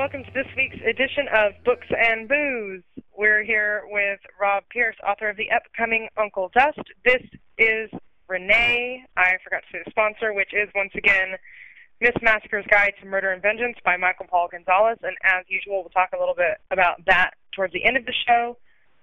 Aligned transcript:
welcome 0.00 0.24
to 0.24 0.32
this 0.32 0.46
week's 0.56 0.78
edition 0.88 1.28
of 1.30 1.52
Books 1.62 1.86
and 1.90 2.26
Booze. 2.26 2.82
We're 3.18 3.44
here 3.44 3.82
with 3.90 4.18
Rob 4.40 4.62
Pierce, 4.70 4.96
author 5.06 5.28
of 5.28 5.36
the 5.36 5.50
upcoming 5.50 6.08
Uncle 6.16 6.50
Dust. 6.54 6.80
This 7.04 7.20
is 7.58 7.90
Renee. 8.26 9.04
I 9.18 9.32
forgot 9.44 9.60
to 9.60 9.66
say 9.70 9.82
the 9.84 9.90
sponsor, 9.90 10.32
which 10.32 10.54
is 10.54 10.70
once 10.74 10.92
again 10.94 11.36
Miss 12.00 12.14
Massacre's 12.22 12.64
Guide 12.70 12.94
to 13.02 13.06
Murder 13.06 13.30
and 13.30 13.42
Vengeance 13.42 13.76
by 13.84 13.98
Michael 13.98 14.24
Paul 14.26 14.48
Gonzalez. 14.50 14.96
And 15.02 15.14
as 15.22 15.44
usual, 15.48 15.82
we'll 15.82 15.90
talk 15.90 16.08
a 16.16 16.18
little 16.18 16.34
bit 16.34 16.56
about 16.70 17.04
that 17.04 17.32
towards 17.54 17.74
the 17.74 17.84
end 17.84 17.98
of 17.98 18.06
the 18.06 18.14
show. 18.26 18.56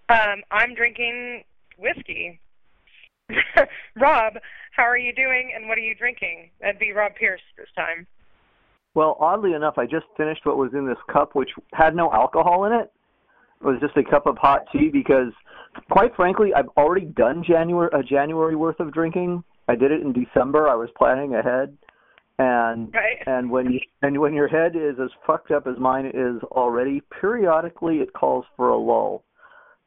Um, 0.09 0.41
I'm 0.50 0.73
drinking 0.73 1.44
whiskey. 1.77 2.39
Rob, 3.95 4.34
how 4.75 4.81
are 4.81 4.98
you 4.98 5.14
doing 5.14 5.52
and 5.55 5.70
what 5.70 5.77
are 5.77 5.81
you 5.81 5.94
drinking? 5.94 6.50
That'd 6.59 6.80
be 6.80 6.91
Rob 6.91 7.14
Pierce 7.14 7.41
this 7.55 7.70
time. 7.75 8.08
Well, 8.98 9.16
oddly 9.20 9.54
enough, 9.54 9.78
I 9.78 9.86
just 9.86 10.08
finished 10.18 10.44
what 10.44 10.58
was 10.58 10.72
in 10.74 10.88
this 10.88 10.98
cup, 11.14 11.36
which 11.36 11.52
had 11.72 11.96
no 11.96 12.12
alcohol 12.12 12.66
in 12.66 12.74
it. 12.74 12.92
It 13.62 13.64
was 13.64 13.80
just 13.80 13.96
a 13.96 14.04
cup 14.04 14.26
of 14.26 14.40
hot 14.40 14.62
tea 14.73 14.90
because, 14.92 15.32
quite 15.92 16.16
frankly, 16.16 16.52
I've 16.52 16.70
already 16.70 17.06
done 17.06 17.44
January 17.48 17.92
a 17.94 18.02
January 18.02 18.56
worth 18.56 18.80
of 18.80 18.92
drinking. 18.92 19.44
I 19.68 19.76
did 19.76 19.92
it 19.92 20.02
in 20.02 20.14
December. 20.14 20.68
I 20.68 20.73
was 20.73 20.89
planning 20.98 21.36
ahead, 21.36 21.78
and 22.39 22.92
right. 22.92 23.17
and 23.28 23.52
when 23.52 23.72
you, 23.72 23.80
and 24.02 24.20
when 24.20 24.34
your 24.34 24.48
head 24.48 24.76
is 24.76 24.95
as 25.00 25.11
fucked 25.28 25.52
up 25.52 25.67
as 25.67 25.78
mine 25.78 26.08
is 26.08 26.42
already, 26.45 27.04
periodically 27.22 27.98
it 27.98 28.11
calls 28.14 28.45
for 28.56 28.70
a 28.70 28.78
lull. 28.78 29.23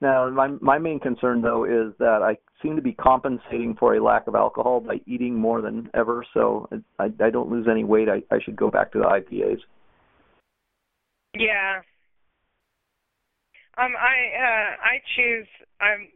Now, 0.01 0.31
my 0.31 0.55
my 0.61 0.79
main 0.79 1.01
concern 1.01 1.43
though 1.43 1.65
is 1.65 1.95
that 1.99 2.23
I 2.23 2.37
seem 2.63 2.77
to 2.77 2.83
be 2.83 2.93
compensating 2.93 3.75
for 3.79 3.95
a 3.95 4.03
lack 4.03 4.27
of 4.27 4.35
alcohol 4.35 4.81
by 4.81 5.01
eating 5.07 5.35
more 5.35 5.61
than 5.61 5.89
ever. 5.95 6.25
So 6.35 6.69
I, 6.99 7.07
I 7.21 7.31
don't 7.31 7.51
lose 7.51 7.67
any 7.71 7.85
weight. 7.85 8.09
I, 8.09 8.23
I 8.35 8.41
should 8.41 8.57
go 8.57 8.71
back 8.71 8.93
to 8.93 8.99
the 8.99 9.05
IPAs. 9.05 9.61
Yeah. 11.35 11.81
Um, 13.79 13.93
I 13.97 14.17
uh, 14.37 14.77
I 14.83 15.01
choose. 15.17 15.47
I'm 15.81 16.09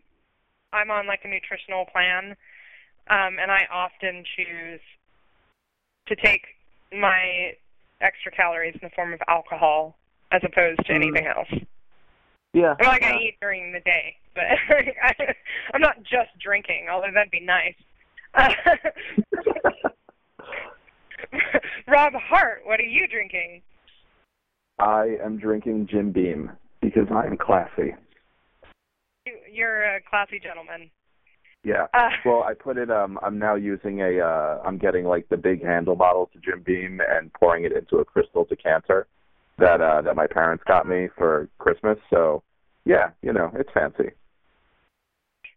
I'm 0.72 0.90
on 0.90 1.06
like 1.06 1.20
a 1.24 1.28
nutritional 1.28 1.86
plan, 1.86 2.36
um, 3.08 3.38
and 3.40 3.50
I 3.50 3.62
often 3.72 4.24
choose 4.36 4.80
to 6.08 6.16
take 6.16 6.42
my 6.92 7.52
extra 8.00 8.32
calories 8.32 8.74
in 8.74 8.80
the 8.82 8.90
form 8.94 9.12
of 9.12 9.20
alcohol 9.28 9.96
as 10.32 10.42
opposed 10.44 10.78
to 10.78 10.92
mm-hmm. 10.92 11.02
anything 11.02 11.26
else. 11.26 11.48
Yeah. 12.54 12.74
I'm 12.80 12.86
like 12.86 13.02
I 13.02 13.18
eat 13.18 13.36
during 13.40 13.72
the 13.72 13.80
day, 13.80 14.14
but 14.34 14.44
I, 15.02 15.34
I'm 15.74 15.80
not 15.80 16.02
just 16.02 16.30
drinking, 16.40 16.86
although 16.90 17.10
that'd 17.12 17.30
be 17.32 17.40
nice. 17.40 17.74
Rob 21.88 22.12
Hart, 22.14 22.60
what 22.64 22.78
are 22.78 22.84
you 22.84 23.08
drinking? 23.08 23.60
I 24.78 25.16
am 25.22 25.36
drinking 25.38 25.88
Jim 25.90 26.12
Beam 26.12 26.52
because 26.80 27.08
I'm 27.10 27.36
classy. 27.36 27.94
You're 29.52 29.96
a 29.96 30.00
classy 30.08 30.38
gentleman. 30.38 30.90
Yeah. 31.64 31.86
Uh, 31.92 32.10
well, 32.24 32.44
I 32.44 32.54
put 32.54 32.76
it. 32.76 32.90
Um, 32.90 33.18
I'm 33.22 33.38
now 33.38 33.54
using 33.56 34.00
a. 34.00 34.20
Uh, 34.20 34.60
I'm 34.64 34.78
getting 34.78 35.06
like 35.06 35.28
the 35.28 35.36
big 35.36 35.64
handle 35.64 35.96
bottle 35.96 36.30
to 36.34 36.38
Jim 36.38 36.62
Beam 36.64 37.00
and 37.08 37.32
pouring 37.32 37.64
it 37.64 37.72
into 37.72 37.96
a 37.96 38.04
crystal 38.04 38.44
decanter 38.44 39.08
that 39.58 39.80
uh, 39.80 40.02
that 40.02 40.16
my 40.16 40.26
parents 40.26 40.64
got 40.66 40.88
me 40.88 41.08
for 41.16 41.48
Christmas. 41.58 41.98
So, 42.10 42.42
yeah, 42.84 43.10
you 43.22 43.32
know, 43.32 43.50
it's 43.54 43.70
fancy. 43.72 44.10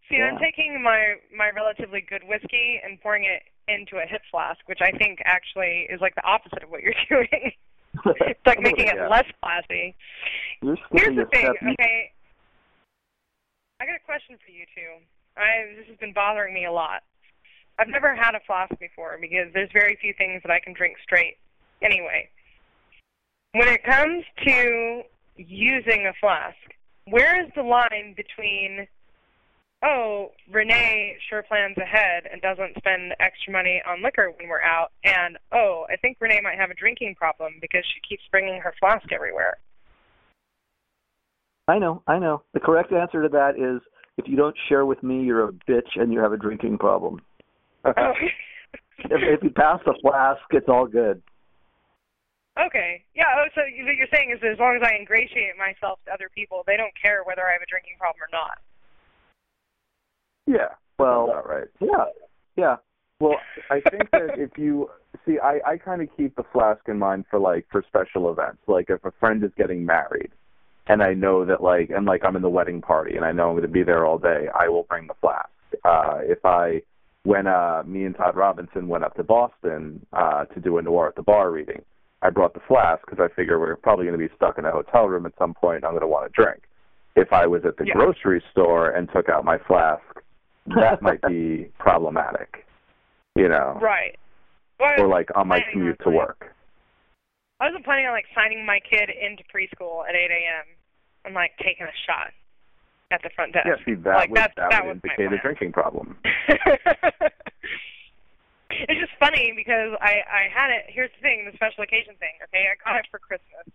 See, 0.08 0.16
yeah. 0.16 0.30
I'm 0.32 0.38
taking 0.38 0.82
my 0.82 1.14
my 1.36 1.50
relatively 1.54 2.00
good 2.00 2.22
whiskey 2.26 2.80
and 2.82 3.00
pouring 3.00 3.24
it 3.24 3.42
into 3.68 4.02
a 4.02 4.06
hip 4.06 4.22
flask, 4.30 4.60
which 4.66 4.80
I 4.80 4.92
think 4.92 5.20
actually 5.24 5.86
is 5.90 6.00
like 6.00 6.14
the 6.14 6.24
opposite 6.24 6.62
of 6.62 6.70
what 6.70 6.82
you're 6.82 6.94
doing. 7.08 7.52
it's 8.04 8.46
like 8.46 8.60
making 8.60 8.86
yeah. 8.94 9.06
it 9.06 9.10
less 9.10 9.26
classy. 9.42 9.94
Here's 10.62 11.16
the 11.16 11.26
thing, 11.30 11.52
okay. 11.72 12.12
I 13.80 13.86
got 13.86 13.94
a 13.94 14.04
question 14.04 14.36
for 14.44 14.50
you 14.50 14.64
two. 14.74 15.04
I 15.36 15.74
this 15.76 15.86
has 15.88 15.96
been 15.98 16.12
bothering 16.12 16.54
me 16.54 16.64
a 16.64 16.72
lot. 16.72 17.02
I've 17.78 17.88
never 17.88 18.14
had 18.14 18.34
a 18.34 18.40
flask 18.46 18.74
before 18.80 19.18
because 19.20 19.52
there's 19.54 19.70
very 19.72 19.96
few 20.00 20.12
things 20.18 20.42
that 20.42 20.50
I 20.50 20.58
can 20.58 20.72
drink 20.72 20.96
straight. 21.02 21.36
Anyway, 21.80 22.28
when 23.52 23.68
it 23.68 23.82
comes 23.84 24.24
to 24.46 25.02
using 25.36 26.06
a 26.06 26.12
flask, 26.20 26.56
where 27.06 27.42
is 27.44 27.50
the 27.54 27.62
line 27.62 28.14
between 28.16 28.86
oh, 29.82 30.32
Renee 30.50 31.16
sure 31.28 31.42
plans 31.42 31.76
ahead 31.78 32.24
and 32.30 32.42
doesn't 32.42 32.76
spend 32.78 33.14
extra 33.20 33.52
money 33.52 33.80
on 33.86 34.02
liquor 34.02 34.32
when 34.36 34.48
we're 34.48 34.62
out, 34.62 34.90
and 35.04 35.38
oh, 35.52 35.86
I 35.88 35.96
think 35.96 36.16
Renee 36.20 36.40
might 36.42 36.58
have 36.58 36.70
a 36.70 36.74
drinking 36.74 37.14
problem 37.14 37.54
because 37.60 37.84
she 37.94 38.00
keeps 38.08 38.22
bringing 38.30 38.60
her 38.60 38.74
flask 38.80 39.10
everywhere. 39.12 39.58
I 41.68 41.78
know, 41.78 42.02
I 42.06 42.18
know. 42.18 42.42
The 42.54 42.60
correct 42.60 42.92
answer 42.92 43.22
to 43.22 43.28
that 43.28 43.56
is 43.56 43.80
if 44.16 44.26
you 44.26 44.36
don't 44.36 44.56
share 44.68 44.86
with 44.86 45.02
me, 45.02 45.22
you're 45.22 45.48
a 45.48 45.52
bitch 45.52 45.96
and 45.96 46.12
you 46.12 46.18
have 46.20 46.32
a 46.32 46.36
drinking 46.38 46.78
problem. 46.78 47.20
oh. 47.84 47.92
if, 48.98 49.20
if 49.22 49.42
you 49.42 49.50
pass 49.50 49.80
the 49.84 49.94
flask, 50.02 50.40
it's 50.50 50.68
all 50.68 50.86
good. 50.86 51.22
Okay. 52.66 53.02
Yeah. 53.14 53.30
Oh, 53.36 53.46
so 53.54 53.62
what 53.62 53.96
you're 53.96 54.12
saying 54.12 54.34
is 54.34 54.42
as 54.42 54.58
long 54.58 54.76
as 54.76 54.82
I 54.82 54.96
ingratiate 54.98 55.56
myself 55.56 56.00
to 56.06 56.12
other 56.12 56.28
people, 56.34 56.64
they 56.66 56.76
don't 56.76 56.92
care 57.00 57.22
whether 57.24 57.46
I 57.46 57.52
have 57.52 57.62
a 57.62 57.70
drinking 57.70 57.94
problem 57.98 58.22
or 58.22 58.32
not. 58.32 58.58
Yeah. 60.46 60.74
Well, 60.98 61.30
about 61.30 61.48
right. 61.48 61.68
Yeah. 61.80 62.04
Yeah. 62.56 62.76
Well, 63.20 63.36
I 63.70 63.80
think 63.90 64.10
that 64.12 64.38
if 64.38 64.56
you 64.56 64.90
see, 65.26 65.38
I 65.38 65.60
I 65.64 65.76
kind 65.76 66.02
of 66.02 66.08
keep 66.16 66.34
the 66.36 66.44
flask 66.52 66.80
in 66.88 66.98
mind 66.98 67.26
for 67.30 67.38
like 67.38 67.66
for 67.70 67.84
special 67.86 68.30
events, 68.30 68.62
like 68.66 68.86
if 68.88 69.04
a 69.04 69.12
friend 69.20 69.44
is 69.44 69.50
getting 69.56 69.84
married, 69.86 70.30
and 70.88 71.02
I 71.02 71.14
know 71.14 71.44
that 71.44 71.62
like 71.62 71.90
and 71.90 72.06
like 72.06 72.24
I'm 72.24 72.36
in 72.36 72.42
the 72.42 72.48
wedding 72.48 72.80
party 72.80 73.16
and 73.16 73.24
I 73.24 73.32
know 73.32 73.48
I'm 73.48 73.54
going 73.54 73.62
to 73.62 73.68
be 73.68 73.84
there 73.84 74.04
all 74.04 74.18
day, 74.18 74.46
I 74.58 74.68
will 74.68 74.84
bring 74.84 75.06
the 75.06 75.14
flask. 75.20 75.48
Uh, 75.84 76.18
if 76.22 76.44
I 76.44 76.82
when 77.24 77.46
uh 77.46 77.82
me 77.86 78.04
and 78.04 78.16
Todd 78.16 78.36
Robinson 78.36 78.88
went 78.88 79.04
up 79.04 79.14
to 79.16 79.22
Boston 79.22 80.04
uh 80.12 80.46
to 80.46 80.60
do 80.60 80.78
a 80.78 80.82
noir 80.82 81.08
at 81.08 81.14
the 81.14 81.22
bar 81.22 81.50
reading, 81.50 81.82
I 82.22 82.30
brought 82.30 82.54
the 82.54 82.60
flask 82.66 83.04
because 83.08 83.22
I 83.22 83.34
figure 83.34 83.58
we're 83.58 83.76
probably 83.76 84.06
going 84.06 84.18
to 84.18 84.28
be 84.28 84.32
stuck 84.34 84.58
in 84.58 84.64
a 84.64 84.72
hotel 84.72 85.06
room 85.06 85.26
at 85.26 85.32
some 85.38 85.54
point. 85.54 85.84
I'm 85.84 85.92
going 85.92 86.00
to 86.00 86.08
want 86.08 86.32
to 86.32 86.42
drink. 86.42 86.62
If 87.16 87.32
I 87.32 87.46
was 87.46 87.62
at 87.64 87.76
the 87.76 87.86
yeah. 87.86 87.94
grocery 87.94 88.42
store 88.52 88.90
and 88.90 89.08
took 89.12 89.28
out 89.28 89.44
my 89.44 89.58
flask 89.66 90.02
that 90.76 91.02
might 91.02 91.22
be 91.22 91.70
problematic. 91.78 92.66
You 93.36 93.48
know. 93.48 93.78
Right. 93.80 94.16
Well, 94.80 95.00
or 95.00 95.08
like 95.08 95.28
on 95.34 95.48
my 95.48 95.60
commute 95.72 95.98
to 96.04 96.10
work. 96.10 96.54
I 97.60 97.66
wasn't 97.66 97.84
planning 97.84 98.06
on 98.06 98.12
like 98.12 98.26
signing 98.34 98.64
my 98.64 98.78
kid 98.78 99.10
into 99.10 99.42
preschool 99.52 100.08
at 100.08 100.14
8 100.14 100.30
a.m. 100.30 100.64
and 101.24 101.34
like 101.34 101.50
taking 101.58 101.86
a 101.86 101.96
shot 102.06 102.32
at 103.10 103.20
the 103.22 103.30
front 103.34 103.54
desk. 103.54 103.66
Yeah, 103.66 103.84
see, 103.84 104.00
that 104.02 104.14
like, 104.14 104.30
would, 104.30 104.38
that, 104.38 104.52
that, 104.56 104.70
that 104.70 104.86
would 104.86 105.00
indicate 105.02 105.32
a 105.32 105.38
drinking 105.42 105.72
problem. 105.72 106.16
funny 109.38 109.52
because 109.54 109.96
I 110.00 110.22
I 110.26 110.42
had 110.52 110.70
it. 110.70 110.86
Here's 110.88 111.10
the 111.16 111.22
thing, 111.22 111.48
the 111.50 111.56
special 111.56 111.84
occasion 111.84 112.14
thing. 112.18 112.34
Okay, 112.44 112.66
I 112.70 112.74
got 112.82 112.98
it 112.98 113.06
for 113.10 113.18
Christmas, 113.18 113.66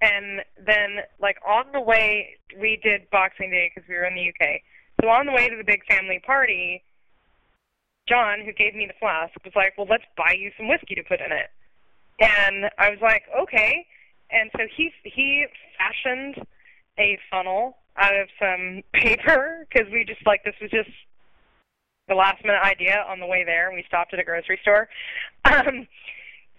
and 0.00 0.42
then 0.58 1.04
like 1.20 1.36
on 1.46 1.66
the 1.72 1.80
way 1.80 2.36
we 2.58 2.78
did 2.82 3.10
Boxing 3.10 3.50
Day 3.50 3.70
because 3.72 3.88
we 3.88 3.94
were 3.94 4.04
in 4.04 4.14
the 4.14 4.28
UK. 4.28 4.60
So 5.02 5.08
on 5.08 5.26
the 5.26 5.32
way 5.32 5.48
to 5.48 5.56
the 5.56 5.64
big 5.64 5.84
family 5.86 6.20
party, 6.24 6.82
John, 8.08 8.40
who 8.44 8.52
gave 8.52 8.74
me 8.74 8.86
the 8.86 8.98
flask, 8.98 9.32
was 9.44 9.54
like, 9.56 9.76
"Well, 9.78 9.86
let's 9.88 10.04
buy 10.16 10.34
you 10.36 10.50
some 10.56 10.68
whiskey 10.68 10.94
to 10.94 11.02
put 11.02 11.20
in 11.20 11.32
it." 11.32 11.50
And 12.20 12.70
I 12.78 12.90
was 12.90 12.98
like, 13.00 13.24
"Okay." 13.42 13.86
And 14.30 14.50
so 14.56 14.64
he 14.76 14.92
he 15.04 15.46
fashioned 15.78 16.46
a 16.98 17.18
funnel 17.30 17.78
out 17.96 18.14
of 18.14 18.28
some 18.38 18.82
paper 18.92 19.66
because 19.68 19.90
we 19.92 20.04
just 20.04 20.24
like 20.26 20.44
this 20.44 20.54
was 20.60 20.70
just 20.70 20.90
the 22.10 22.16
last 22.16 22.44
minute 22.44 22.60
idea 22.62 23.06
on 23.08 23.20
the 23.20 23.26
way 23.26 23.44
there, 23.44 23.68
and 23.68 23.76
we 23.76 23.84
stopped 23.86 24.12
at 24.12 24.20
a 24.20 24.24
grocery 24.24 24.58
store. 24.60 24.88
Um, 25.42 25.88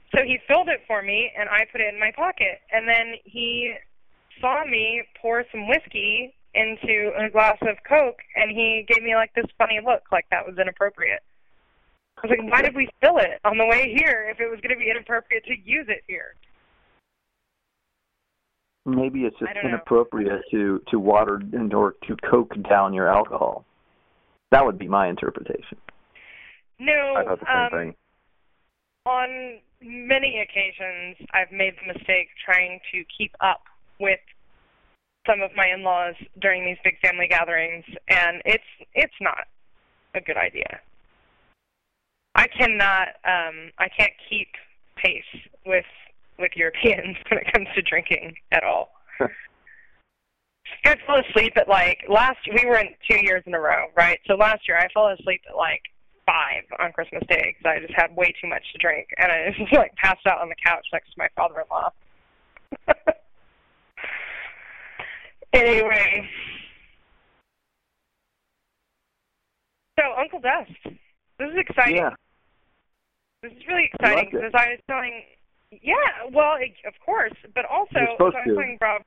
so 0.10 0.24
he 0.26 0.40
filled 0.48 0.68
it 0.68 0.82
for 0.88 1.04
me, 1.04 1.32
and 1.38 1.48
I 1.48 1.66
put 1.72 1.82
it 1.82 1.94
in 1.94 2.00
my 2.00 2.12
pocket. 2.16 2.60
And 2.74 2.90
then 2.90 3.14
he 3.24 3.76
saw 4.42 4.66
me 4.66 5.04
pour 5.22 5.46
some 5.52 5.68
whiskey 5.68 6.34
into 6.56 7.12
a 7.16 7.30
glass 7.30 7.58
of 7.62 7.78
Coke, 7.88 8.20
and 8.36 8.50
he 8.50 8.86
gave 8.88 9.04
me 9.04 9.16
like 9.16 9.32
this 9.36 9.46
funny 9.60 9.80
look, 9.86 10.02
like 10.12 10.26
that 10.32 10.46
was 10.46 10.58
inappropriate. 10.60 11.22
I 12.18 12.28
was 12.28 12.38
like, 12.38 12.52
why 12.52 12.62
did 12.62 12.76
we 12.76 12.90
spill 12.98 13.18
it 13.18 13.40
on 13.46 13.58
the 13.58 13.66
way 13.66 13.94
here 13.96 14.28
if 14.30 14.40
it 14.40 14.50
was 14.50 14.60
going 14.62 14.76
to 14.76 14.84
be 14.84 14.90
inappropriate 14.90 15.46
to 15.46 15.54
use 15.64 15.86
it 15.88 16.04
here? 16.08 16.36
Maybe 18.86 19.22
it's 19.22 19.38
just 19.38 19.52
inappropriate 19.64 20.42
to 20.50 20.82
to 20.90 21.00
water 21.00 21.40
and 21.54 21.72
or 21.72 21.96
to 22.08 22.18
coke 22.30 22.54
down 22.68 22.94
your 22.94 23.08
alcohol. 23.08 23.64
That 24.52 24.66
would 24.66 24.78
be 24.78 24.88
my 24.88 25.08
interpretation. 25.08 25.78
No, 26.80 27.16
I 27.18 27.24
thought 27.24 27.40
the 27.40 27.46
same 27.46 27.80
um, 27.80 27.94
thing. 27.94 27.96
On 29.06 29.60
many 29.82 30.42
occasions, 30.42 31.16
I've 31.34 31.52
made 31.52 31.74
the 31.82 31.94
mistake 31.94 32.30
trying 32.44 32.80
to 32.92 33.04
keep 33.18 33.34
up 33.40 33.64
with 34.00 34.20
some 35.28 35.42
of 35.42 35.52
my 35.56 35.68
in-laws 35.68 36.16
during 36.40 36.66
these 36.66 36.78
big 36.84 37.00
family 37.00 37.28
gatherings, 37.28 37.86
and 38.10 38.42
it's 38.46 38.64
it's 38.94 39.14
not 39.22 39.48
a 40.16 40.22
good 40.22 40.38
idea. 40.38 40.80
I 42.36 42.48
cannot 42.48 43.10
um, 43.24 43.72
I 43.78 43.88
can't 43.96 44.14
keep 44.30 44.50
pace 44.98 45.24
with 45.66 45.86
with 46.40 46.52
Europeans 46.56 47.18
when 47.30 47.40
it 47.40 47.54
comes 47.54 47.68
to 47.76 47.82
drinking 47.82 48.36
at 48.52 48.64
all. 48.64 48.92
I 50.86 50.96
fall 51.06 51.22
asleep 51.30 51.54
at 51.58 51.68
like 51.68 52.04
last. 52.10 52.40
We 52.48 52.66
were 52.66 52.78
in 52.78 52.90
two 53.10 53.20
years 53.22 53.44
in 53.46 53.54
a 53.54 53.60
row, 53.60 53.88
right? 53.96 54.20
So 54.28 54.36
last 54.36 54.68
year 54.68 54.78
I 54.78 54.88
fell 54.94 55.08
asleep 55.08 55.42
at 55.50 55.56
like 55.56 55.82
five 56.26 56.64
on 56.80 56.92
Christmas 56.92 57.24
Day 57.30 57.56
because 57.58 57.78
I 57.78 57.80
just 57.86 57.94
had 57.96 58.16
way 58.16 58.34
too 58.42 58.48
much 58.48 58.64
to 58.74 58.78
drink, 58.80 59.08
and 59.18 59.32
I 59.32 59.52
just 59.58 59.74
like 59.74 59.96
passed 59.96 60.26
out 60.28 60.40
on 60.42 60.50
the 60.50 60.56
couch 60.64 60.86
next 60.94 61.12
to 61.14 61.16
my 61.18 61.28
father-in-law. 61.36 61.92
anyway, 65.54 66.30
so 70.00 70.06
Uncle 70.18 70.40
Dust, 70.40 70.72
this 71.38 71.50
is 71.50 71.58
exciting. 71.58 71.98
Yeah. 71.98 72.16
This 73.44 73.52
is 73.54 73.68
really 73.68 73.90
exciting 73.92 74.28
I 74.28 74.32
because 74.32 74.52
I 74.54 74.70
was 74.70 74.80
telling, 74.88 75.24
yeah, 75.82 76.30
well, 76.32 76.56
it, 76.60 76.74
of 76.88 76.94
course, 77.04 77.34
but 77.56 77.66
also 77.66 77.90
so 77.96 78.00
I 78.00 78.24
was 78.24 78.34
telling 78.46 78.78
Rob. 78.80 79.02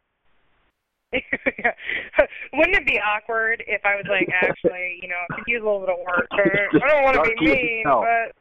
Wouldn't 2.53 2.77
it 2.77 2.87
be 2.87 2.99
awkward 3.01 3.63
if 3.67 3.85
I 3.85 3.97
was 3.97 4.07
like, 4.09 4.29
actually, 4.43 4.99
you 5.03 5.09
know, 5.09 5.17
I 5.31 5.35
could 5.35 5.45
use 5.47 5.63
a 5.63 5.65
little 5.65 5.81
bit 5.81 5.91
of 5.91 5.99
work. 5.99 6.29
Or, 6.35 6.69
I 6.83 6.89
don't 6.89 7.05
want 7.05 7.17
to 7.17 7.23
be 7.39 7.47
mean, 7.47 7.85
but. 7.85 8.35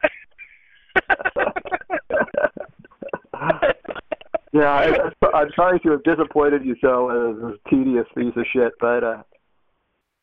yeah, 4.53 4.71
I, 4.71 5.11
I'm 5.33 5.51
sorry 5.55 5.79
to 5.81 5.91
have 5.91 6.03
disappointed 6.03 6.65
you 6.65 6.75
so 6.81 7.09
as 7.09 7.37
a 7.43 7.69
tedious 7.69 8.07
piece 8.15 8.33
of 8.35 8.45
shit, 8.51 8.73
but 8.79 9.03
uh, 9.03 9.23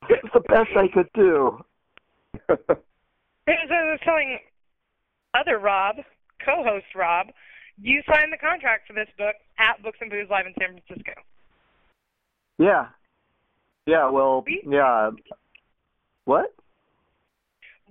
it's 0.09 0.33
the 0.33 0.41
best 0.41 0.71
I 0.77 0.89
could 0.89 1.09
do. 1.15 1.59
As 2.49 2.59
I 3.71 3.91
was 3.91 3.99
telling 4.05 4.39
other 5.35 5.59
Rob, 5.59 5.97
co-host 6.45 6.87
Rob, 6.95 7.29
you 7.81 8.03
signed 8.07 8.33
the 8.33 8.39
contract 8.39 8.87
for 8.87 8.93
this 8.93 9.09
book 9.17 9.35
at 9.59 9.83
Books 9.83 9.99
and 10.01 10.11
Booze 10.11 10.29
Live 10.31 10.47
in 10.47 10.55
San 10.59 10.79
Francisco. 10.79 11.13
Yeah. 12.61 12.89
Yeah, 13.87 14.11
well, 14.11 14.43
We- 14.47 14.63
yeah. 14.69 15.11
What? 16.27 16.55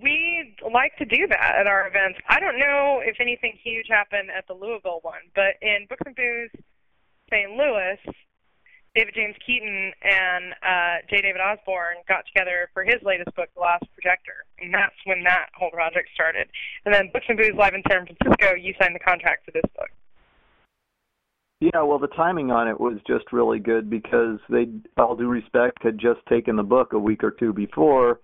We 0.02 0.56
like 0.72 0.96
to 0.98 1.06
do 1.06 1.28
that 1.28 1.56
at 1.60 1.68
our 1.68 1.88
events. 1.88 2.20
I 2.30 2.40
don't 2.40 2.58
know 2.58 3.02
if 3.04 3.18
anything 3.20 3.58
huge 3.62 3.88
happened 3.90 4.30
at 4.32 4.48
the 4.48 4.54
Louisville 4.54 5.00
one, 5.02 5.28
but 5.36 5.56
in 5.62 5.88
Books 5.90 6.04
and 6.06 6.16
Booze 6.16 6.52
St. 7.30 7.52
Louis, 7.52 7.98
David 8.96 9.14
James 9.14 9.36
Keaton 9.46 9.92
and 10.04 10.54
uh, 10.64 11.02
J. 11.10 11.22
David 11.22 11.42
Osborne 11.42 11.98
got 12.08 12.26
together 12.28 12.70
for 12.74 12.84
his 12.84 13.02
latest 13.04 13.36
book, 13.36 13.50
The 13.56 13.62
Last 13.62 13.84
Projector, 13.94 14.46
and 14.60 14.74
that's 14.74 14.96
when 15.06 15.24
that 15.26 15.50
whole 15.54 15.72
project 15.72 16.10
started. 16.14 16.48
And 16.86 16.94
then 16.94 17.10
Books 17.12 17.26
and 17.28 17.38
Booze 17.38 17.58
Live 17.58 17.74
in 17.74 17.84
San 17.90 18.06
Francisco, 18.06 18.56
you 18.56 18.74
signed 18.80 18.96
the 18.96 19.04
contract 19.04 19.46
for 19.46 19.52
this 19.52 19.68
book. 19.76 19.90
Yeah, 21.62 21.84
well, 21.84 22.00
the 22.00 22.08
timing 22.08 22.52
on 22.52 22.70
it 22.70 22.80
was 22.80 23.00
just 23.06 23.34
really 23.34 23.60
good 23.60 23.90
because 23.90 24.40
they, 24.50 24.68
all 24.98 25.18
due 25.18 25.28
respect, 25.28 25.84
had 25.84 26.00
just 26.00 26.20
taken 26.30 26.56
the 26.56 26.64
book 26.64 26.94
a 26.94 27.00
week 27.00 27.22
or 27.22 27.32
two 27.32 27.52
before, 27.52 28.22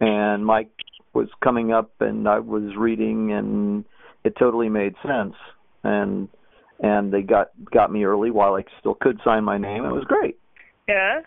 and 0.00 0.44
Mike 0.44 0.70
was 1.12 1.28
coming 1.44 1.70
up, 1.70 1.90
and 2.00 2.26
I 2.26 2.38
was 2.38 2.74
reading, 2.78 3.32
and 3.32 3.84
it 4.24 4.34
totally 4.38 4.70
made 4.70 4.94
sense. 5.02 5.34
And 5.84 6.28
and 6.80 7.12
they 7.12 7.22
got 7.22 7.48
got 7.72 7.92
me 7.92 8.04
early 8.04 8.30
while 8.30 8.54
I 8.54 8.64
still 8.80 8.94
could 8.94 9.20
sign 9.24 9.44
my 9.44 9.58
name. 9.58 9.84
It 9.84 9.92
was 9.92 10.04
great. 10.04 10.38
Yeah. 10.88 11.20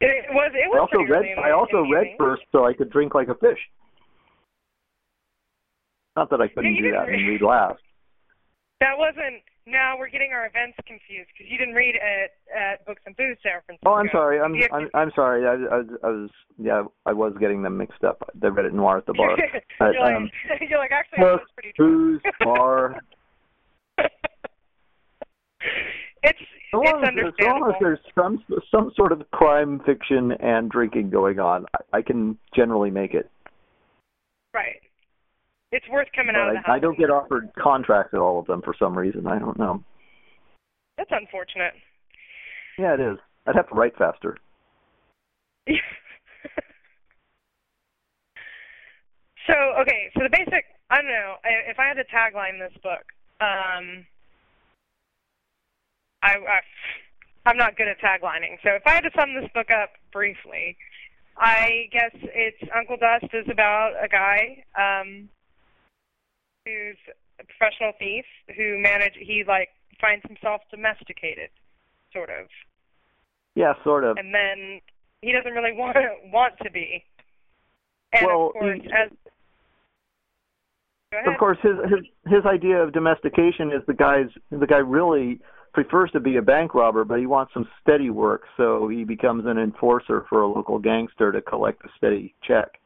It 0.00 0.26
was. 0.30 0.52
It 0.54 0.66
I 0.66 0.68
was 0.68 0.88
also 0.92 1.04
pretty 1.06 1.34
read. 1.34 1.38
I 1.38 1.50
also 1.50 1.78
read 1.90 2.00
evening. 2.02 2.16
first 2.18 2.42
so 2.52 2.64
I 2.64 2.74
could 2.74 2.90
drink 2.90 3.14
like 3.14 3.28
a 3.28 3.34
fish. 3.34 3.58
Not 6.14 6.30
that 6.30 6.40
I 6.40 6.48
couldn't 6.48 6.74
you 6.74 6.82
do 6.82 6.90
that 6.92 7.08
and 7.08 7.26
read- 7.26 7.40
read 7.40 7.42
last. 7.42 7.80
That 8.80 8.98
wasn't. 8.98 9.40
Now 9.66 9.96
we're 9.98 10.10
getting 10.10 10.32
our 10.32 10.44
events 10.46 10.76
confused 10.86 11.30
because 11.32 11.50
you 11.50 11.56
didn't 11.56 11.74
read 11.74 11.94
at 11.96 12.32
at 12.54 12.84
Books 12.84 13.00
and 13.06 13.16
Booze 13.16 13.38
San 13.42 13.60
Francisco. 13.64 13.88
Oh, 13.88 13.94
I'm 13.94 14.08
sorry. 14.12 14.38
I'm 14.38 14.54
I'm 14.72 14.88
I'm 14.92 15.10
sorry. 15.16 15.46
I, 15.46 15.52
I, 15.74 15.78
was- 15.78 15.98
I 16.04 16.06
was 16.08 16.30
yeah. 16.58 16.82
I 17.06 17.12
was 17.14 17.32
getting 17.40 17.62
them 17.62 17.78
mixed 17.78 18.04
up. 18.04 18.28
They 18.34 18.50
read 18.50 18.66
it 18.66 18.74
noir 18.74 18.98
at 18.98 19.06
the 19.06 19.14
bar. 19.14 19.30
you're, 19.38 19.48
But, 19.78 19.94
like, 20.00 20.14
um, 20.16 20.30
you're 20.68 20.78
like 20.78 20.92
actually 20.92 21.18
I 21.20 21.22
was 21.24 21.38
Books, 21.40 21.50
pretty 21.54 21.72
drunk. 21.76 21.92
booze, 21.94 22.20
bar. 22.40 23.00
it's 26.22 26.38
So 26.70 26.82
it's 26.82 26.92
as, 27.08 27.14
there's- 27.14 27.34
so 27.40 27.46
long 27.46 27.70
as 27.70 27.76
there's 27.80 27.98
some 28.14 28.44
some 28.70 28.92
sort 28.96 29.12
of 29.12 29.22
crime 29.30 29.80
fiction 29.86 30.32
and 30.32 30.70
drinking 30.70 31.08
going 31.10 31.38
on, 31.38 31.64
I, 31.92 31.98
I 31.98 32.02
can 32.02 32.36
generally 32.54 32.90
make 32.90 33.14
it. 33.14 33.30
It's 35.74 35.88
worth 35.88 36.06
coming 36.14 36.34
But 36.34 36.40
out 36.40 36.48
of 36.50 36.54
the 36.54 36.58
I, 36.60 36.62
house. 36.62 36.76
I 36.76 36.78
don't 36.78 36.96
get 36.96 37.10
offered 37.10 37.50
contracts 37.58 38.14
at 38.14 38.20
all 38.20 38.38
of 38.38 38.46
them 38.46 38.62
for 38.62 38.76
some 38.78 38.96
reason. 38.96 39.26
I 39.26 39.40
don't 39.40 39.58
know. 39.58 39.82
That's 40.96 41.10
unfortunate. 41.10 41.72
Yeah, 42.78 42.94
it 42.94 43.00
is. 43.00 43.18
I'd 43.44 43.56
have 43.56 43.68
to 43.70 43.74
write 43.74 43.96
faster. 43.98 44.38
so 45.66 45.74
okay, 49.80 50.10
so 50.16 50.22
the 50.22 50.30
basic. 50.30 50.64
I 50.90 50.96
don't 50.98 51.08
know 51.08 51.34
if 51.42 51.80
I 51.80 51.86
had 51.88 51.94
to 51.94 52.04
tagline 52.04 52.60
this 52.60 52.78
book. 52.80 53.02
Um, 53.40 54.06
I, 56.22 56.36
I 56.36 56.60
I'm 57.46 57.56
not 57.56 57.76
good 57.76 57.88
at 57.88 57.98
taglining. 58.00 58.58
So 58.62 58.70
if 58.70 58.82
I 58.86 58.90
had 58.90 59.00
to 59.02 59.10
sum 59.18 59.34
this 59.34 59.50
book 59.52 59.70
up 59.72 59.90
briefly, 60.12 60.76
I 61.36 61.88
guess 61.90 62.12
it's 62.14 62.62
Uncle 62.76 62.96
Dust 62.96 63.26
is 63.34 63.46
about 63.50 63.94
a 64.00 64.06
guy 64.06 64.62
um, 64.78 65.28
who's 66.64 66.96
a 67.40 67.44
professional 67.44 67.92
thief 67.98 68.24
who 68.56 68.78
manage 68.78 69.12
he 69.18 69.44
like 69.46 69.68
finds 70.00 70.24
himself 70.26 70.62
domesticated, 70.70 71.50
sort 72.12 72.30
of, 72.30 72.46
Yeah, 73.54 73.74
sort 73.84 74.04
of. 74.04 74.16
and 74.16 74.34
then 74.34 74.80
he 75.22 75.32
doesn't 75.32 75.52
really 75.52 75.72
want 75.76 75.94
to, 75.96 76.08
want 76.32 76.54
to 76.62 76.70
be. 76.70 77.04
And 78.12 78.26
Well, 78.26 78.46
of 78.48 78.52
course, 78.52 78.80
he- 78.82 78.90
as 78.92 79.10
Of 81.26 81.38
course, 81.38 81.58
his 81.62 81.76
his 81.90 82.06
his 82.32 82.46
idea 82.46 82.82
of 82.82 82.92
domestication 82.92 83.70
is 83.72 83.82
the 83.86 83.94
guy's 83.94 84.28
the 84.50 84.66
guy 84.66 84.78
really 84.78 85.40
prefers 85.72 86.10
to 86.12 86.20
be 86.20 86.36
a 86.36 86.42
bank 86.42 86.72
robber, 86.74 87.04
but 87.04 87.18
he 87.18 87.26
wants 87.26 87.52
some 87.52 87.68
steady 87.82 88.08
work, 88.10 88.42
so 88.56 88.86
he 88.88 89.02
becomes 89.04 89.44
an 89.44 89.58
enforcer 89.58 90.24
for 90.28 90.42
a 90.42 90.46
local 90.46 90.78
gangster 90.78 91.32
to 91.32 91.40
collect 91.40 91.84
a 91.84 91.88
steady 91.96 92.32
check. 92.42 92.78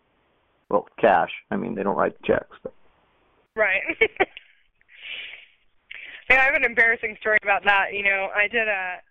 Well, 0.71 0.87
cash. 0.99 1.31
I 1.50 1.57
mean, 1.57 1.75
they 1.75 1.83
don't 1.83 1.97
write 1.97 2.21
checks. 2.23 2.57
But. 2.62 2.73
Right. 3.59 3.83
yeah, 6.31 6.38
I 6.38 6.45
have 6.47 6.55
an 6.55 6.62
embarrassing 6.62 7.17
story 7.21 7.38
about 7.43 7.65
that. 7.65 7.93
You 7.93 8.05
know, 8.05 8.29
I 8.31 8.47
did 8.47 8.69
a, 8.69 9.03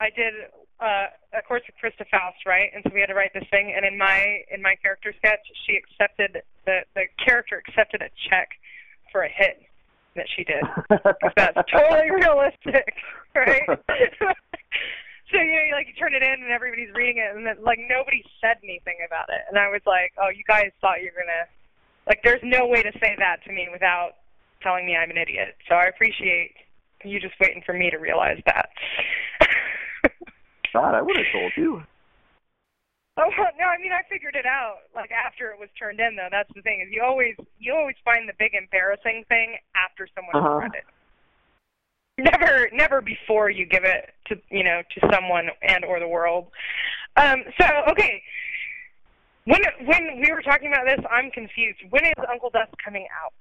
I 0.00 0.10
did 0.10 0.34
uh, 0.82 1.06
a 1.38 1.42
course 1.46 1.62
with 1.70 1.78
Christa 1.78 2.04
Faust, 2.10 2.42
right? 2.46 2.70
And 2.74 2.82
so 2.82 2.90
we 2.92 2.98
had 2.98 3.06
to 3.06 3.14
write 3.14 3.30
this 3.32 3.46
thing. 3.52 3.72
And 3.76 3.86
in 3.86 3.96
my 3.96 4.42
in 4.50 4.60
my 4.60 4.74
character 4.82 5.14
sketch, 5.16 5.38
she 5.66 5.78
accepted 5.78 6.42
the 6.66 6.80
the 6.98 7.04
character 7.24 7.62
accepted 7.62 8.02
a 8.02 8.10
check 8.28 8.48
for 9.12 9.22
a 9.22 9.30
hit 9.30 9.62
that 10.16 10.26
she 10.34 10.42
did. 10.42 10.64
That's 11.36 11.54
totally 11.70 12.10
realistic, 12.10 12.90
right? 13.36 13.62
so 15.30 15.38
you 15.38 15.46
know, 15.46 15.62
you, 15.62 15.74
like 15.78 15.86
you 15.86 15.94
turn 15.94 16.12
it 16.12 16.26
in 16.26 16.42
and 16.42 16.50
everybody's 16.50 16.92
reading 16.92 17.22
it, 17.22 17.36
and 17.36 17.46
then 17.46 17.62
like 17.62 17.78
nobody 17.86 18.24
said 18.40 18.58
anything 18.64 18.98
about 19.06 19.30
it, 19.30 19.46
and 19.48 19.62
I 19.62 19.70
was 19.70 19.82
like, 19.86 20.10
oh, 20.18 20.34
you 20.34 20.42
guys 20.42 20.74
thought 20.80 20.98
you 20.98 21.14
were 21.14 21.22
gonna 21.22 21.46
like. 22.06 22.20
There's 22.24 22.40
no 22.42 22.66
way 22.66 22.82
to 22.82 22.92
say 23.00 23.14
that 23.18 23.42
to 23.46 23.52
me 23.52 23.68
without 23.72 24.12
telling 24.62 24.86
me 24.86 24.96
I'm 24.96 25.10
an 25.10 25.18
idiot. 25.18 25.56
So 25.68 25.74
I 25.74 25.84
appreciate 25.86 26.52
you 27.04 27.20
just 27.20 27.34
waiting 27.40 27.62
for 27.66 27.72
me 27.74 27.90
to 27.90 27.98
realize 27.98 28.40
that. 28.46 28.68
God, 30.72 30.94
I 30.94 31.02
would 31.02 31.16
have 31.16 31.26
told 31.32 31.52
you. 31.56 31.82
Oh 33.16 33.30
no, 33.30 33.66
I 33.66 33.78
mean 33.80 33.92
I 33.92 34.02
figured 34.10 34.34
it 34.34 34.44
out 34.44 34.78
like 34.92 35.12
after 35.12 35.52
it 35.52 35.60
was 35.60 35.68
turned 35.78 36.00
in 36.00 36.16
though. 36.16 36.26
That's 36.32 36.50
the 36.52 36.62
thing 36.62 36.80
is 36.84 36.88
you 36.92 37.00
always 37.00 37.36
you 37.60 37.72
always 37.72 37.94
find 38.04 38.28
the 38.28 38.32
big 38.40 38.54
embarrassing 38.54 39.22
thing 39.28 39.54
after 39.76 40.08
someone 40.16 40.34
Uh-huh. 40.34 40.58
has 40.58 40.70
read 40.72 40.72
it. 40.74 40.84
Never 42.32 42.68
never 42.72 43.00
before 43.00 43.50
you 43.50 43.66
give 43.66 43.84
it 43.84 44.10
to 44.26 44.34
you 44.50 44.64
know 44.64 44.82
to 44.98 45.08
someone 45.12 45.48
and 45.62 45.84
or 45.84 46.00
the 46.00 46.08
world. 46.08 46.48
Um 47.14 47.44
so 47.60 47.66
okay. 47.92 48.20
When 49.46 49.60
when 49.86 50.20
we 50.20 50.32
were 50.32 50.42
talking 50.42 50.68
about 50.68 50.86
this, 50.86 51.04
I'm 51.10 51.30
confused. 51.30 51.78
When 51.90 52.04
is 52.04 52.12
Uncle 52.30 52.50
Dust 52.50 52.72
coming 52.82 53.06
out? 53.22 53.32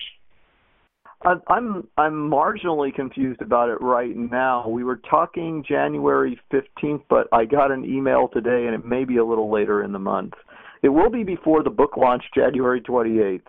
I- 1.26 1.54
I'm 1.54 1.88
I'm 1.98 2.30
marginally 2.30 2.94
confused 2.94 3.42
about 3.42 3.70
it 3.70 3.80
right 3.80 4.16
now. 4.16 4.68
We 4.68 4.84
were 4.84 4.98
talking 4.98 5.64
January 5.68 6.40
15th, 6.52 7.04
but 7.10 7.28
I 7.32 7.46
got 7.46 7.72
an 7.72 7.86
email 7.86 8.28
today, 8.28 8.66
and 8.66 8.76
it 8.76 8.86
may 8.86 9.06
be 9.06 9.18
a 9.18 9.24
little 9.26 9.50
later 9.50 9.84
in 9.84 9.94
the 9.94 10.00
month. 10.00 10.34
It 10.82 10.90
will 10.90 11.10
be 11.10 11.24
before 11.24 11.64
the 11.64 11.70
book 11.70 11.96
launch, 11.96 12.24
January 12.36 12.82
28th. 12.82 13.42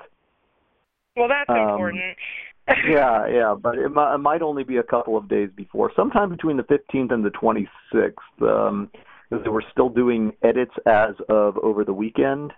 Well, 1.17 1.27
that's 1.29 1.51
Um, 1.51 1.57
important. 1.59 2.17
yeah, 2.89 3.27
yeah, 3.27 3.55
but 3.61 3.77
it, 3.77 3.89
mi- 3.89 4.15
it 4.15 4.19
might 4.19 4.41
only 4.41 4.63
be 4.63 4.77
a 4.77 4.83
couple 4.85 5.17
of 5.17 5.29
days 5.29 5.51
before, 5.55 5.91
sometime 5.97 6.31
between 6.31 6.57
the 6.57 6.63
15th 6.63 7.13
and 7.13 7.25
the 7.25 7.31
26th. 7.31 8.15
Um, 8.41 8.89
they 9.31 9.49
were 9.49 9.65
still 9.73 9.89
doing 9.89 10.33
edits 10.43 10.73
as 10.87 11.15
of 11.29 11.59
over 11.59 11.85
the 11.85 11.93
weekend, 11.93 12.53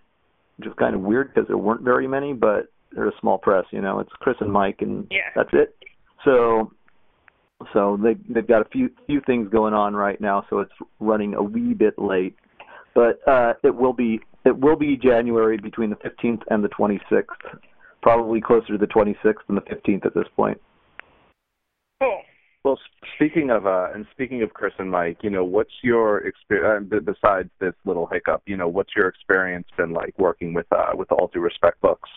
which 0.56 0.68
is 0.68 0.74
kind 0.78 0.94
of 0.94 1.00
weird 1.00 1.32
because 1.32 1.48
there 1.48 1.58
weren't 1.58 1.82
very 1.82 2.06
many, 2.06 2.32
but 2.32 2.68
they're 2.92 3.08
a 3.08 3.18
small 3.20 3.38
press, 3.38 3.64
you 3.70 3.80
know. 3.80 3.98
It's 4.00 4.12
Chris 4.20 4.36
and 4.40 4.52
Mike, 4.52 4.82
and 4.82 5.06
Yeah. 5.10 5.30
that's 5.34 5.52
it. 5.52 5.76
So, 6.24 6.72
so 7.72 7.96
they 8.02 8.14
they've 8.28 8.46
got 8.46 8.62
a 8.62 8.68
few 8.70 8.90
few 9.06 9.20
things 9.22 9.48
going 9.48 9.74
on 9.74 9.94
right 9.94 10.20
now, 10.20 10.44
so 10.50 10.60
it's 10.60 10.72
running 11.00 11.34
a 11.34 11.42
wee 11.42 11.74
bit 11.74 11.98
late. 11.98 12.36
But 12.94 13.26
uh, 13.28 13.54
it 13.62 13.74
will 13.74 13.92
be 13.92 14.20
it 14.44 14.56
will 14.56 14.76
be 14.76 14.96
January 14.96 15.56
between 15.58 15.90
the 15.90 15.96
15th 15.96 16.42
and 16.50 16.62
the 16.62 16.68
26th, 16.68 17.24
probably 18.02 18.40
closer 18.40 18.68
to 18.68 18.78
the 18.78 18.86
26th 18.86 19.44
than 19.46 19.56
the 19.56 19.62
15th 19.62 20.06
at 20.06 20.14
this 20.14 20.28
point. 20.36 20.60
Cool. 22.00 22.22
Well, 22.66 22.80
speaking 23.14 23.50
of 23.50 23.64
uh, 23.64 23.90
and 23.94 24.06
speaking 24.10 24.42
of 24.42 24.52
Chris 24.52 24.72
and 24.80 24.90
Mike, 24.90 25.18
you 25.22 25.30
know, 25.30 25.44
what's 25.44 25.70
your 25.84 26.26
experience 26.26 26.92
uh, 26.92 26.98
besides 26.98 27.48
this 27.60 27.74
little 27.84 28.08
hiccup? 28.10 28.42
You 28.44 28.56
know, 28.56 28.66
what's 28.66 28.90
your 28.96 29.06
experience 29.06 29.68
been 29.76 29.92
like 29.92 30.18
working 30.18 30.52
with 30.52 30.66
uh, 30.72 30.90
with 30.94 31.12
All 31.12 31.30
Due 31.32 31.38
Respect 31.38 31.80
books? 31.80 32.10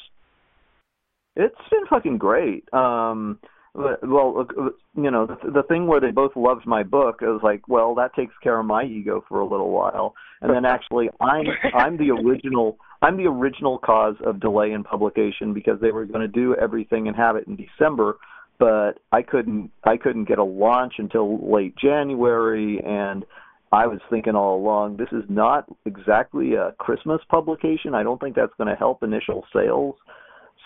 It's 1.35 1.53
been 1.69 1.85
fucking 1.87 2.17
great. 2.17 2.63
Um, 2.73 3.37
well, 3.75 4.47
you 4.95 5.11
know, 5.11 5.27
the, 5.27 5.51
the 5.51 5.63
thing 5.67 5.85
where 5.85 6.01
they 6.01 6.09
both 6.09 6.31
loved 6.35 6.65
my 6.65 6.81
book 6.81 7.19
is 7.21 7.43
like, 7.43 7.67
well, 7.67 7.93
that 7.93 8.15
takes 8.15 8.33
care 8.41 8.59
of 8.59 8.65
my 8.65 8.83
ego 8.85 9.23
for 9.29 9.41
a 9.41 9.47
little 9.47 9.69
while, 9.69 10.15
and 10.41 10.51
then 10.51 10.65
actually, 10.65 11.11
I'm 11.21 11.45
I'm 11.75 11.97
the 11.97 12.09
original 12.09 12.79
I'm 13.03 13.17
the 13.17 13.27
original 13.27 13.77
cause 13.77 14.15
of 14.25 14.39
delay 14.39 14.71
in 14.71 14.83
publication 14.83 15.53
because 15.53 15.79
they 15.79 15.91
were 15.91 16.05
going 16.05 16.21
to 16.21 16.27
do 16.27 16.55
everything 16.55 17.07
and 17.07 17.15
have 17.15 17.35
it 17.35 17.45
in 17.45 17.55
December, 17.55 18.17
but 18.59 18.99
I 19.11 19.21
couldn't 19.21 19.71
I 19.83 19.97
couldn't 19.97 20.27
get 20.27 20.37
a 20.37 20.43
launch 20.43 20.93
until 20.97 21.51
late 21.51 21.75
January, 21.77 22.79
and 22.85 23.25
I 23.71 23.87
was 23.87 23.99
thinking 24.09 24.35
all 24.35 24.57
along 24.57 24.97
this 24.97 25.07
is 25.11 25.23
not 25.29 25.65
exactly 25.85 26.55
a 26.55 26.73
Christmas 26.77 27.21
publication. 27.29 27.95
I 27.95 28.03
don't 28.03 28.19
think 28.19 28.35
that's 28.35 28.53
going 28.57 28.69
to 28.69 28.75
help 28.75 29.01
initial 29.01 29.45
sales. 29.53 29.95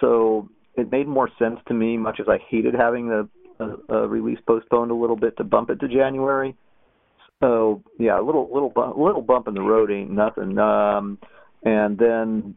So 0.01 0.49
it 0.75 0.91
made 0.91 1.07
more 1.07 1.29
sense 1.37 1.59
to 1.67 1.73
me, 1.73 1.97
much 1.97 2.19
as 2.19 2.27
I 2.27 2.39
hated 2.49 2.73
having 2.73 3.07
the 3.07 3.29
uh, 3.59 3.75
uh, 3.89 4.07
release 4.07 4.39
postponed 4.47 4.89
a 4.89 4.95
little 4.95 5.15
bit 5.15 5.37
to 5.37 5.43
bump 5.43 5.69
it 5.69 5.79
to 5.81 5.87
January. 5.87 6.55
So 7.41 7.83
yeah, 7.99 8.19
a 8.19 8.23
little 8.23 8.49
little 8.51 8.69
bump, 8.69 8.97
little 8.97 9.21
bump 9.21 9.47
in 9.47 9.53
the 9.53 9.61
road 9.61 9.91
ain't 9.91 10.09
nothing. 10.09 10.57
Um, 10.57 11.19
and 11.63 11.97
then 11.97 12.55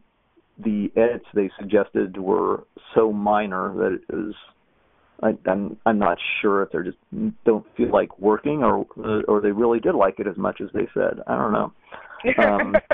the 0.57 0.91
edits 0.95 1.25
they 1.35 1.51
suggested 1.59 2.17
were 2.17 2.63
so 2.95 3.11
minor 3.13 3.73
that 3.75 3.99
it 4.09 4.15
was 4.15 4.33
I, 5.23 5.37
I'm 5.49 5.77
I'm 5.85 5.99
not 5.99 6.17
sure 6.41 6.63
if 6.63 6.71
they 6.71 6.79
just 6.83 6.97
don't 7.45 7.65
feel 7.75 7.91
like 7.91 8.17
working 8.19 8.63
or 8.63 8.85
or 9.27 9.41
they 9.41 9.51
really 9.51 9.79
did 9.79 9.95
like 9.95 10.19
it 10.19 10.27
as 10.27 10.37
much 10.37 10.61
as 10.61 10.69
they 10.73 10.87
said. 10.93 11.21
I 11.27 11.37
don't 11.37 11.51
know. 11.53 11.73
Um, 12.43 12.75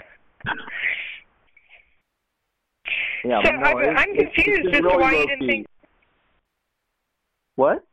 Yeah, 3.24 3.42
so 3.42 3.52
no, 3.52 3.64
I'm, 3.64 3.98
I'm 3.98 4.16
confused 4.16 4.68
as 4.68 4.74
really 4.74 4.82
to 4.82 4.98
why 4.98 5.14
you 5.14 5.28
didn't 5.28 5.48
think. 5.48 5.68
What? 7.56 7.86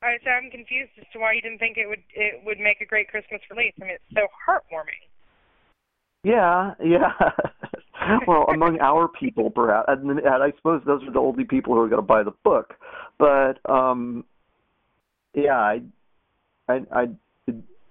All 0.00 0.08
right, 0.08 0.20
so 0.22 0.30
I'm 0.30 0.50
confused 0.50 0.92
as 1.00 1.06
to 1.12 1.18
why 1.18 1.32
you 1.32 1.42
didn't 1.42 1.58
think 1.58 1.76
it 1.76 1.88
would 1.88 2.02
it 2.14 2.40
would 2.44 2.60
make 2.60 2.80
a 2.80 2.86
great 2.86 3.08
Christmas 3.08 3.40
release. 3.50 3.72
I 3.80 3.84
mean, 3.84 3.94
it's 3.94 4.14
so 4.14 4.28
heartwarming. 4.46 5.02
Yeah, 6.22 6.74
yeah. 6.84 7.12
well, 8.28 8.44
among 8.44 8.78
our 8.80 9.08
people, 9.08 9.50
perhaps, 9.50 9.88
and, 9.88 10.10
and 10.10 10.42
I 10.42 10.52
suppose 10.56 10.82
those 10.86 11.02
are 11.02 11.12
the 11.12 11.18
only 11.18 11.44
people 11.44 11.74
who 11.74 11.80
are 11.80 11.88
going 11.88 12.02
to 12.02 12.06
buy 12.06 12.22
the 12.22 12.34
book. 12.44 12.74
But 13.18 13.58
um, 13.68 14.24
yeah, 15.34 15.58
I, 15.58 15.80
I, 16.68 16.80
I, 16.92 17.06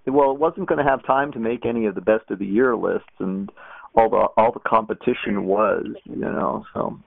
well, 0.06 0.32
it 0.32 0.38
wasn't 0.38 0.68
going 0.68 0.84
to 0.84 0.90
have 0.90 1.04
time 1.06 1.32
to 1.32 1.38
make 1.38 1.66
any 1.66 1.86
of 1.86 1.94
the 1.94 2.00
best 2.00 2.30
of 2.30 2.38
the 2.38 2.46
year 2.46 2.74
lists, 2.76 3.08
and 3.18 3.50
all 3.94 4.08
the 4.08 4.26
all 4.40 4.52
the 4.52 4.60
competition 4.60 5.44
was, 5.44 5.86
you 6.04 6.16
know. 6.16 6.64
So 6.74 6.98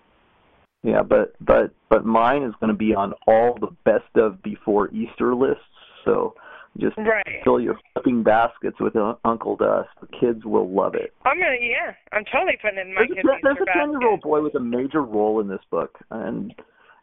yeah, 0.84 1.02
but 1.02 1.36
but 1.40 1.72
but 1.90 2.06
mine 2.06 2.44
is 2.44 2.54
going 2.60 2.72
to 2.72 2.78
be 2.78 2.94
on 2.94 3.14
all 3.28 3.58
the 3.60 3.76
best 3.86 4.16
of 4.16 4.42
before 4.44 4.90
Easter 4.92 5.36
lists. 5.36 5.64
So 6.06 6.36
just 6.80 6.98
right. 6.98 7.42
fill 7.44 7.60
your 7.60 7.78
fucking 7.94 8.24
baskets 8.24 8.78
with 8.80 8.94
Uncle 9.26 9.58
Dust. 9.58 9.90
The 10.00 10.08
kids 10.08 10.46
will 10.46 10.70
love 10.70 10.96
it. 10.96 11.14
I'm 11.26 11.38
gonna 11.38 11.58
yeah, 11.60 11.94
I'm 12.12 12.24
totally 12.32 12.58
putting 12.62 12.80
it 12.80 12.88
in 12.88 12.94
my 12.94 13.02
there's 13.02 13.16
kids' 13.16 13.28
a, 13.28 13.38
There's 13.44 13.58
a 13.62 13.78
ten 13.78 13.92
year 13.92 14.10
old 14.10 14.22
boy 14.22 14.42
with 14.42 14.56
a 14.56 14.60
major 14.60 15.02
role 15.02 15.42
in 15.42 15.48
this 15.48 15.62
book, 15.70 15.98
and 16.10 16.54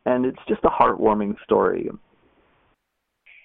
and 0.06 0.24
it's 0.24 0.38
just 0.48 0.60
a 0.64 0.68
heartwarming 0.68 1.34
story. 1.44 1.90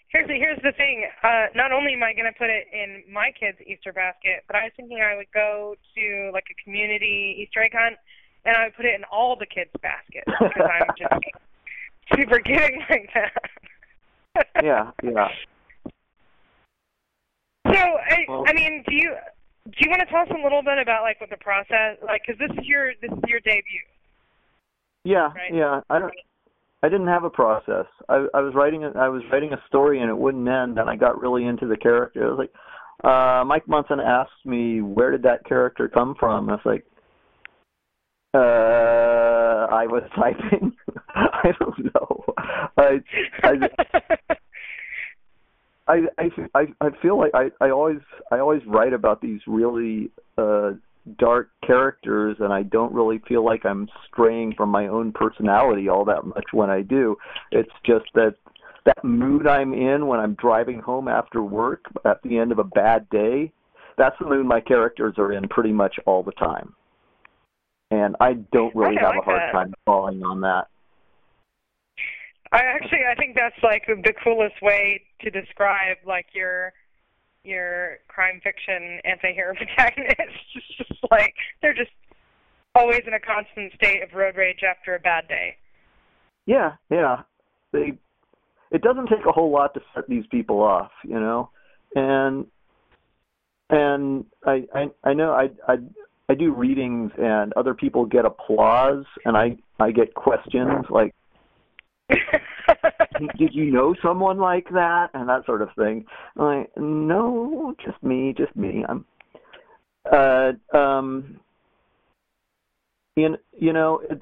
Here's 0.10 0.27
the, 0.27 0.36
here's 0.36 0.62
the 0.62 0.72
thing. 0.74 1.07
Uh, 1.24 1.48
not 1.55 1.72
only 1.72 1.93
am 1.93 2.03
I 2.03 2.13
going 2.13 2.31
to 2.31 2.38
put 2.38 2.50
it 2.50 2.67
in 2.72 3.01
my 3.12 3.31
kids' 3.31 3.57
Easter 3.65 3.91
basket, 3.91 4.43
but 4.45 4.55
I 4.55 4.65
was 4.65 4.72
thinking 4.77 5.01
I 5.01 5.15
would 5.15 5.31
go 5.33 5.75
to 5.95 6.29
like 6.31 6.45
a 6.51 6.63
community 6.63 7.36
Easter 7.41 7.63
egg 7.63 7.74
hunt, 7.74 7.95
and 8.45 8.55
I 8.55 8.65
would 8.65 8.75
put 8.75 8.86
it 8.86 8.93
in 8.93 9.03
all 9.12 9.36
the 9.36 9.48
kids' 9.48 9.72
baskets 9.81 10.29
because 10.39 10.69
I'm 10.69 10.88
just 10.98 11.25
super 12.15 12.39
giving 12.39 12.83
like 12.89 13.10
that. 13.15 13.33
yeah, 14.63 14.91
yeah. 15.01 15.29
So 17.65 17.79
I, 17.79 18.25
well, 18.27 18.43
I 18.48 18.53
mean, 18.53 18.83
do 18.88 18.93
you 18.93 19.15
do 19.65 19.77
you 19.79 19.89
want 19.89 20.01
to 20.01 20.05
tell 20.07 20.22
us 20.22 20.27
a 20.29 20.43
little 20.43 20.62
bit 20.62 20.77
about 20.77 21.03
like 21.03 21.19
what 21.22 21.29
the 21.29 21.38
process 21.38 21.98
like? 22.05 22.22
Because 22.27 22.39
this 22.39 22.51
is 22.60 22.67
your 22.67 22.93
this 23.01 23.12
is 23.12 23.24
your 23.27 23.39
debut. 23.39 23.81
Yeah, 25.05 25.31
right? 25.33 25.53
yeah. 25.53 25.81
I 25.89 26.00
don't. 26.00 26.13
I 26.83 26.89
didn't 26.89 27.07
have 27.07 27.23
a 27.23 27.29
process. 27.29 27.85
I, 28.09 28.27
I 28.33 28.41
was 28.41 28.53
writing 28.53 28.83
a, 28.83 28.89
I 28.89 29.07
was 29.07 29.23
writing 29.31 29.53
a 29.53 29.63
story 29.67 30.01
and 30.01 30.09
it 30.09 30.17
wouldn't 30.17 30.45
end, 30.45 30.77
and 30.77 30.89
I 30.89 30.97
got 30.97 31.19
really 31.19 31.45
into 31.45 31.65
the 31.65 31.77
character. 31.77 32.25
I 32.25 32.29
was 32.29 32.37
like, 32.37 32.53
uh, 33.09 33.45
Mike 33.45 33.67
Monson 33.69 34.01
asked 34.01 34.45
me 34.45 34.81
where 34.81 35.09
did 35.09 35.23
that 35.23 35.45
character 35.45 35.87
come 35.87 36.13
from. 36.19 36.49
I 36.49 36.53
was 36.53 36.61
like, 36.65 36.85
uh, 38.33 39.73
I 39.73 39.87
was 39.87 40.03
typing. 40.15 40.73
I 41.15 41.51
don't 41.57 41.95
know. 41.95 42.23
I 42.77 43.01
I. 43.43 43.69
I, 45.85 46.29
I 46.55 46.65
I 46.79 46.89
feel 47.01 47.17
like 47.19 47.31
I 47.33 47.51
I 47.59 47.69
always 47.71 47.99
I 48.31 48.39
always 48.39 48.61
write 48.65 48.93
about 48.93 49.21
these 49.21 49.41
really 49.47 50.11
uh 50.37 50.71
dark 51.17 51.50
characters 51.65 52.38
and 52.39 52.53
I 52.53 52.63
don't 52.63 52.93
really 52.93 53.22
feel 53.27 53.43
like 53.43 53.65
I'm 53.65 53.89
straying 54.07 54.53
from 54.55 54.69
my 54.69 54.88
own 54.88 55.12
personality 55.12 55.89
all 55.89 56.05
that 56.05 56.25
much 56.25 56.45
when 56.51 56.69
I 56.69 56.81
do. 56.81 57.17
It's 57.51 57.72
just 57.86 58.05
that 58.15 58.36
that 58.86 59.03
mood 59.03 59.48
I'm 59.48 59.74
in 59.74 60.07
when 60.07 60.19
I'm 60.19 60.36
driving 60.36 60.79
home 60.79 61.07
after 61.07 61.41
work 61.41 61.86
at 62.05 62.22
the 62.24 62.38
end 62.38 62.51
of 62.51 62.60
a 62.60 62.63
bad 62.63 63.10
day, 63.10 63.51
that's 63.98 64.15
the 64.19 64.25
mood 64.25 64.45
my 64.45 64.60
characters 64.60 65.15
are 65.17 65.31
in 65.31 65.48
pretty 65.48 65.72
much 65.72 65.95
all 66.05 66.24
the 66.24 66.33
time. 66.33 66.74
And 67.91 68.15
I 68.19 68.33
don't 68.51 68.75
really 68.75 68.98
I 68.98 69.01
have 69.01 69.15
like 69.15 69.22
a 69.22 69.25
hard 69.25 69.41
that. 69.41 69.51
time 69.51 69.74
falling 69.86 70.24
on 70.24 70.41
that. 70.41 70.67
I 72.51 72.60
actually 72.60 73.01
I 73.10 73.15
think 73.15 73.36
that's 73.36 73.55
like 73.63 73.83
the 73.88 74.13
coolest 74.24 74.62
way 74.62 75.01
to 75.22 75.29
describe 75.29 75.98
like 76.05 76.27
your 76.33 76.74
your 77.43 77.97
crime 78.07 78.39
fiction 78.43 79.00
anti-hero 79.05 79.53
protagonists. 79.77 80.39
It's 80.55 80.77
just 80.77 81.12
like 81.12 81.33
they're 81.62 81.73
just 81.73 81.91
always 82.75 83.01
in 83.05 83.13
a 83.13 83.19
constant 83.19 83.73
state 83.73 84.01
of 84.01 84.13
road 84.13 84.35
rage 84.35 84.62
after 84.67 84.95
a 84.95 85.00
bad 85.00 85.27
day. 85.27 85.57
Yeah, 86.45 86.73
yeah. 86.89 87.21
They 87.71 87.93
it 88.71 88.81
doesn't 88.81 89.07
take 89.07 89.25
a 89.27 89.31
whole 89.31 89.51
lot 89.51 89.73
to 89.75 89.81
set 89.93 90.07
these 90.07 90.25
people 90.31 90.62
off, 90.62 90.91
you 91.03 91.19
know. 91.19 91.50
And 91.95 92.47
and 93.69 94.25
I 94.45 94.65
I 94.73 94.91
I 95.03 95.13
know 95.13 95.31
I 95.31 95.50
I 95.67 95.77
I 96.29 96.35
do 96.35 96.53
readings 96.53 97.12
and 97.17 97.53
other 97.53 97.73
people 97.73 98.05
get 98.05 98.25
applause 98.25 99.05
and 99.25 99.38
I 99.38 99.57
I 99.79 99.91
get 99.91 100.13
questions 100.13 100.85
like 100.89 101.13
did 103.38 103.53
you 103.53 103.72
know 103.72 103.96
someone 104.01 104.38
like 104.38 104.70
that? 104.70 105.10
And 105.13 105.27
that 105.29 105.46
sort 105.46 105.62
of 105.62 105.70
thing. 105.77 106.05
I'm 106.38 106.46
like 106.46 106.77
no 106.77 107.75
just 107.84 108.01
me 108.03 108.34
just 108.38 108.55
me. 108.55 108.86
I'm 108.88 109.05
uh 110.12 110.51
um 110.75 111.39
you, 113.15 113.38
you 113.58 113.74
know 113.74 114.01
it's 114.10 114.22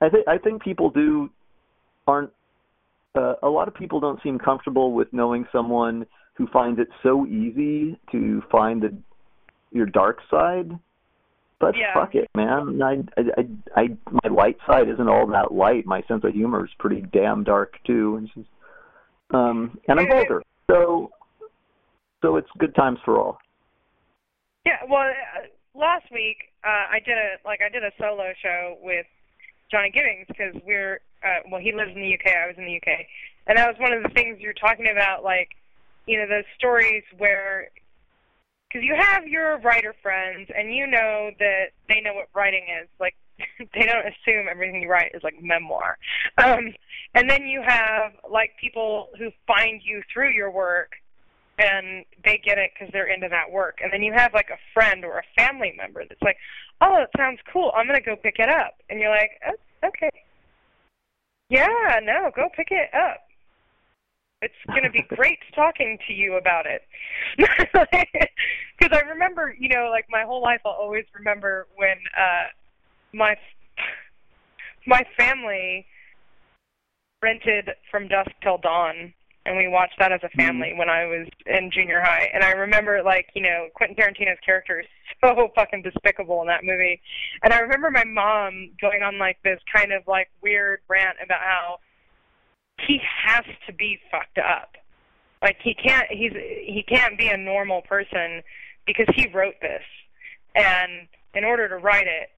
i 0.00 0.08
think 0.08 0.26
i 0.26 0.36
think 0.38 0.62
people 0.62 0.90
do 0.90 1.30
aren't 2.06 2.30
uh, 3.16 3.34
a 3.42 3.48
lot 3.48 3.66
of 3.66 3.74
people 3.74 3.98
don't 3.98 4.22
seem 4.22 4.38
comfortable 4.38 4.92
with 4.92 5.08
knowing 5.12 5.44
someone 5.50 6.06
who 6.34 6.46
finds 6.48 6.78
it 6.78 6.88
so 7.02 7.26
easy 7.26 7.98
to 8.10 8.42
find 8.50 8.82
the 8.82 8.96
your 9.72 9.86
dark 9.86 10.18
side 10.30 10.70
but 11.60 11.76
yeah. 11.76 11.94
fuck 11.94 12.14
it, 12.14 12.28
man. 12.34 12.80
I, 12.82 13.04
I, 13.18 13.80
I, 13.80 13.88
my 14.10 14.34
light 14.34 14.56
side 14.66 14.88
isn't 14.88 15.08
all 15.08 15.26
that 15.28 15.52
light. 15.52 15.86
My 15.86 16.02
sense 16.08 16.24
of 16.24 16.32
humor 16.32 16.64
is 16.64 16.70
pretty 16.78 17.04
damn 17.12 17.44
dark 17.44 17.74
too, 17.86 18.16
and 18.16 18.28
just, 18.34 18.48
um, 19.32 19.78
and 19.86 20.00
I'm 20.00 20.08
vulgar, 20.08 20.42
so, 20.70 21.10
so 22.22 22.36
it's 22.36 22.48
good 22.58 22.74
times 22.74 22.98
for 23.04 23.18
all. 23.18 23.38
Yeah, 24.64 24.78
well, 24.88 25.02
uh, 25.02 25.78
last 25.78 26.06
week 26.12 26.38
uh, 26.64 26.86
I 26.92 26.98
did 27.04 27.16
a 27.16 27.36
like 27.44 27.60
I 27.64 27.68
did 27.68 27.84
a 27.84 27.92
solo 27.98 28.32
show 28.42 28.76
with 28.82 29.06
Johnny 29.70 29.90
Giddings 29.90 30.26
because 30.28 30.54
we're 30.66 31.00
uh, 31.22 31.48
well 31.50 31.60
he 31.60 31.72
lives 31.72 31.92
in 31.94 32.00
the 32.00 32.14
UK, 32.14 32.34
I 32.36 32.46
was 32.46 32.56
in 32.58 32.64
the 32.64 32.76
UK, 32.76 33.06
and 33.46 33.56
that 33.58 33.68
was 33.68 33.76
one 33.78 33.92
of 33.92 34.02
the 34.02 34.10
things 34.10 34.38
you're 34.40 34.52
talking 34.54 34.88
about, 34.90 35.22
like 35.22 35.48
you 36.06 36.18
know 36.18 36.26
those 36.26 36.44
stories 36.58 37.04
where 37.18 37.68
because 38.70 38.84
you 38.84 38.94
have 38.98 39.26
your 39.26 39.58
writer 39.60 39.94
friends, 40.02 40.48
and 40.56 40.74
you 40.74 40.86
know 40.86 41.30
that 41.38 41.66
they 41.88 42.00
know 42.00 42.14
what 42.14 42.28
writing 42.34 42.66
is. 42.82 42.88
Like 42.98 43.14
they 43.58 43.86
don't 43.86 44.06
assume 44.06 44.46
everything 44.50 44.82
you 44.82 44.88
write 44.88 45.12
is 45.14 45.22
like 45.22 45.42
memoir. 45.42 45.98
Um, 46.38 46.72
and 47.14 47.28
then 47.28 47.46
you 47.46 47.62
have 47.66 48.12
like 48.30 48.52
people 48.60 49.08
who 49.18 49.30
find 49.46 49.80
you 49.84 50.02
through 50.12 50.30
your 50.30 50.50
work 50.50 50.92
and 51.58 52.04
they 52.24 52.40
get 52.42 52.56
it 52.56 52.70
because 52.72 52.90
they're 52.92 53.12
into 53.12 53.28
that 53.28 53.50
work. 53.50 53.78
And 53.82 53.92
then 53.92 54.02
you 54.02 54.14
have 54.14 54.32
like 54.32 54.48
a 54.48 54.58
friend 54.72 55.04
or 55.04 55.18
a 55.18 55.22
family 55.36 55.74
member 55.76 56.04
that's 56.08 56.22
like, 56.22 56.36
"Oh, 56.80 57.02
it 57.02 57.10
sounds 57.16 57.40
cool. 57.52 57.72
I'm 57.74 57.86
gonna 57.86 58.00
go 58.00 58.16
pick 58.16 58.38
it 58.38 58.48
up." 58.48 58.74
And 58.88 59.00
you're 59.00 59.10
like, 59.10 59.32
oh, 59.46 59.88
"Okay, 59.88 60.10
yeah, 61.50 61.98
no, 62.02 62.30
go 62.34 62.48
pick 62.56 62.68
it 62.70 62.94
up. 62.94 63.26
It's 64.42 64.54
gonna 64.68 64.90
be 64.90 65.02
great 65.02 65.38
talking 65.54 65.98
to 66.06 66.12
you 66.12 66.36
about 66.36 66.66
it." 66.66 66.82
Because 68.78 68.96
I 68.96 69.10
remember, 69.10 69.54
you 69.58 69.68
know, 69.68 69.90
like 69.90 70.06
my 70.08 70.22
whole 70.22 70.40
life, 70.40 70.62
I'll 70.64 70.72
always 70.72 71.04
remember 71.14 71.66
when 71.76 71.98
uh 72.18 72.48
my 73.12 73.36
my 74.86 75.04
family 75.18 75.84
rented 77.22 77.68
From 77.90 78.08
Dusk 78.08 78.30
Till 78.42 78.56
Dawn 78.56 79.12
and 79.46 79.56
we 79.56 79.68
watched 79.68 79.98
that 79.98 80.12
as 80.12 80.20
a 80.22 80.26
mm-hmm. 80.26 80.40
family 80.40 80.72
when 80.76 80.88
I 80.88 81.06
was 81.06 81.26
in 81.46 81.70
junior 81.72 82.00
high. 82.00 82.30
And 82.32 82.44
I 82.44 82.50
remember, 82.52 83.02
like, 83.02 83.28
you 83.34 83.42
know, 83.42 83.68
Quentin 83.74 83.96
Tarantino's 83.96 84.38
character 84.44 84.80
is 84.80 84.86
so 85.24 85.48
fucking 85.54 85.82
despicable 85.82 86.40
in 86.42 86.46
that 86.48 86.64
movie. 86.64 87.00
And 87.42 87.52
I 87.52 87.60
remember 87.60 87.90
my 87.90 88.04
mom 88.04 88.70
going 88.80 89.02
on 89.02 89.18
like 89.18 89.38
this 89.42 89.58
kind 89.74 89.92
of 89.92 90.02
like 90.06 90.28
weird 90.42 90.80
rant 90.88 91.16
about 91.22 91.40
how 91.40 91.78
he 92.86 93.00
has 93.26 93.44
to 93.66 93.72
be 93.72 93.98
fucked 94.10 94.38
up. 94.38 94.76
Like 95.42 95.56
he 95.62 95.74
can't 95.74 96.06
he's 96.10 96.32
he 96.32 96.84
can't 96.86 97.16
be 97.16 97.28
a 97.28 97.36
normal 97.36 97.82
person 97.82 98.42
because 98.86 99.06
he 99.14 99.28
wrote 99.28 99.54
this. 99.60 99.82
And 100.54 101.08
in 101.34 101.44
order 101.44 101.68
to 101.68 101.76
write 101.76 102.06
it, 102.06 102.28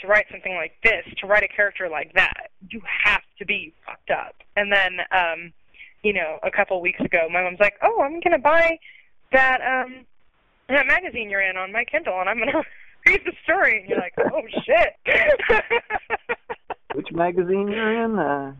to 0.00 0.06
write 0.06 0.26
something 0.30 0.54
like 0.54 0.72
this, 0.84 1.04
to 1.20 1.26
write 1.26 1.42
a 1.42 1.48
character 1.48 1.88
like 1.88 2.12
that, 2.14 2.50
you 2.70 2.80
have 3.04 3.22
to 3.38 3.44
be 3.44 3.74
fucked 3.84 4.10
up. 4.10 4.36
And 4.56 4.72
then 4.72 4.98
um 5.10 5.52
you 6.04 6.12
know, 6.12 6.38
a 6.44 6.50
couple 6.50 6.80
weeks 6.80 7.00
ago, 7.00 7.26
my 7.30 7.42
mom's 7.42 7.58
like, 7.58 7.74
"Oh, 7.82 8.00
I'm 8.02 8.20
gonna 8.20 8.38
buy 8.38 8.78
that 9.32 9.60
um 9.60 10.06
that 10.68 10.86
magazine 10.86 11.28
you're 11.28 11.42
in 11.42 11.56
on 11.56 11.72
my 11.72 11.84
Kindle, 11.84 12.20
and 12.20 12.28
I'm 12.28 12.38
gonna 12.38 12.62
read 13.06 13.20
the 13.24 13.32
story." 13.42 13.80
And 13.80 13.88
you're 13.88 13.98
like, 13.98 14.14
"Oh 14.18 14.42
shit." 14.64 14.94
Which 16.94 17.08
magazine 17.12 17.68
you're 17.68 18.04
in? 18.04 18.18
Uh... 18.18 18.54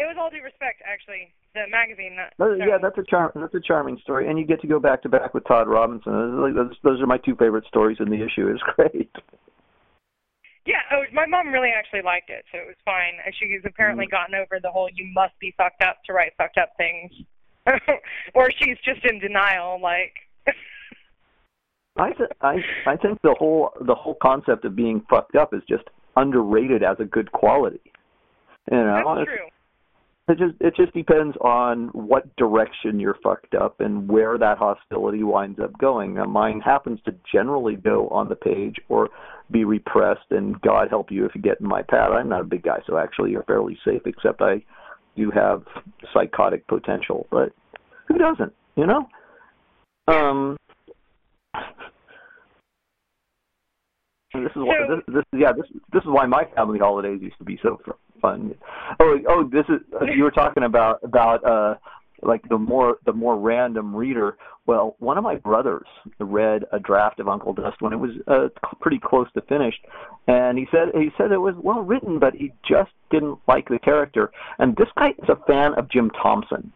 It 0.00 0.08
was 0.08 0.16
all 0.18 0.30
due 0.30 0.42
respect, 0.42 0.80
actually. 0.90 1.28
The 1.52 1.68
magazine. 1.68 2.16
So. 2.38 2.54
Yeah, 2.54 2.78
that's 2.80 2.96
a 2.96 3.04
charm. 3.04 3.32
That's 3.34 3.54
a 3.54 3.60
charming 3.60 3.98
story, 3.98 4.30
and 4.30 4.38
you 4.38 4.46
get 4.46 4.62
to 4.62 4.66
go 4.66 4.80
back 4.80 5.02
to 5.02 5.10
back 5.10 5.34
with 5.34 5.46
Todd 5.46 5.68
Robinson. 5.68 6.40
Those, 6.40 6.72
those, 6.82 7.02
are 7.02 7.06
my 7.06 7.18
two 7.18 7.36
favorite 7.36 7.66
stories 7.66 7.98
in 8.00 8.08
the 8.08 8.16
issue. 8.16 8.48
It's 8.48 8.62
great. 8.76 9.10
Yeah, 10.64 10.80
oh, 10.92 11.02
my 11.12 11.26
mom 11.26 11.52
really 11.52 11.68
actually 11.76 12.00
liked 12.02 12.30
it, 12.30 12.44
so 12.50 12.58
it 12.58 12.66
was 12.66 12.76
fine. 12.84 13.14
She's 13.38 13.60
apparently 13.66 14.06
mm-hmm. 14.06 14.32
gotten 14.32 14.34
over 14.36 14.58
the 14.62 14.70
whole 14.70 14.88
"you 14.94 15.06
must 15.12 15.38
be 15.38 15.52
fucked 15.58 15.82
up 15.82 15.98
to 16.06 16.14
write 16.14 16.32
fucked 16.38 16.56
up 16.56 16.70
things," 16.78 17.12
or 18.34 18.50
she's 18.50 18.78
just 18.82 19.04
in 19.04 19.18
denial. 19.18 19.80
Like, 19.82 20.14
I 21.98 22.12
th- 22.12 22.30
I 22.40 22.56
I 22.86 22.96
think 22.96 23.20
the 23.22 23.34
whole 23.38 23.72
the 23.82 23.94
whole 23.94 24.16
concept 24.22 24.64
of 24.64 24.74
being 24.74 25.04
fucked 25.10 25.36
up 25.36 25.52
is 25.52 25.62
just 25.68 25.84
underrated 26.16 26.82
as 26.82 26.96
a 27.00 27.04
good 27.04 27.32
quality. 27.32 27.80
You 28.70 28.78
know, 28.78 29.14
That's 29.16 29.26
true. 29.26 29.48
It 30.30 30.38
just 30.38 30.54
it 30.60 30.76
just 30.76 30.94
depends 30.94 31.36
on 31.38 31.88
what 31.88 32.36
direction 32.36 33.00
you're 33.00 33.18
fucked 33.20 33.56
up 33.56 33.80
and 33.80 34.08
where 34.08 34.38
that 34.38 34.58
hostility 34.58 35.24
winds 35.24 35.58
up 35.58 35.76
going. 35.78 36.14
Now, 36.14 36.26
mine 36.26 36.60
happens 36.60 37.00
to 37.04 37.14
generally 37.32 37.74
go 37.74 38.08
on 38.10 38.28
the 38.28 38.36
page 38.36 38.76
or 38.88 39.08
be 39.50 39.64
repressed, 39.64 40.30
and 40.30 40.60
God 40.60 40.88
help 40.88 41.10
you 41.10 41.24
if 41.24 41.34
you 41.34 41.42
get 41.42 41.60
in 41.60 41.66
my 41.66 41.82
path. 41.82 42.10
I'm 42.12 42.28
not 42.28 42.42
a 42.42 42.44
big 42.44 42.62
guy, 42.62 42.78
so 42.86 42.96
actually 42.96 43.32
you're 43.32 43.42
fairly 43.42 43.76
safe. 43.84 44.02
Except 44.06 44.40
I 44.40 44.62
do 45.16 45.32
have 45.32 45.64
psychotic 46.14 46.64
potential, 46.68 47.26
but 47.32 47.52
who 48.06 48.16
doesn't? 48.16 48.52
You 48.76 48.86
know. 48.86 49.08
Um. 50.06 50.56
This 54.32 54.52
is 54.54 54.62
why, 54.62 54.76
this, 54.88 55.14
this 55.14 55.24
yeah 55.32 55.50
this 55.50 55.66
this 55.92 56.02
is 56.02 56.08
why 56.08 56.24
my 56.24 56.44
family 56.54 56.78
holidays 56.78 57.18
used 57.20 57.38
to 57.38 57.44
be 57.44 57.58
so 57.64 57.80
fun. 58.20 58.54
Oh, 58.98 59.18
oh, 59.28 59.48
this 59.50 59.64
is 59.68 59.80
uh, 60.00 60.04
you 60.04 60.22
were 60.22 60.30
talking 60.30 60.62
about 60.62 61.00
about 61.02 61.44
uh 61.44 61.74
like 62.22 62.46
the 62.48 62.58
more 62.58 62.98
the 63.06 63.12
more 63.12 63.38
random 63.38 63.94
reader. 63.94 64.36
Well, 64.66 64.96
one 64.98 65.18
of 65.18 65.24
my 65.24 65.36
brothers 65.36 65.86
read 66.18 66.64
a 66.72 66.78
draft 66.78 67.18
of 67.18 67.28
Uncle 67.28 67.54
Dust 67.54 67.76
when 67.80 67.92
it 67.92 67.96
was 67.96 68.10
uh, 68.28 68.48
pretty 68.80 69.00
close 69.02 69.26
to 69.32 69.40
finished, 69.42 69.84
and 70.28 70.58
he 70.58 70.66
said 70.70 70.88
he 70.94 71.10
said 71.16 71.32
it 71.32 71.38
was 71.38 71.54
well 71.62 71.80
written, 71.80 72.18
but 72.18 72.34
he 72.34 72.52
just 72.68 72.90
didn't 73.10 73.38
like 73.48 73.68
the 73.68 73.78
character. 73.78 74.30
And 74.58 74.76
this 74.76 74.88
guy 74.96 75.10
is 75.10 75.28
a 75.28 75.36
fan 75.46 75.74
of 75.74 75.90
Jim 75.90 76.10
Thompson, 76.10 76.72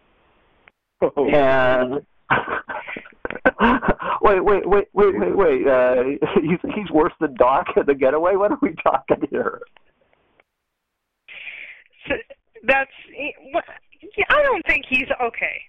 oh. 1.02 1.28
and. 1.30 2.04
wait, 4.22 4.44
wait, 4.44 4.66
wait, 4.66 4.86
wait, 4.92 5.18
wait, 5.18 5.36
wait. 5.36 5.66
Uh, 5.66 6.02
you 6.42 6.58
think 6.62 6.74
he's 6.74 6.90
worse 6.90 7.12
than 7.20 7.34
Doc 7.34 7.66
at 7.76 7.86
the 7.86 7.94
Getaway? 7.94 8.34
What 8.36 8.52
are 8.52 8.58
we 8.62 8.74
talking 8.82 9.28
here? 9.30 9.60
That's 12.66 12.90
I 14.30 14.42
don't 14.42 14.64
think 14.66 14.84
he's 14.88 15.08
okay. 15.20 15.60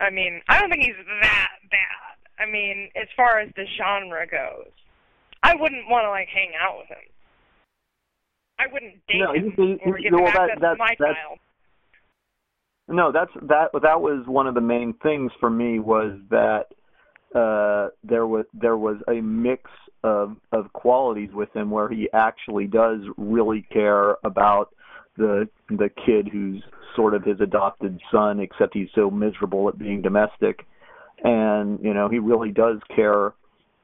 I 0.00 0.10
mean, 0.10 0.40
I 0.48 0.60
don't 0.60 0.70
think 0.70 0.82
he's 0.82 1.06
that 1.22 1.48
bad. 1.70 2.14
I 2.38 2.50
mean, 2.50 2.90
as 2.96 3.08
far 3.16 3.38
as 3.38 3.50
the 3.56 3.64
genre 3.78 4.26
goes, 4.26 4.70
I 5.42 5.54
wouldn't 5.54 5.88
want 5.88 6.04
to 6.04 6.10
like 6.10 6.28
hang 6.28 6.52
out 6.60 6.78
with 6.78 6.88
him. 6.88 7.04
I 8.58 8.72
wouldn't 8.72 8.94
date 9.06 9.18
no, 9.18 9.32
him 9.32 9.52
he, 9.56 9.62
he, 9.62 9.90
or 9.90 9.98
give 9.98 10.12
no, 10.12 10.18
him 10.18 10.24
that, 10.24 10.50
access 10.50 10.60
that, 10.60 10.72
to 10.72 10.78
my 10.78 10.96
that, 10.98 11.14
child. 11.14 11.38
No, 12.88 13.12
that's 13.12 13.30
that. 13.48 13.70
That 13.82 14.00
was 14.00 14.26
one 14.26 14.46
of 14.46 14.54
the 14.54 14.60
main 14.60 14.94
things 15.02 15.32
for 15.40 15.50
me 15.50 15.78
was 15.78 16.18
that 16.30 16.66
uh, 17.34 17.88
there 18.02 18.26
was 18.26 18.44
there 18.52 18.76
was 18.76 18.96
a 19.08 19.20
mix 19.20 19.70
of 20.02 20.36
of 20.52 20.72
qualities 20.72 21.30
with 21.32 21.54
him 21.54 21.70
where 21.70 21.88
he 21.88 22.08
actually 22.12 22.66
does 22.66 23.00
really 23.16 23.62
care 23.72 24.16
about 24.24 24.73
the 25.16 25.48
the 25.68 25.90
kid 26.04 26.28
who's 26.28 26.62
sort 26.96 27.14
of 27.14 27.24
his 27.24 27.40
adopted 27.40 28.00
son, 28.12 28.40
except 28.40 28.74
he's 28.74 28.88
so 28.94 29.10
miserable 29.10 29.68
at 29.68 29.78
being 29.78 30.02
domestic, 30.02 30.66
and 31.22 31.78
you 31.82 31.94
know 31.94 32.08
he 32.08 32.18
really 32.18 32.50
does 32.50 32.78
care 32.94 33.32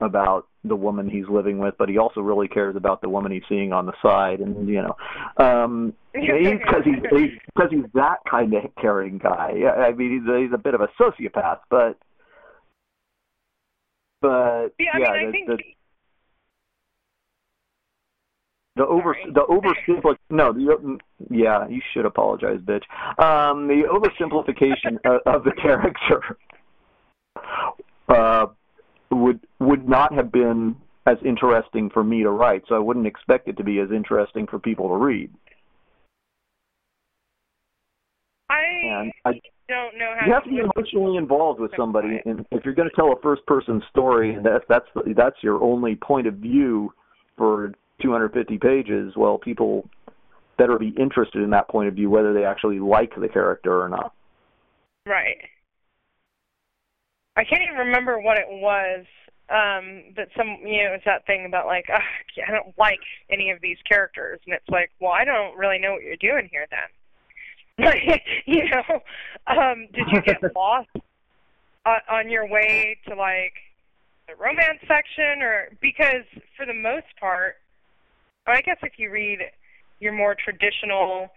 about 0.00 0.46
the 0.64 0.76
woman 0.76 1.08
he's 1.08 1.28
living 1.28 1.58
with, 1.58 1.74
but 1.78 1.88
he 1.88 1.98
also 1.98 2.20
really 2.20 2.48
cares 2.48 2.76
about 2.76 3.00
the 3.00 3.08
woman 3.08 3.32
he's 3.32 3.42
seeing 3.48 3.72
on 3.72 3.86
the 3.86 3.92
side, 4.02 4.40
and 4.40 4.68
you 4.68 4.82
know, 4.82 4.96
um, 5.44 5.94
because 6.12 6.84
he's 6.84 7.00
because 7.00 7.70
he's, 7.70 7.80
he's 7.82 7.92
that 7.94 8.18
kind 8.30 8.54
of 8.54 8.64
caring 8.80 9.18
guy. 9.18 9.62
I 9.66 9.92
mean, 9.92 10.20
he's 10.20 10.32
a, 10.32 10.38
he's 10.40 10.52
a 10.52 10.58
bit 10.58 10.74
of 10.74 10.80
a 10.80 10.88
sociopath, 11.00 11.60
but 11.70 11.98
but 14.20 14.68
yeah, 14.78 14.90
I 14.94 14.98
yeah, 14.98 15.12
mean, 15.12 15.22
the, 15.22 15.28
I 15.28 15.30
think 15.30 15.46
the, 15.48 15.58
the 18.80 18.86
over 18.86 19.14
Sorry. 19.20 19.32
the 19.34 19.42
oversimplification. 19.42 20.16
No, 20.30 20.52
the 20.54 20.98
yeah, 21.28 21.68
you 21.68 21.82
should 21.92 22.06
apologize, 22.06 22.60
bitch. 22.60 22.84
Um, 23.22 23.68
the 23.68 23.82
oversimplification 23.84 24.96
of, 25.04 25.20
of 25.26 25.44
the 25.44 25.52
character 25.60 26.38
uh, 28.08 28.46
would 29.10 29.40
would 29.58 29.86
not 29.86 30.14
have 30.14 30.32
been 30.32 30.76
as 31.06 31.18
interesting 31.26 31.90
for 31.90 32.02
me 32.02 32.22
to 32.22 32.30
write, 32.30 32.62
so 32.68 32.74
I 32.74 32.78
wouldn't 32.78 33.06
expect 33.06 33.48
it 33.48 33.58
to 33.58 33.64
be 33.64 33.80
as 33.80 33.90
interesting 33.90 34.46
for 34.46 34.58
people 34.58 34.88
to 34.88 34.94
read. 34.94 35.30
I, 38.48 38.62
And 38.82 39.12
I 39.26 39.32
don't 39.68 39.98
know 39.98 40.14
how 40.18 40.26
you 40.26 40.32
have 40.32 40.44
to 40.44 40.50
to 40.50 40.56
be 40.56 40.62
emotionally 40.74 41.18
involved 41.18 41.60
with 41.60 41.70
somebody, 41.76 42.18
and 42.24 42.46
if 42.50 42.64
you're 42.64 42.74
going 42.74 42.88
to 42.88 42.96
tell 42.96 43.12
a 43.12 43.20
first-person 43.20 43.82
story, 43.90 44.34
and 44.34 44.44
that's 44.44 44.64
that's 44.70 44.86
that's 45.14 45.36
your 45.42 45.62
only 45.62 45.96
point 45.96 46.26
of 46.26 46.34
view 46.34 46.94
for 47.36 47.72
250 48.00 48.58
pages, 48.58 49.14
well, 49.16 49.38
people 49.38 49.88
better 50.58 50.78
be 50.78 50.94
interested 50.98 51.42
in 51.42 51.50
that 51.50 51.68
point 51.68 51.88
of 51.88 51.94
view, 51.94 52.10
whether 52.10 52.34
they 52.34 52.44
actually 52.44 52.78
like 52.80 53.12
the 53.18 53.28
character 53.28 53.82
or 53.82 53.88
not. 53.88 54.12
Right. 55.06 55.38
I 57.36 57.44
can't 57.44 57.62
even 57.62 57.86
remember 57.86 58.20
what 58.20 58.38
it 58.38 58.46
was. 58.48 59.06
Um, 59.48 60.12
but 60.14 60.28
some, 60.36 60.58
you 60.62 60.84
know, 60.84 60.92
it's 60.94 61.04
that 61.06 61.26
thing 61.26 61.44
about 61.44 61.66
like, 61.66 61.86
I 61.90 62.52
don't 62.52 62.76
like 62.78 63.00
any 63.30 63.50
of 63.50 63.60
these 63.60 63.78
characters, 63.88 64.38
and 64.46 64.54
it's 64.54 64.68
like, 64.68 64.90
well, 65.00 65.10
I 65.10 65.24
don't 65.24 65.56
really 65.56 65.78
know 65.78 65.92
what 65.92 66.02
you're 66.02 66.16
doing 66.16 66.48
here 66.52 66.66
then. 66.70 67.88
you 68.46 68.64
know, 68.70 69.00
um, 69.48 69.88
did 69.92 70.06
you 70.12 70.22
get 70.22 70.36
lost 70.54 70.90
on, 71.84 71.98
on 72.08 72.30
your 72.30 72.46
way 72.46 72.96
to 73.08 73.14
like 73.16 73.54
the 74.28 74.36
romance 74.36 74.78
section, 74.86 75.42
or 75.42 75.70
because 75.80 76.24
for 76.56 76.64
the 76.66 76.74
most 76.74 77.06
part, 77.18 77.56
I 78.46 78.60
guess 78.62 78.78
if 78.82 78.92
you 78.98 79.10
read 79.10 79.38
your 80.00 80.12
more 80.12 80.34
traditional 80.34 81.28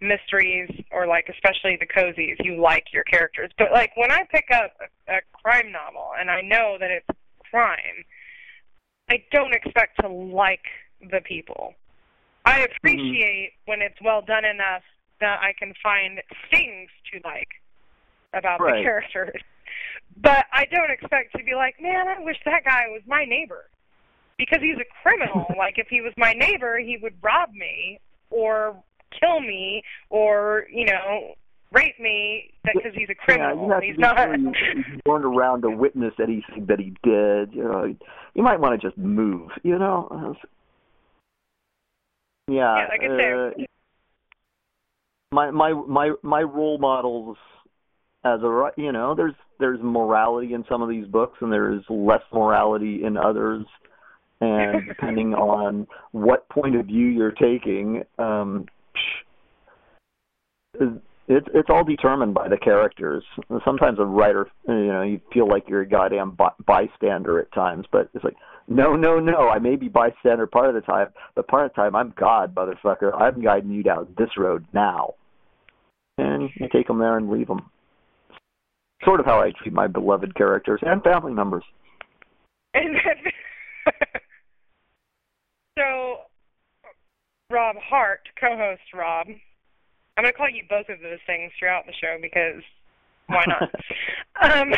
mysteries 0.00 0.70
or 0.90 1.06
like 1.06 1.28
especially 1.28 1.78
the 1.78 1.86
cozies, 1.86 2.36
you 2.40 2.60
like 2.60 2.86
your 2.92 3.04
characters. 3.04 3.50
But 3.58 3.72
like 3.72 3.92
when 3.96 4.10
I 4.10 4.22
pick 4.30 4.46
up 4.52 4.72
a, 5.08 5.16
a 5.16 5.20
crime 5.32 5.70
novel 5.72 6.10
and 6.18 6.30
I 6.30 6.40
know 6.40 6.76
that 6.80 6.90
it's 6.90 7.06
crime, 7.50 8.04
I 9.10 9.22
don't 9.32 9.54
expect 9.54 10.00
to 10.00 10.08
like 10.08 10.64
the 11.00 11.20
people. 11.20 11.74
I 12.44 12.60
appreciate 12.60 13.52
mm-hmm. 13.52 13.70
when 13.70 13.82
it's 13.82 13.98
well 14.04 14.22
done 14.22 14.44
enough 14.44 14.82
that 15.20 15.38
I 15.40 15.52
can 15.58 15.72
find 15.82 16.20
things 16.50 16.90
to 17.12 17.20
like 17.24 17.48
about 18.34 18.60
right. 18.60 18.78
the 18.78 18.82
characters. 18.82 19.40
But 20.20 20.46
I 20.52 20.66
don't 20.66 20.90
expect 20.90 21.32
to 21.36 21.44
be 21.44 21.54
like, 21.54 21.76
man, 21.80 22.08
I 22.08 22.22
wish 22.22 22.36
that 22.44 22.64
guy 22.64 22.84
was 22.88 23.02
my 23.06 23.24
neighbor. 23.24 23.64
Because 24.42 24.60
he's 24.60 24.76
a 24.76 25.02
criminal. 25.02 25.46
like 25.58 25.74
if 25.76 25.86
he 25.88 26.00
was 26.00 26.12
my 26.16 26.32
neighbor, 26.32 26.78
he 26.78 26.98
would 27.00 27.14
rob 27.22 27.52
me 27.52 28.00
or 28.30 28.76
kill 29.20 29.40
me 29.40 29.82
or, 30.10 30.66
you 30.72 30.84
know, 30.86 31.34
rape 31.70 31.98
me 32.00 32.50
because 32.64 32.92
he's 32.94 33.08
a 33.08 33.14
criminal. 33.14 33.68
Yeah, 33.68 33.80
you 33.80 33.92
he's 33.92 33.98
not. 33.98 34.16
Sure 34.16 34.36
you, 34.36 34.52
you 34.76 35.00
weren't 35.06 35.24
around 35.24 35.62
to 35.62 35.70
witness 35.70 36.14
anything 36.20 36.66
that 36.66 36.80
he 36.80 36.94
did. 37.02 37.54
You 37.54 37.64
know, 37.64 37.94
you 38.34 38.42
might 38.42 38.58
want 38.58 38.80
to 38.80 38.86
just 38.86 38.98
move. 38.98 39.50
You 39.62 39.78
know. 39.78 40.34
Yeah, 42.48 42.76
yeah 42.76 42.86
like 42.88 43.02
uh, 43.04 43.62
my 45.32 45.50
my 45.50 45.72
my 45.72 46.12
my 46.22 46.42
role 46.42 46.78
models 46.78 47.36
as 48.24 48.40
a 48.42 48.70
you 48.76 48.92
know 48.92 49.14
there's 49.14 49.34
there's 49.58 49.80
morality 49.82 50.54
in 50.54 50.64
some 50.68 50.82
of 50.82 50.88
these 50.88 51.06
books 51.06 51.38
and 51.40 51.52
there's 51.52 51.82
less 51.88 52.22
morality 52.32 53.04
in 53.04 53.16
others 53.16 53.64
and 54.42 54.82
depending 54.88 55.34
on 55.34 55.86
what 56.10 56.48
point 56.48 56.76
of 56.76 56.86
view 56.86 57.06
you're 57.06 57.32
taking 57.32 58.02
um 58.18 58.66
it's 61.28 61.46
it's 61.54 61.70
all 61.70 61.84
determined 61.84 62.34
by 62.34 62.48
the 62.48 62.56
characters. 62.56 63.22
Sometimes 63.64 63.98
a 63.98 64.04
writer 64.04 64.48
you 64.68 64.86
know 64.86 65.02
you 65.02 65.20
feel 65.32 65.48
like 65.48 65.68
you're 65.68 65.82
a 65.82 65.88
goddamn 65.88 66.36
bystander 66.66 67.38
at 67.38 67.52
times 67.52 67.86
but 67.92 68.10
it's 68.14 68.24
like 68.24 68.36
no 68.68 68.94
no 68.94 69.18
no 69.18 69.48
i 69.48 69.58
may 69.58 69.76
be 69.76 69.88
bystander 69.88 70.46
part 70.46 70.68
of 70.68 70.74
the 70.74 70.80
time 70.80 71.08
but 71.34 71.48
part 71.48 71.66
of 71.66 71.72
the 71.72 71.74
time 71.74 71.94
i'm 71.94 72.14
god 72.18 72.54
motherfucker. 72.54 73.12
I'm 73.14 73.42
guiding 73.42 73.70
you 73.70 73.82
down 73.82 74.14
this 74.18 74.30
road 74.36 74.64
now. 74.72 75.14
And 76.18 76.50
you 76.56 76.68
take 76.72 76.86
them 76.86 76.98
there 76.98 77.16
and 77.16 77.30
leave 77.30 77.48
them 77.48 77.70
sort 79.04 79.20
of 79.20 79.26
how 79.26 79.40
I 79.40 79.50
treat 79.50 79.72
my 79.72 79.86
beloved 79.86 80.34
characters 80.34 80.80
and 80.82 81.02
family 81.02 81.32
members. 81.32 81.64
And 82.74 82.96
so, 85.78 86.18
Rob 87.50 87.76
Hart, 87.76 88.20
co-host 88.38 88.82
Rob, 88.94 89.28
I'm 90.16 90.24
going 90.24 90.32
to 90.32 90.36
call 90.36 90.48
you 90.48 90.64
both 90.68 90.88
of 90.88 91.00
those 91.00 91.20
things 91.26 91.52
throughout 91.58 91.86
the 91.86 91.92
show 91.92 92.18
because 92.20 92.62
why 93.28 93.44
not? 93.46 93.62
um, 94.42 94.70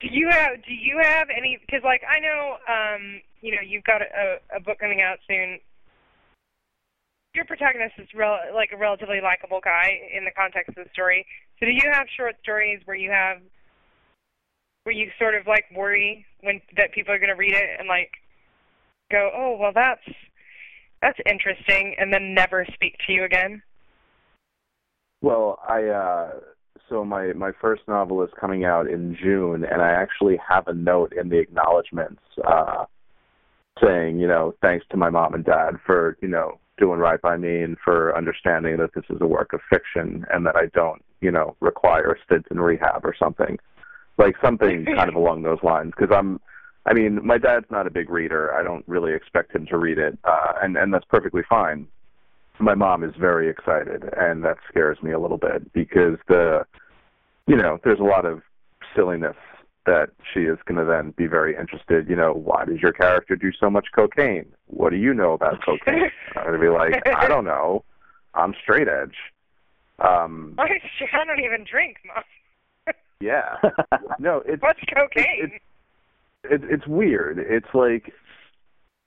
do 0.00 0.08
you 0.10 0.28
have 0.30 0.62
Do 0.64 0.72
you 0.72 0.98
have 1.02 1.28
any? 1.36 1.58
Because 1.60 1.82
like 1.84 2.02
I 2.08 2.18
know, 2.20 2.56
um, 2.68 3.20
you 3.40 3.52
know, 3.52 3.60
you've 3.64 3.84
got 3.84 4.02
a, 4.02 4.38
a 4.56 4.60
book 4.60 4.78
coming 4.80 5.02
out 5.02 5.18
soon 5.28 5.60
your 7.34 7.44
protagonist 7.44 7.94
is 7.98 8.08
rel- 8.14 8.54
like 8.54 8.70
a 8.72 8.76
relatively 8.76 9.20
likable 9.20 9.60
guy 9.62 9.98
in 10.16 10.24
the 10.24 10.30
context 10.30 10.70
of 10.78 10.84
the 10.84 10.90
story. 10.92 11.26
So 11.58 11.66
do 11.66 11.72
you 11.72 11.90
have 11.92 12.06
short 12.16 12.36
stories 12.42 12.80
where 12.84 12.96
you 12.96 13.10
have 13.10 13.38
where 14.84 14.94
you 14.94 15.10
sort 15.18 15.34
of 15.34 15.46
like 15.46 15.64
worry 15.74 16.24
when 16.42 16.60
that 16.76 16.92
people 16.92 17.12
are 17.12 17.18
going 17.18 17.34
to 17.34 17.36
read 17.36 17.54
it 17.54 17.68
and 17.78 17.88
like 17.88 18.12
go, 19.10 19.30
"Oh, 19.34 19.56
well 19.58 19.72
that's 19.74 20.04
that's 21.02 21.18
interesting," 21.26 21.94
and 21.98 22.12
then 22.12 22.34
never 22.34 22.66
speak 22.74 22.96
to 23.06 23.12
you 23.12 23.24
again? 23.24 23.62
Well, 25.22 25.58
I 25.66 25.84
uh 25.84 26.30
so 26.88 27.04
my 27.04 27.32
my 27.32 27.52
first 27.60 27.82
novel 27.88 28.22
is 28.22 28.30
coming 28.38 28.64
out 28.64 28.86
in 28.86 29.16
June 29.16 29.64
and 29.64 29.80
I 29.80 29.90
actually 29.90 30.38
have 30.46 30.68
a 30.68 30.74
note 30.74 31.12
in 31.18 31.30
the 31.30 31.38
acknowledgments 31.38 32.20
uh 32.46 32.84
saying, 33.82 34.18
you 34.18 34.28
know, 34.28 34.54
thanks 34.62 34.84
to 34.90 34.96
my 34.96 35.10
mom 35.10 35.34
and 35.34 35.44
dad 35.44 35.76
for, 35.84 36.16
you 36.20 36.28
know, 36.28 36.58
doing 36.78 36.98
right 36.98 37.20
by 37.20 37.36
me 37.36 37.62
and 37.62 37.76
for 37.82 38.16
understanding 38.16 38.76
that 38.78 38.94
this 38.94 39.04
is 39.10 39.18
a 39.20 39.26
work 39.26 39.52
of 39.52 39.60
fiction 39.70 40.24
and 40.32 40.44
that 40.46 40.56
I 40.56 40.66
don't, 40.74 41.02
you 41.20 41.30
know, 41.30 41.56
require 41.60 42.12
a 42.12 42.24
stint 42.24 42.46
in 42.50 42.60
rehab 42.60 43.04
or 43.04 43.14
something, 43.18 43.58
like 44.18 44.34
something 44.42 44.84
kind 44.96 45.08
of 45.08 45.14
along 45.14 45.42
those 45.42 45.62
lines. 45.62 45.92
Because 45.96 46.14
I'm, 46.14 46.40
I 46.86 46.92
mean, 46.92 47.24
my 47.24 47.38
dad's 47.38 47.70
not 47.70 47.86
a 47.86 47.90
big 47.90 48.10
reader. 48.10 48.54
I 48.54 48.62
don't 48.62 48.84
really 48.86 49.14
expect 49.14 49.54
him 49.54 49.66
to 49.66 49.78
read 49.78 49.98
it, 49.98 50.18
uh, 50.24 50.52
and 50.62 50.76
and 50.76 50.92
that's 50.92 51.06
perfectly 51.06 51.42
fine. 51.48 51.86
My 52.58 52.74
mom 52.74 53.02
is 53.02 53.14
very 53.18 53.48
excited, 53.48 54.04
and 54.16 54.44
that 54.44 54.58
scares 54.68 55.02
me 55.02 55.12
a 55.12 55.18
little 55.18 55.38
bit 55.38 55.72
because 55.72 56.18
the, 56.28 56.64
you 57.46 57.56
know, 57.56 57.80
there's 57.82 57.98
a 57.98 58.04
lot 58.04 58.24
of 58.24 58.42
silliness 58.94 59.36
that 59.86 60.10
she 60.32 60.40
is 60.40 60.58
going 60.66 60.78
to 60.78 60.84
then 60.84 61.12
be 61.16 61.26
very 61.26 61.56
interested. 61.56 62.08
You 62.08 62.16
know, 62.16 62.32
why 62.32 62.64
does 62.64 62.80
your 62.80 62.92
character 62.92 63.36
do 63.36 63.50
so 63.58 63.68
much 63.68 63.86
cocaine? 63.94 64.46
What 64.66 64.90
do 64.90 64.96
you 64.96 65.12
know 65.12 65.32
about 65.32 65.64
cocaine? 65.64 66.10
I'm 66.36 66.44
going 66.44 66.54
to 66.54 66.58
be 66.58 66.68
like, 66.68 67.02
I 67.06 67.28
don't 67.28 67.44
know. 67.44 67.84
I'm 68.34 68.54
straight 68.62 68.88
edge. 68.88 69.16
Um, 69.98 70.54
I 70.58 70.68
don't 71.24 71.40
even 71.40 71.64
drink, 71.70 71.98
mom. 72.06 72.94
yeah. 73.20 73.56
No, 74.20 74.42
it's 74.46 74.62
what's 74.62 74.78
cocaine? 74.94 75.26
It's, 75.42 75.54
it's, 75.54 75.64
it's 76.50 76.86
weird. 76.86 77.38
It's 77.38 77.74
like, 77.74 78.12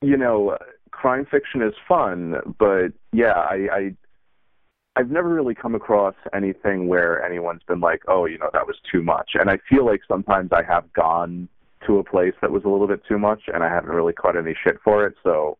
you 0.02 0.17
know, 0.17 0.58
crime 0.91 1.26
fiction 1.30 1.62
is 1.62 1.73
fun, 1.88 2.36
but 2.60 2.89
yeah, 3.12 3.34
I, 3.34 3.67
I 3.71 3.95
I've 4.97 5.12
never 5.12 5.30
really 5.30 5.54
come 5.54 5.76
across 5.76 6.15
anything 6.34 6.88
where 6.88 7.23
anyone's 7.23 7.62
been 7.67 7.80
like, 7.80 8.02
"Oh, 8.08 8.26
you 8.26 8.39
know, 8.39 8.50
that 8.54 8.65
was 8.65 8.78
too 8.91 9.04
much." 9.04 9.32
And 9.36 9.50
I 9.50 9.60
feel 9.69 9.86
like 9.86 10.02
sometimes 10.08 10.50
I 10.52 10.63
have 10.63 10.91
gone 10.93 11.47
to 11.86 12.00
a 12.00 12.04
place 12.04 12.34
that 12.41 12.52
was 12.52 12.63
a 12.65 12.69
little 12.69 12.88
bit 12.88 13.02
too 13.08 13.19
much, 13.19 13.43
and 13.54 13.63
I 13.63 13.69
haven't 13.69 13.91
really 13.91 14.13
caught 14.13 14.36
any 14.36 14.56
shit 14.63 14.78
for 14.84 15.06
it. 15.06 15.13
So 15.23 15.58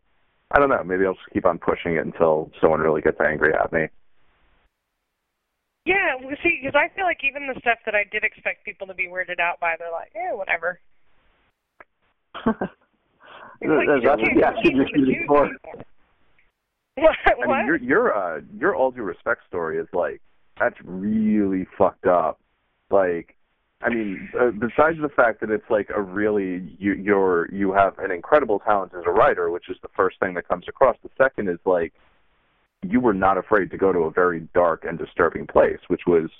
I 0.50 0.58
don't 0.58 0.70
know. 0.70 0.82
Maybe 0.82 1.06
I'll 1.06 1.14
just 1.14 1.30
keep 1.32 1.46
on 1.46 1.58
pushing 1.58 1.94
it 1.94 2.04
until 2.04 2.50
someone 2.60 2.80
really 2.80 3.00
gets 3.00 3.20
angry 3.20 3.54
at 3.54 3.72
me. 3.72 3.86
Yeah, 5.84 6.18
see, 6.42 6.60
because 6.60 6.74
I 6.74 6.92
feel 6.94 7.04
like 7.04 7.22
even 7.22 7.46
the 7.46 7.58
stuff 7.60 7.78
that 7.86 7.94
I 7.94 8.04
did 8.10 8.24
expect 8.24 8.64
people 8.64 8.86
to 8.88 8.94
be 8.94 9.06
weirded 9.06 9.40
out 9.40 9.60
by, 9.60 9.76
they're 9.78 9.92
like, 9.92 10.10
"Eh, 10.16 10.32
whatever." 10.32 10.80
That's 12.46 14.22
the 14.22 14.42
action 14.46 14.76
you're 14.76 14.88
shooting 14.88 15.24
for. 15.26 15.50
What? 16.96 17.14
I 17.26 17.46
mean, 17.46 17.66
your 17.66 17.76
your 17.76 18.16
uh 18.16 18.40
your 18.58 18.74
all 18.74 18.90
due 18.90 19.02
respect 19.02 19.42
story 19.46 19.78
is 19.78 19.86
like 19.92 20.20
that's 20.58 20.74
really 20.82 21.64
fucked 21.76 22.06
up. 22.06 22.40
Like, 22.90 23.36
I 23.82 23.90
mean, 23.90 24.28
uh, 24.38 24.50
besides 24.50 24.98
the 25.00 25.08
fact 25.08 25.40
that 25.40 25.50
it's 25.50 25.70
like 25.70 25.90
a 25.94 26.02
really 26.02 26.76
you 26.78 26.94
you're 26.94 27.48
you 27.54 27.72
have 27.72 27.98
an 28.00 28.10
incredible 28.10 28.58
talent 28.58 28.92
as 28.98 29.04
a 29.06 29.10
writer, 29.10 29.48
which 29.50 29.68
is 29.68 29.76
the 29.80 29.88
first 29.96 30.18
thing 30.18 30.34
that 30.34 30.48
comes 30.48 30.64
across. 30.68 30.96
The 31.04 31.10
second 31.16 31.48
is 31.48 31.58
like 31.64 31.92
you 32.82 33.00
were 33.00 33.14
not 33.14 33.38
afraid 33.38 33.70
to 33.70 33.78
go 33.78 33.92
to 33.92 34.00
a 34.00 34.10
very 34.10 34.48
dark 34.54 34.84
and 34.84 34.98
disturbing 34.98 35.46
place, 35.46 35.78
which 35.88 36.02
was, 36.06 36.30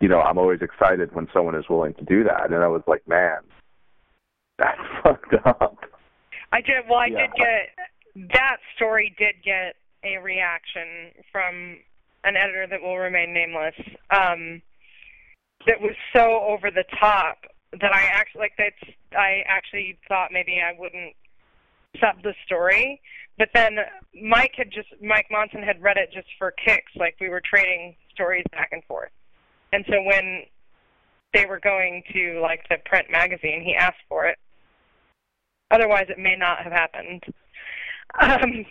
you 0.00 0.08
know, 0.08 0.20
I'm 0.20 0.38
always 0.38 0.60
excited 0.62 1.14
when 1.14 1.28
someone 1.32 1.54
is 1.54 1.68
willing 1.68 1.94
to 1.94 2.04
do 2.04 2.24
that, 2.24 2.46
and 2.46 2.62
I 2.62 2.68
was 2.68 2.82
like, 2.86 3.06
man, 3.06 3.38
that's 4.58 4.80
fucked 5.02 5.34
up. 5.44 5.78
I 6.52 6.60
did. 6.60 6.84
Well, 6.88 6.98
I 6.98 7.06
yeah. 7.06 7.26
did 7.26 7.30
get 7.36 8.30
that 8.34 8.56
story. 8.76 9.14
Did 9.18 9.36
get 9.44 9.76
a 10.04 10.18
reaction 10.18 11.12
from 11.32 11.78
an 12.24 12.36
editor 12.36 12.66
that 12.68 12.82
will 12.82 12.98
remain 12.98 13.32
nameless 13.32 13.74
um, 14.10 14.60
that 15.66 15.80
was 15.80 15.94
so 16.14 16.42
over 16.42 16.70
the 16.70 16.84
top 16.98 17.38
that 17.80 17.94
I 17.94 18.02
actually 18.12 18.40
like 18.40 18.52
that's 18.58 18.94
I 19.16 19.42
actually 19.46 19.98
thought 20.08 20.30
maybe 20.32 20.60
I 20.60 20.78
wouldn't 20.78 21.14
sub 22.00 22.22
the 22.22 22.34
story. 22.44 23.00
But 23.38 23.48
then 23.54 23.76
Mike 24.22 24.52
had 24.56 24.70
just 24.70 24.88
Mike 25.02 25.26
Monson 25.30 25.62
had 25.62 25.82
read 25.82 25.96
it 25.96 26.10
just 26.12 26.28
for 26.38 26.52
kicks, 26.52 26.92
like 26.96 27.16
we 27.20 27.28
were 27.28 27.42
trading 27.44 27.94
stories 28.12 28.44
back 28.52 28.70
and 28.72 28.82
forth. 28.84 29.10
And 29.72 29.84
so 29.88 30.02
when 30.02 30.44
they 31.34 31.44
were 31.44 31.60
going 31.60 32.02
to 32.12 32.40
like 32.40 32.60
the 32.70 32.76
print 32.86 33.10
magazine, 33.10 33.62
he 33.62 33.74
asked 33.74 34.02
for 34.08 34.26
it. 34.26 34.38
Otherwise, 35.70 36.06
it 36.08 36.18
may 36.18 36.36
not 36.36 36.58
have 36.62 36.72
happened. 36.72 37.24
Um, 38.20 38.64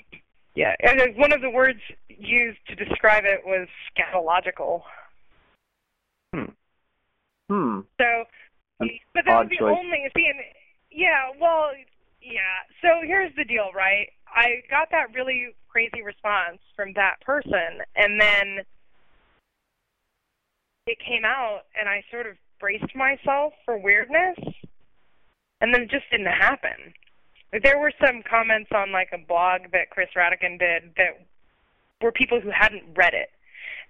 yeah, 0.55 0.75
and 0.79 1.15
one 1.17 1.33
of 1.33 1.41
the 1.41 1.49
words 1.49 1.79
used 2.07 2.59
to 2.67 2.75
describe 2.75 3.25
it 3.25 3.41
was 3.45 3.67
scatological. 3.95 4.81
Hmm. 6.33 6.51
Hmm. 7.49 7.79
So, 7.99 8.23
but 9.13 9.25
that 9.25 9.39
was 9.39 9.49
the 9.49 9.57
choice. 9.57 9.77
only. 9.77 10.09
See, 10.15 10.27
and, 10.27 10.39
yeah. 10.91 11.31
Well, 11.39 11.71
yeah. 12.21 12.63
So 12.81 13.05
here's 13.05 13.35
the 13.35 13.43
deal, 13.43 13.71
right? 13.75 14.07
I 14.27 14.63
got 14.69 14.89
that 14.91 15.13
really 15.13 15.53
crazy 15.67 16.01
response 16.03 16.59
from 16.75 16.93
that 16.93 17.19
person, 17.21 17.81
and 17.95 18.19
then 18.19 18.65
it 20.87 20.97
came 21.05 21.25
out, 21.25 21.63
and 21.79 21.89
I 21.89 22.03
sort 22.09 22.27
of 22.27 22.37
braced 22.59 22.95
myself 22.95 23.53
for 23.65 23.77
weirdness, 23.77 24.37
and 25.61 25.73
then 25.73 25.83
it 25.83 25.89
just 25.91 26.05
didn't 26.11 26.27
happen. 26.27 26.93
There 27.63 27.79
were 27.79 27.91
some 28.03 28.21
comments 28.29 28.69
on 28.73 28.91
like 28.91 29.09
a 29.13 29.17
blog 29.17 29.71
that 29.71 29.89
Chris 29.89 30.09
Rhatigan 30.15 30.59
did 30.59 30.93
that 30.97 31.25
were 32.01 32.11
people 32.11 32.41
who 32.41 32.49
hadn't 32.51 32.83
read 32.95 33.13
it, 33.13 33.29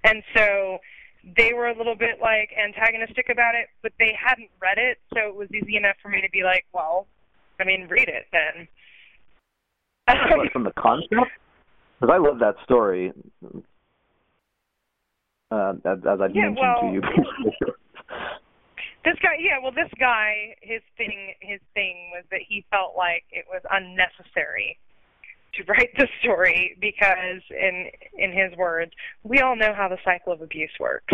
and 0.04 0.22
so 0.36 0.78
they 1.38 1.54
were 1.54 1.68
a 1.68 1.76
little 1.76 1.96
bit 1.96 2.20
like 2.22 2.52
antagonistic 2.56 3.30
about 3.32 3.56
it, 3.56 3.68
but 3.82 3.92
they 3.98 4.14
hadn't 4.20 4.50
read 4.62 4.78
it, 4.78 5.00
so 5.14 5.28
it 5.28 5.36
was 5.36 5.48
easy 5.52 5.76
enough 5.76 5.96
for 6.02 6.10
me 6.10 6.22
to 6.22 6.30
be 6.32 6.44
like, 6.44 6.66
well, 6.72 7.08
I 7.60 7.64
mean, 7.64 7.88
read 7.90 8.08
it 8.10 8.26
then. 8.32 8.68
What, 10.38 10.52
from 10.52 10.66
the 10.66 10.74
concept? 10.74 11.10
Because 12.00 12.14
I 12.14 12.18
love 12.18 12.38
that 12.40 12.56
story. 12.64 13.12
Uh, 15.50 15.74
as, 15.84 15.98
as 16.08 16.22
I've 16.22 16.36
Yeah, 16.36 16.50
mentioned 16.50 16.58
well- 16.60 16.82
to 16.82 16.88
you. 16.94 17.02
This 19.06 19.16
guy, 19.22 19.36
yeah, 19.40 19.60
well, 19.62 19.72
this 19.72 19.92
guy, 20.00 20.56
his 20.62 20.82
thing, 20.98 21.36
his 21.40 21.62
thing 21.76 22.10
was 22.12 22.24
that 22.32 22.42
he 22.48 22.66
felt 22.72 22.96
like 22.98 23.24
it 23.32 23.46
was 23.48 23.62
unnecessary 23.70 24.80
to 25.54 25.64
write 25.68 25.96
the 25.96 26.08
story 26.22 26.76
because, 26.82 27.42
in 27.52 27.92
in 28.18 28.32
his 28.34 28.58
words, 28.58 28.92
we 29.24 29.40
all 29.42 29.56
know 29.56 29.74
how 29.76 29.88
the 29.88 30.00
cycle 30.04 30.34
of 30.34 30.42
abuse 30.42 30.74
works, 30.80 31.14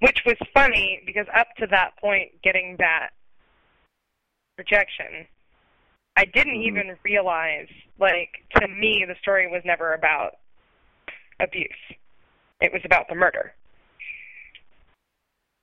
which 0.00 0.20
was 0.26 0.36
funny 0.52 1.02
because 1.06 1.26
up 1.34 1.48
to 1.58 1.66
that 1.68 1.96
point, 1.98 2.30
getting 2.42 2.76
that 2.78 3.08
rejection, 4.58 5.26
I 6.16 6.26
didn't 6.26 6.60
Mhm. 6.60 6.66
even 6.66 6.98
realize. 7.04 7.68
Like 7.98 8.44
to 8.56 8.68
me, 8.68 9.04
the 9.08 9.16
story 9.22 9.46
was 9.46 9.62
never 9.64 9.94
about 9.94 10.36
abuse; 11.40 11.82
it 12.60 12.70
was 12.70 12.82
about 12.84 13.08
the 13.08 13.14
murder. 13.14 13.54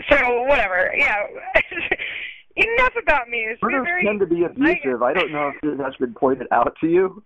So 0.09 0.41
whatever, 0.43 0.91
yeah. 0.95 1.25
Enough 2.55 2.93
about 3.01 3.29
me. 3.29 3.39
It's 3.39 3.61
Murders 3.61 3.83
very 3.85 4.03
tend 4.03 4.19
to 4.19 4.25
be 4.25 4.43
abusive. 4.43 5.03
I 5.03 5.13
don't 5.13 5.31
know 5.31 5.49
if 5.49 5.61
this 5.61 5.79
has 5.85 5.95
been 5.97 6.13
pointed 6.15 6.47
out 6.51 6.75
to 6.81 6.87
you. 6.87 7.21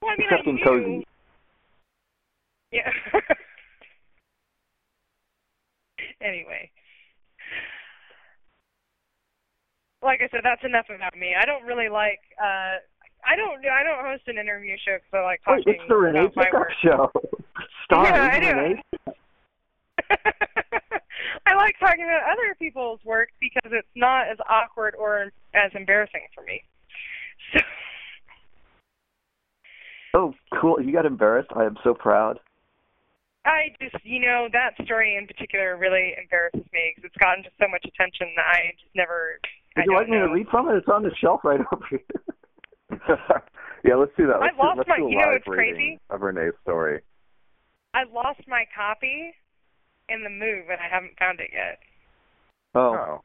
well, 0.00 0.12
I 0.12 0.16
mean, 0.16 0.26
Except 0.30 0.46
I 0.46 0.50
in 0.50 0.56
knew- 0.56 0.64
Cozy. 0.64 1.06
Yeah. 2.72 2.92
anyway. 6.22 6.70
Like 10.02 10.20
I 10.22 10.28
said, 10.30 10.40
that's 10.44 10.64
enough 10.64 10.86
about 10.94 11.14
me. 11.16 11.34
I 11.38 11.44
don't 11.44 11.64
really 11.66 11.88
like 11.90 12.20
uh 12.42 12.78
I 13.26 13.36
don't 13.36 13.60
I 13.66 13.82
don't 13.82 14.02
host 14.04 14.22
an 14.28 14.38
interview 14.38 14.76
show 14.82 14.96
because 14.96 15.12
I 15.12 15.22
like 15.24 15.40
Wait, 15.46 15.56
talking 15.64 15.74
it's 15.74 15.88
the 15.88 15.96
Renee 15.96 16.20
about 16.20 16.36
my 16.36 16.48
work. 16.54 16.72
Show. 16.82 17.10
Starring 17.84 18.14
Yeah, 18.14 18.30
I 18.32 18.40
do. 18.72 19.09
I 21.46 21.54
like 21.54 21.78
talking 21.78 22.04
about 22.04 22.22
other 22.30 22.54
people's 22.58 23.00
work 23.04 23.30
because 23.40 23.70
it's 23.72 23.88
not 23.96 24.28
as 24.28 24.38
awkward 24.48 24.94
or 24.98 25.30
as 25.54 25.70
embarrassing 25.74 26.26
for 26.34 26.42
me. 26.44 26.62
So 27.54 27.60
Oh, 30.12 30.34
cool. 30.60 30.80
You 30.82 30.92
got 30.92 31.06
embarrassed. 31.06 31.50
I 31.54 31.64
am 31.64 31.76
so 31.84 31.94
proud. 31.94 32.40
I 33.46 33.68
just, 33.80 33.94
you 34.04 34.18
know, 34.20 34.48
that 34.52 34.72
story 34.84 35.16
in 35.16 35.26
particular 35.26 35.76
really 35.76 36.14
embarrasses 36.20 36.66
me 36.72 36.92
because 36.94 37.06
it's 37.08 37.16
gotten 37.16 37.44
just 37.44 37.54
so 37.60 37.68
much 37.68 37.84
attention 37.86 38.26
that 38.36 38.44
I 38.44 38.72
just 38.78 38.90
never. 38.94 39.38
I 39.76 39.80
Would 39.80 39.86
you 39.86 39.96
like 39.96 40.08
me 40.08 40.18
to 40.18 40.26
read 40.28 40.48
from 40.48 40.68
it? 40.68 40.74
It's 40.76 40.88
on 40.88 41.04
the 41.04 41.14
shelf 41.20 41.40
right 41.44 41.60
over 41.72 41.84
here. 41.88 42.00
yeah, 43.84 43.94
let's 43.94 44.12
do 44.16 44.26
that. 44.26 44.36
I 44.42 44.50
Let's 44.50 44.56
do, 44.56 44.62
lost 44.62 44.78
let's 44.78 44.88
my- 44.88 44.96
do 44.98 45.08
you 45.08 45.16
know 45.18 45.30
what's 45.32 45.44
crazy? 45.46 45.98
of 46.10 46.20
Renee's 46.22 46.52
story. 46.62 47.00
I 47.94 48.02
lost 48.12 48.40
my 48.48 48.64
copy 48.76 49.32
in 50.10 50.22
the 50.24 50.30
move 50.30 50.68
and 50.70 50.80
I 50.80 50.88
haven't 50.92 51.18
found 51.18 51.40
it 51.40 51.50
yet. 51.52 51.78
Oh, 52.74 52.94
Oh. 52.94 53.20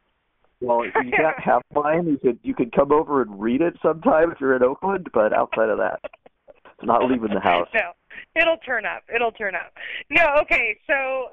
well, 0.62 0.86
you 0.86 0.92
can't 1.12 1.40
have 1.40 1.62
mine. 1.74 2.08
You 2.08 2.18
could 2.18 2.40
you 2.44 2.54
could 2.56 2.72
come 2.72 2.92
over 2.92 3.22
and 3.22 3.40
read 3.40 3.62
it 3.62 3.76
sometime 3.82 4.32
if 4.32 4.40
you're 4.40 4.56
in 4.56 4.64
Oakland, 4.64 5.08
but 5.14 5.34
outside 5.34 5.70
of 5.70 5.78
that, 5.78 6.00
it's 6.48 6.84
not 6.84 7.04
leaving 7.10 7.34
the 7.34 7.40
house. 7.44 7.68
no, 7.74 7.92
it'll 8.40 8.58
turn 8.58 8.86
up. 8.86 9.04
It'll 9.14 9.32
turn 9.32 9.56
up. 9.56 9.74
No, 10.10 10.26
okay, 10.42 10.78
so 10.88 11.30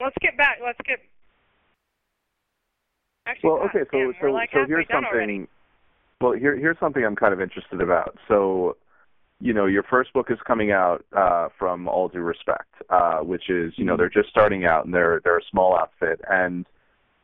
let's 0.00 0.16
get 0.20 0.36
back. 0.36 0.58
Let's 0.64 0.78
get. 0.86 0.98
Actually, 3.26 3.50
Well, 3.50 3.62
okay, 3.64 3.84
so 3.92 4.12
so 4.20 4.26
like 4.32 4.50
so 4.52 4.64
here's 4.66 4.86
something. 4.90 5.08
already. 5.12 5.46
Well, 6.20 6.32
here 6.32 6.56
here's 6.56 6.78
something 6.78 7.04
I'm 7.04 7.16
kind 7.16 7.32
of 7.32 7.40
interested 7.40 7.80
about. 7.80 8.16
So, 8.28 8.76
you 9.42 9.52
know, 9.52 9.66
your 9.66 9.82
first 9.82 10.12
book 10.12 10.30
is 10.30 10.38
coming 10.46 10.70
out 10.70 11.04
uh, 11.16 11.48
from 11.58 11.88
All 11.88 12.06
Due 12.08 12.20
Respect, 12.20 12.72
uh, 12.90 13.18
which 13.18 13.50
is 13.50 13.72
you 13.76 13.84
know 13.84 13.96
they're 13.96 14.08
just 14.08 14.28
starting 14.28 14.64
out 14.64 14.84
and 14.84 14.94
they're 14.94 15.20
they're 15.24 15.38
a 15.38 15.50
small 15.50 15.76
outfit, 15.76 16.20
and 16.30 16.64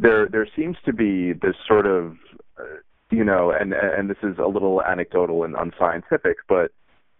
there 0.01 0.29
there 0.29 0.49
seems 0.57 0.77
to 0.85 0.93
be 0.93 1.33
this 1.33 1.55
sort 1.69 1.87
of 1.87 2.17
uh, 2.59 2.65
you 3.11 3.25
know, 3.25 3.53
and 3.53 3.73
and 3.73 4.11
this 4.11 4.19
is 4.25 4.37
a 4.39 4.49
little 4.49 4.83
anecdotal 4.83 5.45
and 5.45 5.55
unscientific, 5.57 6.39
but 6.49 6.73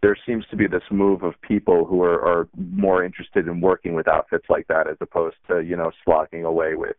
there 0.03 0.17
seems 0.27 0.45
to 0.51 0.57
be 0.57 0.67
this 0.67 0.83
move 0.91 1.23
of 1.23 1.41
people 1.43 1.85
who 1.85 2.03
are, 2.03 2.21
are 2.21 2.49
more 2.57 3.05
interested 3.05 3.49
in 3.49 3.61
working 3.61 3.95
with 3.95 4.07
outfits 4.07 4.47
like 4.49 4.67
that 4.69 4.89
as 4.89 4.97
opposed 5.01 5.37
to 5.49 5.61
you 5.61 5.77
know 5.77 5.93
slogging 6.05 6.45
away 6.45 6.75
with 6.75 6.97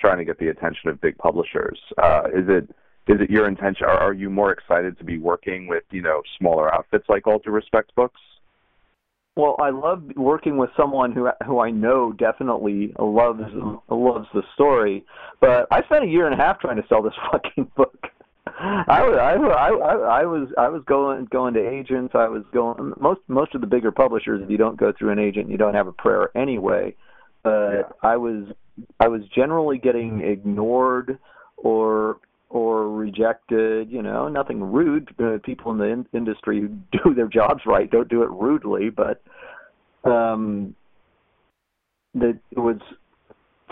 trying 0.00 0.18
to 0.18 0.24
get 0.24 0.38
the 0.38 0.48
attention 0.48 0.88
of 0.88 1.00
big 1.00 1.16
publishers. 1.18 1.78
Uh, 2.02 2.22
is 2.34 2.48
it 2.48 2.74
is 3.06 3.20
it 3.20 3.30
your 3.30 3.46
intention? 3.48 3.86
Are, 3.86 3.98
are 3.98 4.12
you 4.12 4.30
more 4.30 4.52
excited 4.52 4.98
to 4.98 5.04
be 5.04 5.18
working 5.18 5.66
with 5.66 5.84
you 5.90 6.02
know 6.02 6.22
smaller 6.38 6.72
outfits 6.74 7.04
like 7.08 7.26
All 7.26 7.38
Due 7.38 7.50
Respect 7.50 7.94
books? 7.94 8.20
Well, 9.36 9.56
I 9.60 9.70
love 9.70 10.04
working 10.16 10.58
with 10.58 10.70
someone 10.76 11.12
who 11.12 11.28
who 11.44 11.58
I 11.58 11.70
know 11.70 12.12
definitely 12.12 12.94
loves 12.98 13.42
loves 13.88 14.28
the 14.32 14.42
story, 14.54 15.04
but 15.40 15.66
I 15.70 15.82
spent 15.84 16.04
a 16.04 16.08
year 16.08 16.26
and 16.26 16.40
a 16.40 16.42
half 16.42 16.60
trying 16.60 16.76
to 16.76 16.86
sell 16.88 17.02
this 17.02 17.14
fucking 17.32 17.70
book. 17.76 17.98
I 18.46 19.02
was 19.02 19.18
I, 19.18 19.32
I, 19.34 20.20
I 20.20 20.24
was 20.24 20.48
I 20.56 20.68
was 20.68 20.82
going 20.86 21.26
going 21.32 21.54
to 21.54 21.68
agents. 21.68 22.14
I 22.14 22.28
was 22.28 22.44
going 22.52 22.92
most 23.00 23.20
most 23.26 23.54
of 23.54 23.60
the 23.60 23.66
bigger 23.66 23.90
publishers. 23.90 24.42
If 24.42 24.50
you 24.50 24.56
don't 24.56 24.76
go 24.78 24.92
through 24.96 25.10
an 25.10 25.18
agent, 25.18 25.50
you 25.50 25.56
don't 25.56 25.74
have 25.74 25.88
a 25.88 25.92
prayer 25.92 26.30
anyway. 26.36 26.94
But 27.42 27.72
Yeah. 27.72 27.82
I 28.02 28.16
was 28.16 28.44
I 29.00 29.08
was 29.08 29.22
generally 29.34 29.78
getting 29.78 30.20
ignored 30.20 31.18
or 31.56 32.18
or 32.54 32.88
rejected. 32.88 33.90
You 33.90 34.00
know, 34.00 34.28
nothing 34.28 34.62
rude. 34.62 35.10
Uh, 35.22 35.38
people 35.42 35.72
in 35.72 35.78
the 35.78 35.84
in- 35.84 36.06
industry 36.14 36.68
do 36.92 37.14
their 37.14 37.28
jobs 37.28 37.62
right 37.66 37.90
don't 37.90 38.08
do 38.08 38.22
it 38.22 38.30
rudely, 38.30 38.88
but 38.88 39.20
um, 40.08 40.74
that 42.14 42.38
it 42.52 42.58
was 42.58 42.78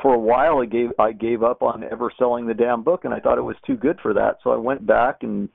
for 0.03 0.15
a 0.15 0.19
while. 0.19 0.59
I 0.61 0.67
gave 0.67 0.91
I 0.99 1.13
gave 1.13 1.43
up 1.43 1.63
on 1.63 1.85
ever 1.85 2.11
selling 2.19 2.47
the 2.47 2.55
damn 2.55 2.83
book, 2.83 3.05
and 3.05 3.15
I 3.15 3.21
thought 3.21 3.39
it 3.39 3.43
was 3.43 3.57
too 3.67 3.77
good 3.77 3.99
for 4.03 4.13
that. 4.15 4.39
So 4.43 4.51
I 4.51 4.57
went 4.57 4.87
back 4.87 5.23
and 5.23 5.49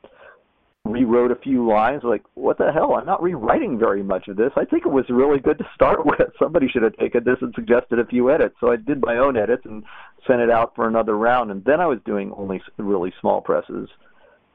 rewrote 0.91 1.31
a 1.31 1.35
few 1.35 1.67
lines. 1.67 2.01
Like, 2.03 2.23
what 2.33 2.57
the 2.57 2.71
hell? 2.71 2.95
I'm 2.95 3.05
not 3.05 3.21
rewriting 3.21 3.77
very 3.77 4.03
much 4.03 4.27
of 4.27 4.37
this. 4.37 4.51
I 4.55 4.65
think 4.65 4.85
it 4.85 4.91
was 4.91 5.05
really 5.09 5.39
good 5.39 5.57
to 5.59 5.67
start 5.73 6.05
with. 6.05 6.29
Somebody 6.39 6.67
should 6.67 6.83
have 6.83 6.95
taken 6.97 7.23
this 7.23 7.37
and 7.41 7.53
suggested 7.55 7.99
a 7.99 8.05
few 8.05 8.31
edits. 8.31 8.55
So 8.59 8.71
I 8.71 8.75
did 8.75 9.01
my 9.01 9.17
own 9.17 9.37
edits 9.37 9.63
and 9.65 9.83
sent 10.25 10.41
it 10.41 10.49
out 10.49 10.75
for 10.75 10.87
another 10.87 11.17
round. 11.17 11.51
And 11.51 11.63
then 11.65 11.79
I 11.79 11.85
was 11.85 11.99
doing 12.05 12.33
only 12.35 12.61
really 12.77 13.13
small 13.21 13.41
presses, 13.41 13.89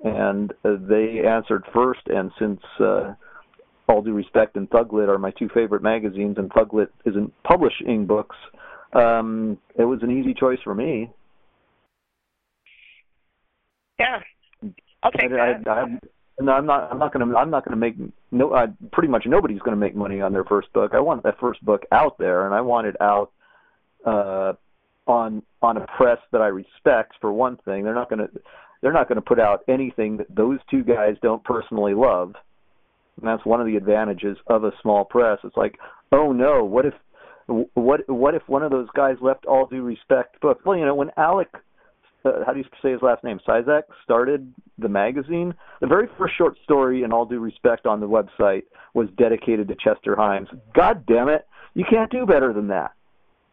and 0.04 0.52
uh, 0.64 0.76
they 0.80 1.22
answered 1.26 1.64
first. 1.72 2.02
And 2.06 2.30
since 2.38 2.60
uh, 2.80 3.14
all 3.88 4.02
due 4.02 4.14
respect 4.14 4.56
and 4.56 4.68
Thuglit 4.70 5.08
are 5.08 5.18
my 5.18 5.30
two 5.32 5.48
favorite 5.54 5.82
magazines, 5.82 6.36
and 6.38 6.50
Thuglit 6.50 6.88
isn't 7.04 7.32
publishing 7.42 8.06
books. 8.06 8.36
Um, 8.92 9.58
it 9.78 9.84
was 9.84 10.00
an 10.02 10.10
easy 10.10 10.34
choice 10.34 10.58
for 10.62 10.74
me. 10.74 11.10
Yeah, 13.98 14.20
I'll 15.02 15.12
take 15.12 15.30
I, 15.32 15.54
that. 15.54 15.68
I, 15.68 15.70
I, 15.70 15.98
no, 16.40 16.52
I'm 16.52 16.66
not. 16.66 16.90
I'm 16.90 16.98
not 16.98 17.12
gonna. 17.12 17.36
I'm 17.36 17.50
not 17.50 17.64
gonna 17.64 17.76
make. 17.76 17.96
No, 18.30 18.54
I, 18.54 18.66
pretty 18.92 19.08
much 19.08 19.24
nobody's 19.26 19.60
gonna 19.60 19.76
make 19.76 19.94
money 19.94 20.20
on 20.20 20.32
their 20.32 20.44
first 20.44 20.72
book. 20.72 20.92
I 20.94 21.00
want 21.00 21.22
that 21.24 21.38
first 21.38 21.64
book 21.64 21.82
out 21.92 22.18
there, 22.18 22.46
and 22.46 22.54
I 22.54 22.60
want 22.60 22.86
it 22.86 22.96
out 23.00 23.30
uh, 24.06 24.52
on 25.06 25.42
on 25.60 25.76
a 25.76 25.86
press 25.96 26.18
that 26.32 26.40
I 26.40 26.48
respect. 26.48 27.14
For 27.20 27.32
one 27.32 27.58
thing, 27.64 27.84
they're 27.84 27.94
not 27.94 28.08
gonna. 28.08 28.28
They're 28.80 28.92
not 28.92 29.08
gonna 29.08 29.22
put 29.22 29.38
out 29.38 29.60
anything 29.68 30.16
that 30.16 30.34
those 30.34 30.58
two 30.70 30.82
guys 30.82 31.16
don't 31.22 31.44
personally 31.44 31.94
love. 31.94 32.34
And 33.20 33.28
that's 33.28 33.44
one 33.44 33.60
of 33.60 33.66
the 33.66 33.76
advantages 33.76 34.38
of 34.46 34.64
a 34.64 34.72
small 34.80 35.04
press. 35.04 35.38
It's 35.44 35.56
like, 35.56 35.78
oh 36.12 36.32
no, 36.32 36.64
what 36.64 36.86
if, 36.86 36.94
what 37.74 38.08
what 38.08 38.34
if 38.34 38.42
one 38.48 38.62
of 38.62 38.70
those 38.70 38.88
guys 38.96 39.16
left 39.20 39.44
all 39.44 39.66
due 39.66 39.82
respect 39.82 40.40
book? 40.40 40.60
Well, 40.64 40.78
you 40.78 40.86
know, 40.86 40.94
when 40.94 41.10
Alec 41.16 41.48
uh, 42.24 42.44
how 42.44 42.52
do 42.52 42.58
you 42.58 42.64
say 42.82 42.92
his 42.92 43.02
last 43.02 43.24
name? 43.24 43.40
Cizak 43.46 43.82
started 44.04 44.52
the 44.78 44.88
magazine. 44.88 45.54
The 45.80 45.86
very 45.86 46.08
first 46.18 46.36
short 46.36 46.56
story, 46.62 47.02
in 47.02 47.12
all 47.12 47.26
due 47.26 47.40
respect, 47.40 47.86
on 47.86 48.00
the 48.00 48.08
website 48.08 48.62
was 48.94 49.08
dedicated 49.16 49.68
to 49.68 49.74
Chester 49.74 50.16
Himes. 50.16 50.48
God 50.74 51.06
damn 51.06 51.28
it, 51.28 51.46
you 51.74 51.84
can't 51.88 52.10
do 52.10 52.26
better 52.26 52.52
than 52.52 52.68
that. 52.68 52.92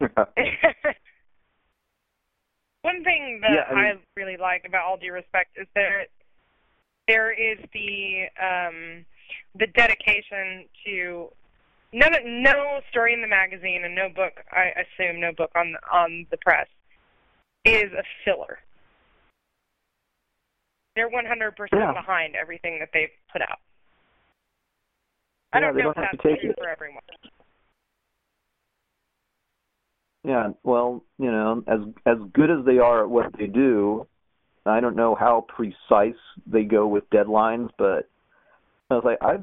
One 2.82 3.04
thing 3.04 3.40
that 3.42 3.50
Yeah, 3.50 3.66
I 3.76 3.80
I, 3.80 3.92
really 4.16 4.38
like 4.38 4.64
about 4.66 4.86
all 4.86 4.96
due 4.96 5.12
respect 5.12 5.58
is 5.60 5.66
there 5.74 6.06
there 7.06 7.30
is 7.30 7.58
the 7.74 8.24
um 8.40 9.04
the 9.54 9.66
dedication 9.66 10.66
to 10.86 11.28
no 11.92 12.06
no 12.24 12.80
story 12.90 13.12
in 13.12 13.20
the 13.20 13.28
magazine 13.28 13.82
and 13.84 13.94
no 13.94 14.08
book 14.08 14.32
I 14.50 14.72
assume 14.80 15.20
no 15.20 15.32
book 15.36 15.50
on 15.54 15.74
on 15.92 16.26
the 16.30 16.38
press 16.38 16.68
is 17.64 17.92
a 17.92 18.02
filler. 18.24 18.58
They're 20.96 21.10
100% 21.10 21.52
Yeah. 21.72 21.92
behind 21.92 22.34
everything 22.34 22.78
that 22.80 22.90
they 22.92 23.10
put 23.32 23.42
out. 23.42 23.58
I 25.52 25.58
Yeah, 25.58 25.66
don't 25.66 25.74
they 25.74 25.80
know 25.82 25.92
don't 25.92 25.96
if 25.98 26.02
have 26.04 26.10
that's 26.12 26.22
to 26.22 26.28
take 26.28 26.40
true 26.40 26.50
it. 26.50 26.56
for 26.58 26.68
everyone. 26.68 27.02
Yeah, 30.22 30.50
well, 30.62 31.02
you 31.18 31.30
know, 31.30 31.64
as 31.66 31.80
as 32.04 32.18
good 32.34 32.50
as 32.50 32.64
they 32.66 32.78
are 32.78 33.04
at 33.04 33.08
what 33.10 33.32
they 33.38 33.46
do, 33.46 34.06
I 34.66 34.80
don't 34.80 34.94
know 34.94 35.14
how 35.14 35.46
precise 35.48 36.20
they 36.46 36.64
go 36.64 36.86
with 36.86 37.08
deadlines, 37.10 37.70
but 37.78 38.06
I 38.90 38.94
was 38.94 39.04
like, 39.04 39.18
I 39.22 39.38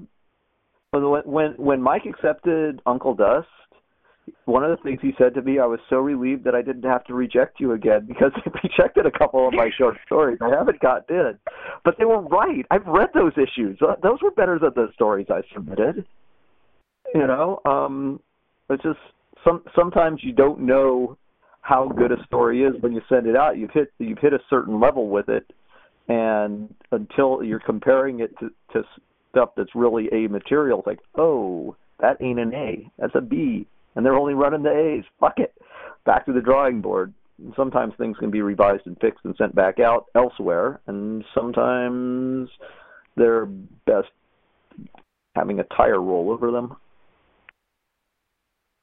when 0.94 1.54
when 1.58 1.82
Mike 1.82 2.06
accepted 2.06 2.82
Uncle 2.86 3.16
Dust, 3.16 3.48
one 4.46 4.64
of 4.64 4.72
the 4.72 4.82
things 4.84 5.00
he 5.02 5.14
said 5.18 5.34
to 5.36 5.42
me, 5.42 5.60
I 5.60 5.66
was 5.66 5.80
so 5.90 5.98
relieved 5.98 6.44
that 6.46 6.56
I 6.56 6.62
didn't 6.62 6.84
have 6.84 7.04
to 7.06 7.14
reject 7.14 7.60
you 7.60 7.74
again 7.74 8.06
because 8.08 8.32
I 8.36 8.50
rejected 8.64 9.06
a 9.06 9.12
couple 9.12 9.48
of 9.48 9.54
my 9.54 9.70
short 9.78 9.98
stories. 10.06 10.40
I 10.42 10.50
haven't 10.50 10.80
gotten 10.80 11.16
in, 11.16 11.40
but 11.84 11.96
they 11.98 12.06
were 12.06 12.22
right. 12.22 12.66
I've 12.72 12.86
read 12.86 13.10
those 13.14 13.34
issues; 13.34 13.80
those 14.04 14.22
were 14.22 14.32
better 14.32 14.60
than 14.60 14.72
the 14.76 14.88
stories 14.94 15.28
I 15.30 15.42
submitted. 15.54 16.06
You 17.14 17.28
know, 17.28 17.62
um, 17.66 18.20
it's 18.70 18.84
just 18.84 19.00
some 19.44 19.64
sometimes 19.76 20.22
you 20.24 20.34
don't 20.34 20.62
know 20.62 21.18
how 21.62 21.90
good 21.90 22.12
a 22.12 22.24
story 22.26 22.64
is 22.64 22.74
when 22.82 22.94
you 22.94 23.02
send 23.10 23.28
it 23.28 23.36
out. 23.36 23.58
You've 23.58 23.72
hit 23.72 23.92
you've 24.00 24.20
hit 24.20 24.34
a 24.34 24.40
certain 24.50 24.80
level 24.80 25.10
with 25.10 25.30
it, 25.30 25.52
and 26.08 26.74
until 26.92 27.44
you're 27.44 27.60
comparing 27.60 28.20
it 28.20 28.38
to, 28.40 28.50
to 28.74 28.84
stuff 29.32 29.50
that's 29.56 29.76
really 29.76 30.10
A 30.12 30.28
material, 30.28 30.80
it's 30.80 30.88
like, 30.88 31.00
oh, 31.16 31.76
that 32.00 32.18
ain't 32.22 32.40
an 32.40 32.54
A, 32.54 32.90
that's 32.98 33.16
a 33.16 33.22
B, 33.22 33.68
and 33.98 34.06
they're 34.06 34.16
only 34.16 34.36
running 34.36 34.64
the 34.64 34.72
A's. 34.72 35.04
Fuck 35.20 35.40
it, 35.40 35.54
back 36.06 36.26
to 36.28 36.32
the 36.32 36.40
drawing 36.40 36.80
board. 36.82 37.14
Sometimes 37.56 37.94
things 37.98 38.16
can 38.20 38.32
be 38.32 38.42
revised 38.42 38.86
and 38.86 38.98
fixed 39.02 39.26
and 39.26 39.36
sent 39.38 39.54
back 39.54 39.80
out 39.80 40.06
elsewhere, 40.16 40.80
and 40.88 41.26
sometimes 41.36 42.50
they're 43.16 43.48
best 43.86 44.08
having 45.36 45.60
a 45.60 45.64
tire 45.76 46.02
roll 46.02 46.32
over 46.32 46.52
them. 46.52 46.76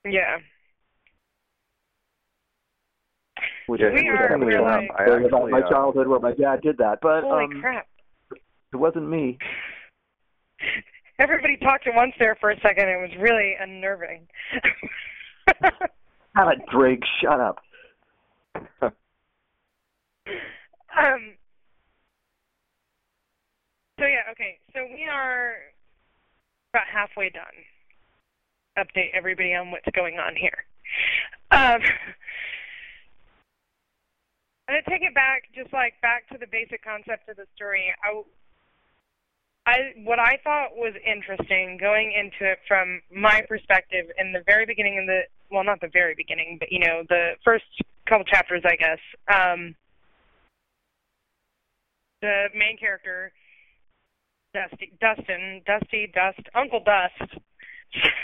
Yeah. 0.04 0.38
Which 3.66 3.80
we 3.80 3.86
is 3.86 3.92
are 4.06 4.36
really 4.36 4.46
really, 4.46 4.90
I 4.98 5.04
about 5.26 5.50
my 5.50 5.60
uh, 5.60 5.70
childhood 5.70 6.06
where 6.06 6.20
my 6.20 6.34
dad 6.34 6.60
did 6.60 6.76
that, 6.78 6.98
but 7.00 7.22
holy 7.22 7.44
um, 7.44 7.60
crap. 7.60 7.86
it 8.72 8.76
wasn't 8.76 9.08
me. 9.08 9.38
Everybody 11.24 11.56
talked 11.56 11.86
at 11.86 11.94
once 11.94 12.12
there 12.18 12.36
for 12.38 12.50
a 12.50 12.60
second. 12.60 12.86
It 12.86 13.00
was 13.00 13.16
really 13.18 13.54
unnerving. 13.58 14.28
Have 16.36 16.48
a 16.48 16.56
drink. 16.70 17.02
Shut 17.22 17.40
up. 17.40 17.60
um, 18.82 18.92
so 23.98 24.04
yeah, 24.04 24.30
okay. 24.32 24.58
So 24.74 24.80
we 24.84 25.08
are 25.10 25.54
about 26.74 26.88
halfway 26.92 27.30
done. 27.30 27.44
Update 28.76 29.14
everybody 29.14 29.54
on 29.54 29.70
what's 29.70 29.88
going 29.94 30.18
on 30.18 30.36
here. 30.36 30.66
Um, 31.52 31.80
I'm 34.68 34.74
gonna 34.74 34.82
take 34.90 35.00
it 35.00 35.14
back, 35.14 35.44
just 35.54 35.72
like 35.72 35.94
back 36.02 36.28
to 36.28 36.38
the 36.38 36.48
basic 36.52 36.84
concept 36.84 37.30
of 37.30 37.36
the 37.36 37.46
story. 37.56 37.94
I, 38.04 38.22
I 39.66 39.92
what 40.04 40.18
I 40.18 40.38
thought 40.44 40.76
was 40.76 40.94
interesting 41.06 41.78
going 41.80 42.12
into 42.12 42.50
it 42.50 42.58
from 42.68 43.00
my 43.10 43.42
perspective 43.48 44.06
in 44.18 44.32
the 44.32 44.42
very 44.44 44.66
beginning 44.66 44.96
in 44.96 45.06
the 45.06 45.22
well, 45.50 45.64
not 45.64 45.80
the 45.80 45.90
very 45.92 46.14
beginning, 46.14 46.56
but 46.58 46.70
you 46.70 46.80
know 46.80 47.02
the 47.08 47.32
first 47.44 47.64
couple 48.06 48.24
chapters, 48.24 48.62
I 48.64 48.76
guess. 48.76 48.98
Um, 49.28 49.74
the 52.20 52.46
main 52.54 52.76
character, 52.76 53.32
Dusty, 54.52 54.92
Dustin, 55.00 55.62
Dusty, 55.66 56.10
Dust, 56.14 56.40
Uncle 56.54 56.82
Dust. 56.84 57.38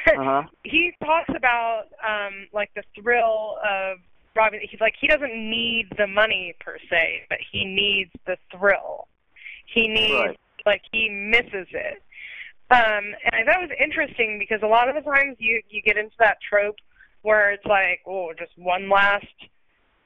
Uh-huh. 0.09 0.43
he 0.65 0.93
talks 1.05 1.31
about 1.35 1.85
um, 2.07 2.49
like 2.53 2.71
the 2.75 2.83
thrill 3.01 3.57
of 3.65 3.99
robbing. 4.37 4.61
He's 4.69 4.81
like 4.81 4.95
he 5.01 5.07
doesn't 5.07 5.35
need 5.35 5.89
the 5.97 6.07
money 6.07 6.55
per 6.61 6.77
se, 6.91 7.23
but 7.31 7.39
he 7.51 7.65
needs 7.65 8.11
the 8.27 8.37
thrill. 8.53 9.09
He 9.73 9.89
needs 9.89 10.13
Right. 10.13 10.37
Like 10.71 10.83
he 10.93 11.09
misses 11.11 11.67
it. 11.73 12.03
Um, 12.71 13.05
and 13.27 13.35
I 13.35 13.43
thought 13.43 13.63
it 13.63 13.69
was 13.69 13.79
interesting 13.83 14.39
because 14.39 14.63
a 14.63 14.71
lot 14.71 14.89
of 14.89 14.95
the 14.95 15.03
times 15.03 15.37
you 15.41 15.61
you 15.69 15.83
get 15.83 15.97
into 15.99 16.15
that 16.21 16.39
trope 16.49 16.77
where 17.23 17.51
it's 17.51 17.67
like, 17.67 18.01
oh, 18.07 18.33
just 18.39 18.53
one 18.57 18.89
last 18.89 19.27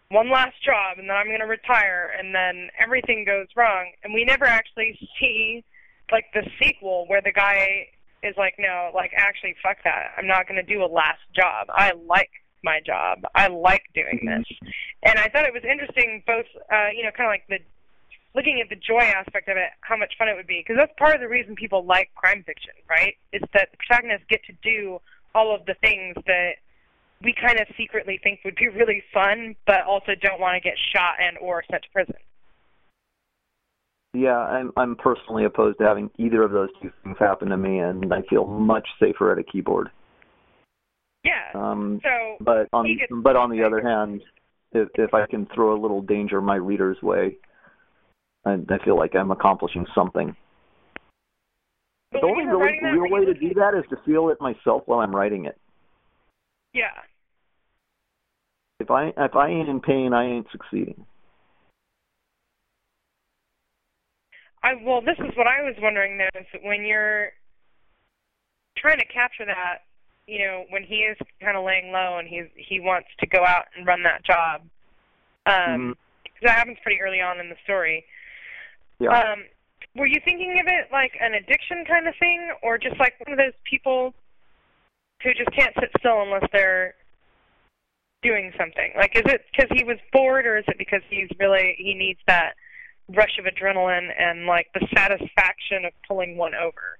one 0.08 0.30
last 0.30 0.56
job 0.64 0.98
and 0.98 1.08
then 1.08 1.16
I'm 1.16 1.30
gonna 1.30 1.46
retire 1.46 2.12
and 2.18 2.34
then 2.34 2.68
everything 2.78 3.24
goes 3.24 3.48
wrong 3.56 3.92
and 4.02 4.14
we 4.14 4.24
never 4.24 4.44
actually 4.44 4.98
see 5.20 5.64
like 6.12 6.26
the 6.32 6.48
sequel 6.62 7.04
where 7.08 7.20
the 7.20 7.32
guy 7.32 7.88
is 8.22 8.34
like, 8.38 8.54
No, 8.58 8.90
like 8.94 9.12
actually 9.16 9.54
fuck 9.62 9.78
that. 9.84 10.12
I'm 10.16 10.26
not 10.26 10.48
gonna 10.48 10.62
do 10.62 10.82
a 10.82 10.88
last 10.88 11.20
job. 11.36 11.66
I 11.68 11.92
like 12.08 12.30
my 12.62 12.80
job. 12.80 13.18
I 13.34 13.48
like 13.48 13.84
doing 13.94 14.20
this. 14.24 14.70
And 15.02 15.18
I 15.18 15.28
thought 15.28 15.44
it 15.44 15.52
was 15.52 15.64
interesting 15.68 16.22
both 16.26 16.46
uh, 16.72 16.88
you 16.96 17.02
know, 17.02 17.10
kinda 17.14 17.28
like 17.28 17.44
the 17.48 17.58
looking 18.34 18.60
at 18.60 18.68
the 18.68 18.76
joy 18.76 19.00
aspect 19.00 19.48
of 19.48 19.56
it, 19.56 19.70
how 19.80 19.96
much 19.96 20.14
fun 20.18 20.28
it 20.28 20.36
would 20.36 20.46
be. 20.46 20.60
Because 20.60 20.76
that's 20.78 20.92
part 20.98 21.14
of 21.14 21.20
the 21.20 21.28
reason 21.28 21.54
people 21.54 21.84
like 21.84 22.10
crime 22.14 22.42
fiction, 22.44 22.72
right? 22.88 23.14
Is 23.32 23.42
that 23.54 23.68
the 23.70 23.78
protagonists 23.78 24.26
get 24.28 24.44
to 24.44 24.52
do 24.62 24.98
all 25.34 25.54
of 25.54 25.66
the 25.66 25.74
things 25.80 26.14
that 26.26 26.52
we 27.22 27.34
kind 27.34 27.58
of 27.58 27.66
secretly 27.76 28.20
think 28.22 28.40
would 28.44 28.56
be 28.56 28.68
really 28.68 29.02
fun, 29.12 29.56
but 29.66 29.82
also 29.86 30.12
don't 30.20 30.40
want 30.40 30.54
to 30.54 30.60
get 30.60 30.76
shot 30.94 31.14
and 31.20 31.38
or 31.38 31.62
sent 31.70 31.82
to 31.82 31.88
prison. 31.90 32.16
Yeah, 34.12 34.38
I'm 34.38 34.72
I'm 34.76 34.94
personally 34.94 35.44
opposed 35.44 35.78
to 35.78 35.84
having 35.84 36.08
either 36.18 36.42
of 36.42 36.52
those 36.52 36.68
two 36.80 36.92
things 37.02 37.16
happen 37.18 37.48
to 37.48 37.56
me, 37.56 37.80
and 37.80 38.14
I 38.14 38.22
feel 38.22 38.46
much 38.46 38.86
safer 39.00 39.32
at 39.32 39.38
a 39.38 39.42
keyboard. 39.42 39.90
Yeah. 41.24 41.50
Um, 41.54 42.00
so 42.02 42.36
but 42.40 42.68
on 42.72 42.86
but 43.22 43.34
on 43.34 43.50
the 43.50 43.64
other 43.64 43.80
hand, 43.80 44.22
if 44.72 44.88
if 44.94 45.14
I 45.14 45.26
can 45.26 45.46
throw 45.52 45.74
a 45.74 45.80
little 45.80 46.00
danger 46.00 46.40
my 46.40 46.56
reader's 46.56 47.00
way, 47.02 47.38
I, 48.44 48.52
I 48.68 48.78
feel 48.84 48.96
like 48.98 49.14
I'm 49.14 49.30
accomplishing 49.30 49.86
something. 49.94 50.36
but 52.12 52.20
the 52.20 52.26
only 52.26 52.44
really, 52.44 52.78
real 52.98 53.10
way 53.10 53.24
to 53.24 53.34
do 53.34 53.54
that 53.54 53.74
is 53.74 53.84
to 53.90 53.96
feel 54.04 54.28
it 54.28 54.40
myself 54.40 54.82
while 54.86 55.00
I'm 55.00 55.14
writing 55.14 55.46
it. 55.46 55.58
Yeah. 56.72 56.90
If 58.80 58.90
I 58.90 59.12
if 59.16 59.34
I 59.36 59.48
ain't 59.48 59.68
in 59.68 59.80
pain, 59.80 60.12
I 60.12 60.24
ain't 60.26 60.46
succeeding. 60.50 61.06
I 64.62 64.74
well, 64.82 65.00
this 65.00 65.18
is 65.18 65.36
what 65.36 65.46
I 65.46 65.62
was 65.62 65.74
wondering 65.80 66.18
though, 66.18 66.40
is 66.40 66.46
when 66.62 66.84
you're 66.84 67.28
trying 68.76 68.98
to 68.98 69.04
capture 69.06 69.44
that, 69.46 69.78
you 70.26 70.38
know, 70.40 70.64
when 70.70 70.82
he 70.82 70.96
is 70.96 71.16
kind 71.40 71.56
of 71.56 71.64
laying 71.64 71.92
low 71.92 72.18
and 72.18 72.26
he's 72.28 72.46
he 72.56 72.80
wants 72.80 73.08
to 73.20 73.26
go 73.26 73.44
out 73.44 73.66
and 73.76 73.86
run 73.86 74.02
that 74.02 74.24
job, 74.24 74.62
um, 75.46 75.94
Mhm. 75.94 75.96
'cause 76.24 76.42
that 76.42 76.58
happens 76.58 76.78
pretty 76.82 77.00
early 77.00 77.20
on 77.20 77.38
in 77.40 77.48
the 77.48 77.56
story. 77.64 78.04
Yeah. 79.00 79.10
Um, 79.10 79.44
were 79.96 80.06
you 80.06 80.20
thinking 80.24 80.58
of 80.60 80.66
it 80.66 80.88
like 80.92 81.12
an 81.20 81.34
addiction 81.34 81.84
kind 81.86 82.08
of 82.08 82.14
thing, 82.18 82.52
or 82.62 82.78
just 82.78 82.98
like 82.98 83.14
one 83.24 83.32
of 83.32 83.38
those 83.38 83.56
people 83.68 84.14
who 85.22 85.32
just 85.34 85.50
can't 85.56 85.74
sit 85.78 85.90
still 85.98 86.22
unless 86.22 86.44
they're 86.52 86.94
doing 88.22 88.52
something? 88.58 88.92
Like, 88.96 89.14
is 89.14 89.22
it 89.26 89.42
because 89.52 89.70
he 89.76 89.84
was 89.84 89.98
bored, 90.12 90.46
or 90.46 90.58
is 90.58 90.64
it 90.68 90.78
because 90.78 91.02
he's 91.08 91.28
really 91.38 91.74
he 91.78 91.94
needs 91.94 92.20
that 92.26 92.54
rush 93.14 93.38
of 93.38 93.44
adrenaline 93.44 94.08
and 94.18 94.46
like 94.46 94.68
the 94.74 94.86
satisfaction 94.94 95.84
of 95.84 95.92
pulling 96.08 96.36
one 96.36 96.54
over? 96.54 96.98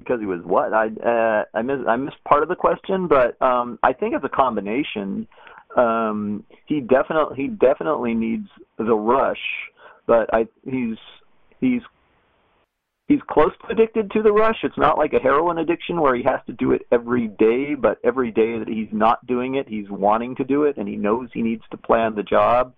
because 0.00 0.20
he 0.20 0.26
was 0.26 0.40
what 0.44 0.72
I 0.72 0.86
uh, 0.86 1.44
I 1.54 1.62
missed 1.62 1.86
I 1.86 1.96
missed 1.96 2.22
part 2.24 2.42
of 2.42 2.48
the 2.48 2.56
question, 2.56 3.06
but 3.06 3.40
um, 3.40 3.78
I 3.82 3.92
think 3.92 4.14
it's 4.14 4.24
a 4.24 4.28
combination. 4.28 5.28
Um, 5.76 6.44
he 6.66 6.80
definitely 6.80 7.36
he 7.36 7.48
definitely 7.48 8.14
needs 8.14 8.48
the 8.78 8.94
rush, 8.94 9.38
but 10.06 10.32
I 10.32 10.48
he's 10.64 10.96
he's 11.60 11.82
he's 13.06 13.20
close 13.30 13.52
to 13.60 13.72
addicted 13.72 14.10
to 14.12 14.22
the 14.22 14.32
rush. 14.32 14.58
It's 14.62 14.78
not 14.78 14.98
like 14.98 15.12
a 15.12 15.18
heroin 15.18 15.58
addiction 15.58 16.00
where 16.00 16.14
he 16.16 16.22
has 16.24 16.40
to 16.46 16.52
do 16.52 16.72
it 16.72 16.86
every 16.90 17.28
day, 17.28 17.74
but 17.74 17.98
every 18.04 18.30
day 18.30 18.58
that 18.58 18.68
he's 18.68 18.88
not 18.92 19.24
doing 19.26 19.56
it, 19.56 19.68
he's 19.68 19.88
wanting 19.90 20.34
to 20.36 20.44
do 20.44 20.64
it, 20.64 20.76
and 20.76 20.88
he 20.88 20.96
knows 20.96 21.28
he 21.32 21.42
needs 21.42 21.62
to 21.70 21.76
plan 21.76 22.14
the 22.14 22.22
job. 22.22 22.74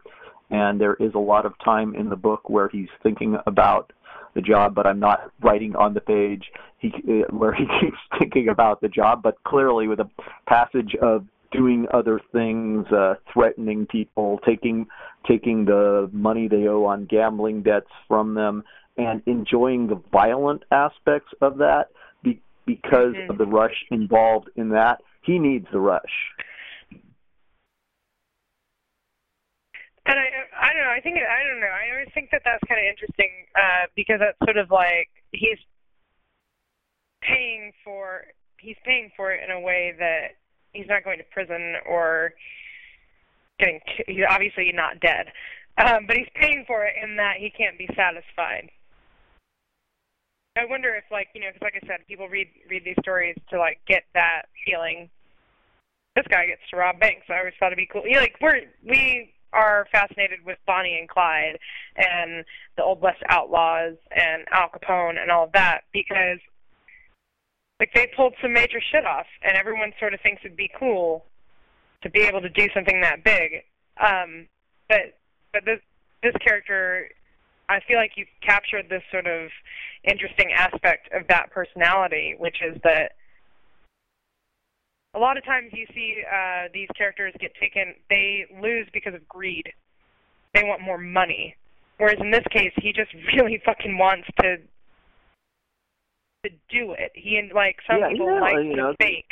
And 0.50 0.78
there 0.78 0.94
is 0.94 1.14
a 1.14 1.18
lot 1.18 1.46
of 1.46 1.54
time 1.64 1.94
in 1.94 2.10
the 2.10 2.16
book 2.16 2.50
where 2.50 2.68
he's 2.68 2.88
thinking 3.02 3.38
about 3.46 3.92
the 4.34 4.42
job, 4.42 4.74
but 4.74 4.86
I'm 4.86 5.00
not 5.00 5.30
writing 5.42 5.76
on 5.76 5.94
the 5.94 6.00
page 6.00 6.44
he 6.78 6.92
uh, 7.08 7.34
where 7.34 7.54
he 7.54 7.64
keeps 7.80 7.98
thinking 8.18 8.48
about 8.48 8.80
the 8.80 8.88
job, 8.88 9.22
but 9.22 9.42
clearly 9.44 9.88
with 9.88 10.00
a 10.00 10.10
passage 10.46 10.94
of 11.00 11.26
doing 11.52 11.86
other 11.92 12.20
things, 12.32 12.86
uh, 12.92 13.14
threatening 13.32 13.86
people, 13.86 14.40
taking 14.44 14.86
taking 15.28 15.64
the 15.64 16.10
money 16.12 16.48
they 16.48 16.66
owe 16.66 16.84
on 16.84 17.04
gambling 17.06 17.62
debts 17.62 17.90
from 18.08 18.34
them, 18.34 18.64
and 18.96 19.22
enjoying 19.26 19.86
the 19.86 20.00
violent 20.10 20.62
aspects 20.70 21.32
of 21.40 21.58
that 21.58 21.88
be, 22.22 22.40
because 22.66 23.14
Mhm. 23.14 23.30
of 23.30 23.38
the 23.38 23.46
rush 23.46 23.84
involved 23.90 24.48
in 24.56 24.70
that. 24.70 25.02
He 25.22 25.38
needs 25.38 25.66
the 25.70 25.80
rush. 25.80 26.34
And 30.04 30.18
I, 30.18 30.26
I 30.58 30.72
don't 30.72 30.82
know. 30.82 30.90
I 30.90 31.00
think 31.00 31.16
it, 31.16 31.22
I 31.22 31.46
don't 31.46 31.60
know. 31.60 31.66
I 31.66 31.90
always 31.92 32.08
think 32.12 32.30
that 32.32 32.42
that's 32.44 32.62
kind 32.68 32.80
of 32.80 32.86
interesting 32.86 33.30
uh, 33.54 33.86
because 33.94 34.18
that's 34.18 34.38
sort 34.44 34.56
of 34.56 34.70
like 34.70 35.08
he's 35.30 35.58
paying 37.22 37.72
for 37.84 38.24
he's 38.58 38.76
paying 38.84 39.10
for 39.16 39.32
it 39.32 39.42
in 39.44 39.50
a 39.50 39.60
way 39.60 39.94
that 39.98 40.41
he's 40.72 40.88
not 40.88 41.04
going 41.04 41.18
to 41.18 41.24
prison 41.32 41.76
or 41.86 42.32
getting 43.58 43.80
he's 44.06 44.24
obviously 44.28 44.72
not 44.72 45.00
dead. 45.00 45.26
Um, 45.78 46.06
but 46.06 46.16
he's 46.16 46.28
paying 46.34 46.64
for 46.66 46.84
it 46.84 46.94
in 47.02 47.16
that 47.16 47.36
he 47.38 47.50
can't 47.50 47.78
be 47.78 47.88
satisfied. 47.96 48.70
I 50.54 50.66
wonder 50.66 50.94
if, 50.94 51.04
like, 51.10 51.28
you 51.34 51.40
know, 51.40 51.48
because 51.48 51.62
like 51.62 51.82
I 51.82 51.86
said, 51.86 52.06
people 52.06 52.28
read 52.28 52.48
read 52.68 52.84
these 52.84 52.96
stories 53.00 53.36
to 53.50 53.58
like 53.58 53.80
get 53.86 54.04
that 54.14 54.42
feeling. 54.66 55.08
This 56.14 56.26
guy 56.28 56.46
gets 56.46 56.60
to 56.70 56.76
rob 56.76 57.00
banks. 57.00 57.26
I 57.30 57.38
always 57.38 57.54
thought 57.58 57.72
it'd 57.72 57.78
be 57.78 57.88
cool. 57.90 58.02
You 58.04 58.14
know, 58.14 58.20
like 58.20 58.36
we're 58.40 58.60
we 58.86 59.32
are 59.54 59.86
fascinated 59.90 60.40
with 60.44 60.58
Bonnie 60.66 60.98
and 60.98 61.08
Clyde 61.08 61.58
and 61.96 62.44
the 62.76 62.82
Old 62.82 63.00
West 63.00 63.22
Outlaws 63.28 63.96
and 64.10 64.44
Al 64.50 64.68
Capone 64.68 65.20
and 65.20 65.30
all 65.30 65.44
of 65.44 65.52
that 65.52 65.82
because 65.92 66.38
like 67.82 67.92
they 67.94 68.06
pulled 68.14 68.32
some 68.40 68.52
major 68.52 68.80
shit 68.92 69.04
off, 69.04 69.26
and 69.42 69.56
everyone 69.56 69.92
sort 69.98 70.14
of 70.14 70.20
thinks 70.20 70.40
it'd 70.44 70.56
be 70.56 70.70
cool 70.78 71.24
to 72.04 72.10
be 72.10 72.20
able 72.20 72.40
to 72.40 72.48
do 72.48 72.68
something 72.72 73.00
that 73.00 73.24
big. 73.24 73.64
Um, 74.00 74.46
but 74.88 75.18
but 75.52 75.64
this 75.64 75.80
this 76.22 76.34
character, 76.46 77.08
I 77.68 77.80
feel 77.88 77.96
like 77.96 78.12
you've 78.14 78.28
captured 78.40 78.86
this 78.88 79.02
sort 79.10 79.26
of 79.26 79.50
interesting 80.04 80.52
aspect 80.56 81.08
of 81.12 81.26
that 81.26 81.50
personality, 81.50 82.36
which 82.38 82.58
is 82.62 82.80
that 82.84 83.16
a 85.14 85.18
lot 85.18 85.36
of 85.36 85.44
times 85.44 85.72
you 85.72 85.86
see 85.92 86.22
uh, 86.22 86.68
these 86.72 86.88
characters 86.96 87.34
get 87.40 87.50
taken, 87.60 87.96
they 88.08 88.46
lose 88.62 88.86
because 88.94 89.14
of 89.14 89.26
greed. 89.26 89.72
They 90.54 90.62
want 90.62 90.82
more 90.82 90.98
money. 90.98 91.56
Whereas 91.98 92.18
in 92.20 92.30
this 92.30 92.44
case, 92.52 92.72
he 92.76 92.92
just 92.92 93.10
really 93.36 93.60
fucking 93.64 93.98
wants 93.98 94.28
to 94.40 94.58
to 96.44 96.50
do 96.70 96.92
it. 96.92 97.12
He 97.14 97.36
and 97.36 97.52
like 97.54 97.76
some 97.88 98.00
yeah, 98.00 98.08
people 98.10 98.26
yeah, 98.26 98.40
like 98.40 98.56
you 98.64 98.70
to 98.70 98.76
know, 98.76 98.94
fake. 98.98 99.30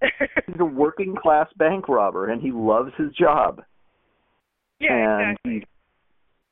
he's 0.46 0.56
a 0.60 0.64
working 0.64 1.14
class 1.20 1.48
bank 1.56 1.88
robber 1.88 2.30
and 2.30 2.40
he 2.42 2.50
loves 2.52 2.92
his 2.96 3.12
job. 3.14 3.62
yeah, 4.80 4.90
and 4.92 5.30
exactly. 5.32 5.52
he- 5.60 5.66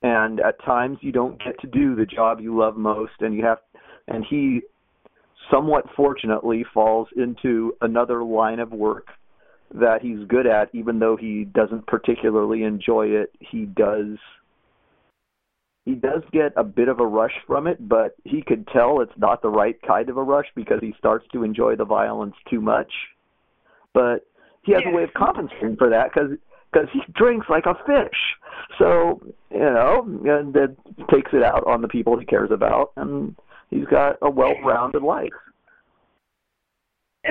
and 0.05 0.40
at 0.40 0.61
times 0.64 0.98
you 1.00 1.12
don't 1.12 1.38
get 1.44 1.61
to 1.61 1.68
do 1.68 1.94
the 1.94 2.05
job 2.05 2.40
you 2.40 2.59
love 2.59 2.76
most 2.76 3.12
and 3.20 3.34
you 3.36 3.44
have 3.44 3.59
and 4.09 4.24
he 4.28 4.61
somewhat 5.48 5.84
fortunately 5.94 6.64
falls 6.74 7.07
into 7.16 7.72
another 7.82 8.24
line 8.24 8.59
of 8.59 8.72
work 8.72 9.07
that 9.72 10.03
he's 10.03 10.26
good 10.26 10.46
at 10.46 10.68
even 10.74 10.98
though 10.98 11.16
he 11.16 11.44
doesn't 11.55 11.86
particularly 11.86 12.64
enjoy 12.64 13.07
it 13.07 13.30
he 13.38 13.64
does 13.64 14.18
he 15.84 15.94
does 15.94 16.22
get 16.32 16.52
a 16.56 16.64
bit 16.64 16.88
of 16.88 17.00
a 17.00 17.06
rush 17.06 17.34
from 17.46 17.66
it 17.66 17.88
but 17.88 18.14
he 18.24 18.42
could 18.42 18.66
tell 18.68 19.00
it's 19.00 19.12
not 19.16 19.42
the 19.42 19.48
right 19.48 19.80
kind 19.86 20.08
of 20.08 20.16
a 20.16 20.22
rush 20.22 20.46
because 20.54 20.78
he 20.80 20.94
starts 20.98 21.26
to 21.32 21.42
enjoy 21.42 21.74
the 21.76 21.84
violence 21.84 22.34
too 22.48 22.60
much 22.60 22.92
but 23.94 24.26
he 24.62 24.72
has 24.72 24.82
Yeah. 24.84 24.90
a 24.90 24.94
way 24.94 25.02
of 25.02 25.12
compensating 25.14 25.76
for 25.76 25.90
that 25.90 26.12
because 26.12 26.38
because 26.72 26.88
he 26.92 27.00
drinks 27.12 27.46
like 27.50 27.66
a 27.66 27.74
fish. 27.86 28.36
So 28.78 29.20
you 29.50 29.58
know, 29.58 30.02
and 30.24 30.54
that 30.54 30.74
takes 31.10 31.32
it 31.32 31.42
out 31.42 31.66
on 31.66 31.82
the 31.82 31.88
people 31.88 32.18
he 32.18 32.24
cares 32.24 32.50
about, 32.50 32.92
and 32.96 33.36
he's 33.70 33.84
got 33.84 34.16
a 34.22 34.30
well-rounded 34.30 35.02
life. 35.02 35.28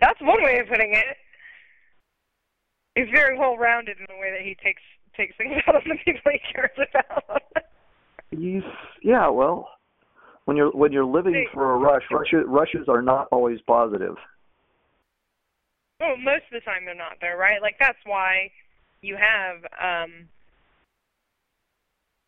That's 0.00 0.20
one 0.20 0.42
way 0.42 0.58
of 0.58 0.68
putting 0.68 0.94
it. 0.94 1.16
He's 2.94 3.08
very 3.12 3.38
well 3.38 3.56
rounded 3.56 3.98
in 3.98 4.06
the 4.08 4.20
way 4.20 4.30
that 4.30 4.42
he 4.42 4.56
takes 4.62 4.82
takes 5.16 5.36
things 5.36 5.54
out 5.66 5.76
on 5.76 5.82
the 5.86 5.96
people 6.04 6.32
he 6.32 6.40
cares 6.52 6.70
about. 6.76 7.42
Yeah, 9.02 9.28
well, 9.28 9.68
when 10.46 10.56
you're 10.56 10.70
when 10.70 10.92
you're 10.92 11.04
living 11.04 11.46
for 11.52 11.72
a 11.74 11.76
rush, 11.76 12.02
rushes 12.10 12.44
rushes 12.46 12.88
are 12.88 13.02
not 13.02 13.28
always 13.32 13.60
positive. 13.66 14.16
well, 16.00 16.16
most 16.16 16.44
of 16.50 16.52
the 16.52 16.60
time 16.60 16.84
they're 16.84 16.94
not 16.94 17.18
though, 17.20 17.36
right? 17.36 17.60
Like 17.62 17.76
that's 17.78 17.98
why 18.04 18.50
you 19.02 19.16
have 19.16 19.56
um 19.82 20.28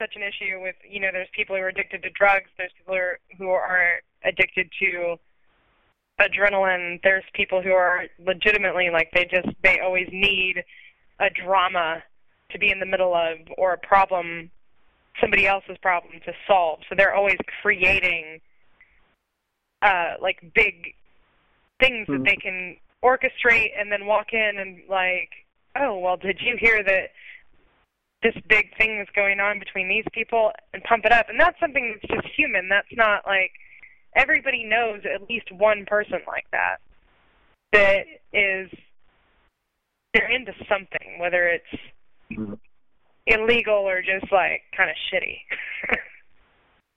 such 0.01 0.14
an 0.14 0.22
issue 0.22 0.61
with 0.62 0.76
you 0.89 1.01
know, 1.01 1.09
there's 1.12 1.28
people 1.34 1.57
who 1.57 1.62
are 1.62 1.68
addicted 1.68 2.03
to 2.03 2.11
drugs, 2.11 2.51
there's 2.57 2.72
people 2.78 2.95
who 2.95 3.01
are, 3.01 3.18
who 3.36 3.49
are 3.51 4.01
addicted 4.24 4.70
to 4.80 5.16
adrenaline, 6.20 7.01
there's 7.03 7.24
people 7.34 7.62
who 7.62 7.72
are 7.72 8.05
legitimately 8.24 8.91
like 8.93 9.11
they 9.12 9.24
just 9.24 9.49
they 9.62 9.80
always 9.80 10.09
need 10.12 10.62
a 11.20 11.28
drama 11.45 12.03
to 12.51 12.59
be 12.59 12.70
in 12.70 12.80
the 12.80 12.86
middle 12.86 13.14
of 13.14 13.38
or 13.57 13.72
a 13.72 13.78
problem 13.78 14.51
somebody 15.20 15.46
else's 15.46 15.76
problem 15.82 16.14
to 16.24 16.32
solve. 16.46 16.80
So 16.88 16.94
they're 16.96 17.14
always 17.14 17.38
creating 17.62 18.40
uh 19.82 20.14
like 20.20 20.38
big 20.55 20.94
things 21.80 22.09
Mhm. 22.09 22.18
that 22.18 22.24
they 22.24 22.36
can 22.36 22.76
orchestrate 23.05 23.70
and 23.78 23.92
then 23.92 24.07
walk 24.07 24.32
in 24.32 24.59
and 24.59 24.82
like, 24.88 25.30
oh 25.76 25.99
well 25.99 26.16
did 26.16 26.40
you 26.40 26.57
hear 26.57 26.82
that 26.82 27.11
this 28.22 28.34
big 28.49 28.76
thing 28.76 28.99
is 28.99 29.09
going 29.14 29.38
on 29.38 29.61
between 29.61 29.88
these 29.88 30.05
people 30.12 30.53
and 30.72 30.82
pump 30.84 31.05
it 31.05 31.12
up 31.12 31.28
and 31.28 31.38
that's 31.38 31.59
something 31.61 31.94
that's 31.94 32.22
just 32.22 32.34
human. 32.34 32.68
That's 32.68 32.88
not 32.92 33.26
like 33.26 33.53
everybody 34.16 34.64
knows 34.64 35.03
at 35.05 35.28
least 35.28 35.53
one 35.53 35.84
person 35.86 36.20
like 36.26 36.46
that 36.51 36.78
that 37.72 38.07
is 38.32 38.70
they're 40.14 40.30
into 40.30 40.53
something, 40.68 41.18
whether 41.18 41.46
it's. 41.49 41.82
Illegal 43.26 43.89
or 43.89 44.01
just 44.01 44.31
like 44.33 44.62
kind 44.76 44.91
of 44.91 44.97
shitty. 45.12 45.39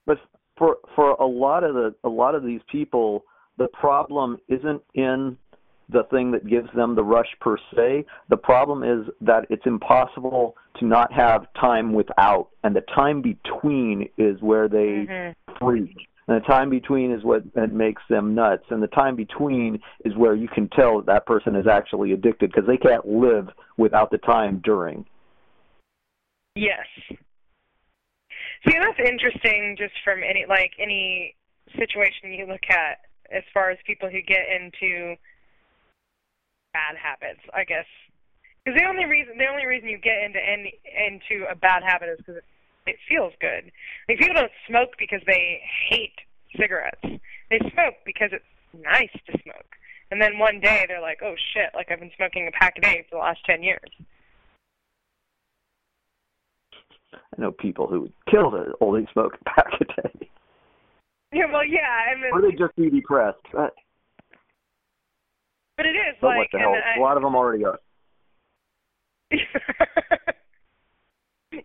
But 0.04 0.18
for 0.58 0.78
for 0.96 1.12
a 1.12 1.26
lot 1.26 1.62
of 1.62 1.74
the 1.74 1.94
a 2.02 2.08
lot 2.08 2.34
of 2.34 2.42
these 2.42 2.60
people, 2.70 3.24
the 3.56 3.68
problem 3.68 4.36
isn't 4.48 4.82
in 4.94 5.36
the 5.88 6.02
thing 6.10 6.32
that 6.32 6.46
gives 6.46 6.68
them 6.74 6.96
the 6.96 7.04
rush 7.04 7.28
per 7.40 7.56
se. 7.72 8.04
The 8.28 8.36
problem 8.36 8.82
is 8.82 9.06
that 9.20 9.46
it's 9.48 9.64
impossible 9.64 10.56
to 10.80 10.86
not 10.86 11.12
have 11.12 11.46
time 11.60 11.92
without, 11.92 12.48
and 12.64 12.74
the 12.74 12.80
time 12.80 13.22
between 13.22 14.08
is 14.16 14.42
where 14.42 14.66
they 14.66 15.06
Mhm. 15.06 15.34
freak. 15.60 16.08
And 16.26 16.36
the 16.42 16.46
time 16.46 16.70
between 16.70 17.12
is 17.12 17.22
what 17.22 17.52
that 17.54 17.72
makes 17.72 18.02
them 18.08 18.34
nuts, 18.34 18.64
and 18.70 18.82
the 18.82 18.88
time 18.88 19.14
between 19.14 19.80
is 20.04 20.16
where 20.16 20.34
you 20.34 20.48
can 20.48 20.68
tell 20.68 20.96
that 20.96 21.06
that 21.06 21.26
person 21.26 21.54
is 21.54 21.68
actually 21.68 22.12
addicted 22.12 22.50
because 22.50 22.66
they 22.66 22.76
can't 22.76 23.06
live 23.06 23.50
without 23.76 24.10
the 24.10 24.18
time 24.18 24.58
during. 24.64 25.04
Yes. 26.54 26.86
See, 27.08 28.78
that's 28.78 28.98
interesting 28.98 29.76
just 29.78 29.94
from 30.04 30.20
any 30.22 30.44
like 30.48 30.72
any 30.78 31.34
situation 31.76 32.32
you 32.32 32.46
look 32.46 32.68
at 32.70 33.00
as 33.32 33.42
far 33.52 33.70
as 33.70 33.78
people 33.86 34.08
who 34.08 34.20
get 34.22 34.44
into 34.48 35.16
bad 36.72 36.96
habits, 36.96 37.40
I 37.54 37.64
guess. 37.64 37.86
Because 38.64 38.78
the 38.78 38.86
only 38.86 39.06
reason 39.06 39.38
the 39.38 39.48
only 39.48 39.66
reason 39.66 39.88
you 39.88 39.98
get 39.98 40.22
into 40.22 40.38
any 40.38 40.78
into 40.84 41.50
a 41.50 41.54
bad 41.54 41.82
habit 41.82 42.10
is 42.10 42.18
because 42.18 42.42
it, 42.86 42.96
feels 43.08 43.32
good. 43.40 43.72
Like 44.08 44.18
people 44.18 44.34
don't 44.34 44.52
smoke 44.68 44.90
because 44.98 45.20
they 45.26 45.60
hate 45.88 46.18
cigarettes. 46.58 47.02
They 47.50 47.58
smoke 47.72 47.96
because 48.04 48.30
it's 48.32 48.44
nice 48.72 49.12
to 49.26 49.32
smoke. 49.42 49.76
And 50.10 50.20
then 50.20 50.38
one 50.38 50.60
day 50.60 50.84
they're 50.86 51.00
like, 51.00 51.20
"Oh 51.22 51.34
shit! 51.54 51.70
Like 51.74 51.90
I've 51.90 52.00
been 52.00 52.12
smoking 52.16 52.46
a 52.46 52.52
pack 52.52 52.76
a 52.76 52.80
day 52.80 53.04
for 53.08 53.16
the 53.16 53.22
last 53.22 53.44
ten 53.44 53.62
years." 53.62 53.90
I 57.14 57.40
know 57.40 57.52
people 57.52 57.86
who 57.86 58.02
would 58.02 58.12
kill 58.30 58.50
to 58.50 58.72
only 58.80 59.06
smoke 59.12 59.36
a 59.40 59.44
pack 59.44 59.72
a 59.80 59.84
day, 59.84 60.28
Yeah, 61.32 61.50
well, 61.52 61.64
yeah, 61.64 62.10
I 62.10 62.14
mean, 62.14 62.30
or 62.32 62.42
they 62.42 62.52
just 62.52 62.76
be 62.76 62.90
depressed. 62.90 63.38
But, 63.52 63.74
but 65.76 65.86
it 65.86 65.96
is 65.96 66.16
but 66.20 66.28
like, 66.28 66.38
what 66.38 66.48
the 66.52 66.58
hell? 66.58 66.74
I- 66.74 66.98
A 66.98 67.02
lot 67.02 67.16
of 67.16 67.22
them 67.22 67.34
already 67.34 67.64
are. 67.64 67.78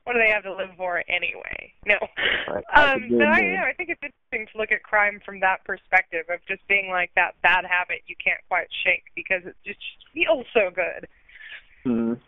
what 0.03 0.13
do 0.13 0.19
they 0.19 0.29
have 0.29 0.43
to 0.43 0.53
live 0.55 0.69
for 0.77 1.03
anyway? 1.07 1.73
No. 1.85 1.95
Right. 2.47 2.63
Um, 2.75 3.09
but 3.09 3.27
I, 3.27 3.39
name 3.41 3.53
yeah, 3.53 3.63
I 3.63 3.73
think 3.73 3.89
it's 3.89 4.01
interesting 4.01 4.47
to 4.53 4.57
look 4.57 4.71
at 4.71 4.83
crime 4.83 5.19
from 5.25 5.39
that 5.41 5.63
perspective 5.65 6.25
of 6.29 6.39
just 6.47 6.65
being 6.67 6.89
like 6.89 7.11
that 7.15 7.35
bad 7.41 7.65
habit 7.65 8.03
you 8.07 8.15
can't 8.23 8.39
quite 8.47 8.67
shake 8.83 9.03
because 9.15 9.41
it 9.45 9.55
just 9.65 9.79
feels 10.13 10.45
so 10.53 10.69
good. 10.73 11.07
Mhm. 11.85 12.19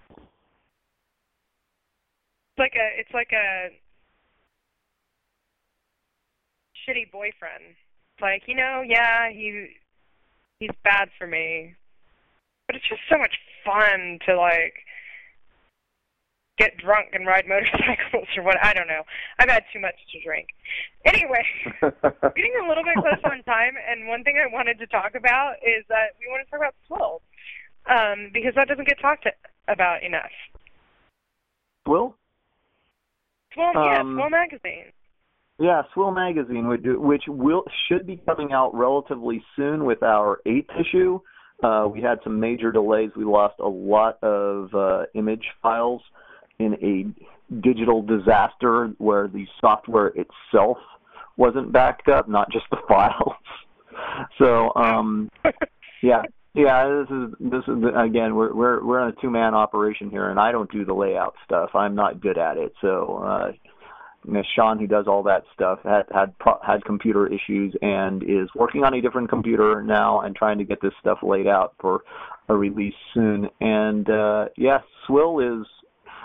It's 2.60 2.74
like 2.74 2.76
a 2.76 2.99
it's 2.99 3.14
like 3.14 3.32
a 3.32 3.70
shitty 6.84 7.10
boyfriend. 7.10 7.72
It's 7.72 8.22
like, 8.22 8.43
you 8.47 8.55
know, 8.55 8.84
yeah, 8.86 9.32
he 9.32 9.68
he's 10.60 10.76
bad 10.84 11.07
for 11.18 11.26
me. 11.26 11.76
But 12.68 12.76
it's 12.76 12.89
just 12.89 12.99
so 13.10 13.18
much 13.18 13.32
fun 13.64 14.20
to 14.28 14.36
like 14.36 14.74
get 16.57 16.76
drunk 16.76 17.12
and 17.14 17.26
ride 17.26 17.45
motorcycles 17.47 18.28
or 18.36 18.43
what 18.43 18.57
I 18.62 18.74
don't 18.74 18.88
know. 18.88 19.03
I've 19.39 19.49
had 19.49 19.64
too 19.72 19.80
much 19.80 19.95
to 20.12 20.20
drink. 20.22 20.49
Anyway, 21.05 21.45
getting 22.36 22.60
a 22.62 22.68
little 22.68 22.84
bit 22.84 22.95
close 22.99 23.24
on 23.24 23.41
time 23.43 23.76
and 23.89 24.10
one 24.10 24.26
thing 24.26 24.36
I 24.36 24.53
wanted 24.53 24.80
to 24.80 24.88
talk 24.88 25.16
about 25.16 25.53
is 25.64 25.86
that 25.88 26.20
we 26.20 26.28
want 26.28 26.45
to 26.45 26.51
talk 26.51 26.60
about 26.60 26.76
Swill. 26.88 27.22
Um, 27.88 28.32
because 28.34 28.51
that 28.55 28.68
doesn't 28.68 28.86
get 28.86 28.99
talked 28.99 29.26
about 29.70 30.03
enough. 30.03 30.36
Will? 31.88 32.16
Swill, 33.54 33.72
yeah, 33.74 34.00
Um, 34.02 34.16
Swill 34.16 34.30
magazine. 34.30 34.86
Yeah, 35.58 35.82
Swill 35.93 36.12
magazine, 36.12 36.68
which, 36.68 36.82
which 36.86 37.24
will 37.28 37.64
should 37.88 38.08
be 38.08 38.18
coming 38.26 38.54
out 38.54 38.74
relatively 38.74 39.43
soon 39.56 39.84
with 39.86 40.02
our 40.04 40.39
eighth 40.45 40.70
issue. 40.80 41.20
uh, 41.64 41.86
we 41.91 42.02
had 42.02 42.20
some 42.24 42.39
major 42.39 42.72
delays. 42.72 43.12
We 43.18 43.26
lost 43.26 43.56
a 43.60 43.68
lot 43.68 44.18
of 44.24 44.74
uh, 44.74 45.04
image 45.16 45.45
files 45.62 46.02
in 46.60 46.76
a 46.76 47.54
digital 47.62 48.02
disaster 48.02 48.91
where 49.00 49.28
the 49.28 49.45
software 49.60 50.14
itself 50.16 50.78
wasn't 51.36 51.72
backed 51.74 52.08
up, 52.08 52.30
not 52.30 52.50
just 52.52 52.66
the 52.72 52.78
files. 52.88 53.34
so, 54.38 54.72
um, 54.76 55.30
yeah, 56.02 56.22
yeah. 56.60 56.88
This 56.88 57.18
is 57.18 57.34
this 57.39 57.64
is 57.68 57.84
again. 57.95 58.36
We're 58.36 58.53
we're 58.53 58.86
we're 58.86 59.07
in 59.07 59.10
a 59.18 59.22
two 59.22 59.30
man 59.30 59.53
operation 59.53 60.10
here, 60.10 60.30
and 60.30 60.39
I 60.39 60.51
don't 60.51 60.72
do 60.72 60.86
the 60.86 60.93
layout 60.93 61.36
stuff. 61.45 61.72
I'm 61.74 61.95
not 61.95 62.22
good 62.22 62.38
at 62.38 62.57
it. 62.57 62.74
So. 62.82 63.24
uh 63.26 63.51
you 64.28 64.34
know, 64.34 64.43
Sean, 64.53 64.78
who 64.78 64.86
does 64.86 65.05
all 65.07 65.24
that 65.24 65.43
stuff, 65.53 65.80
had 65.84 66.03
had 66.14 66.34
had 66.62 66.84
computer 66.84 67.28
issues 67.28 67.74
and 67.82 68.22
is 68.22 68.49
working 68.53 68.84
on 68.84 68.93
a 68.93 69.01
different 69.01 69.30
computer 69.30 69.82
now 69.82 70.20
and 70.22 70.36
trying 70.36 70.57
to 70.57 70.66
get 70.66 70.82
this 70.82 70.91
stuff 70.99 71.20
laid 71.24 71.47
out 71.47 71.74
for 71.80 72.01
a 72.49 72.53
release 72.53 72.93
soon. 73.14 73.47
And 73.62 74.10
uh, 74.10 74.47
yeah, 74.57 74.80
Swill 75.07 75.39
is 75.39 75.66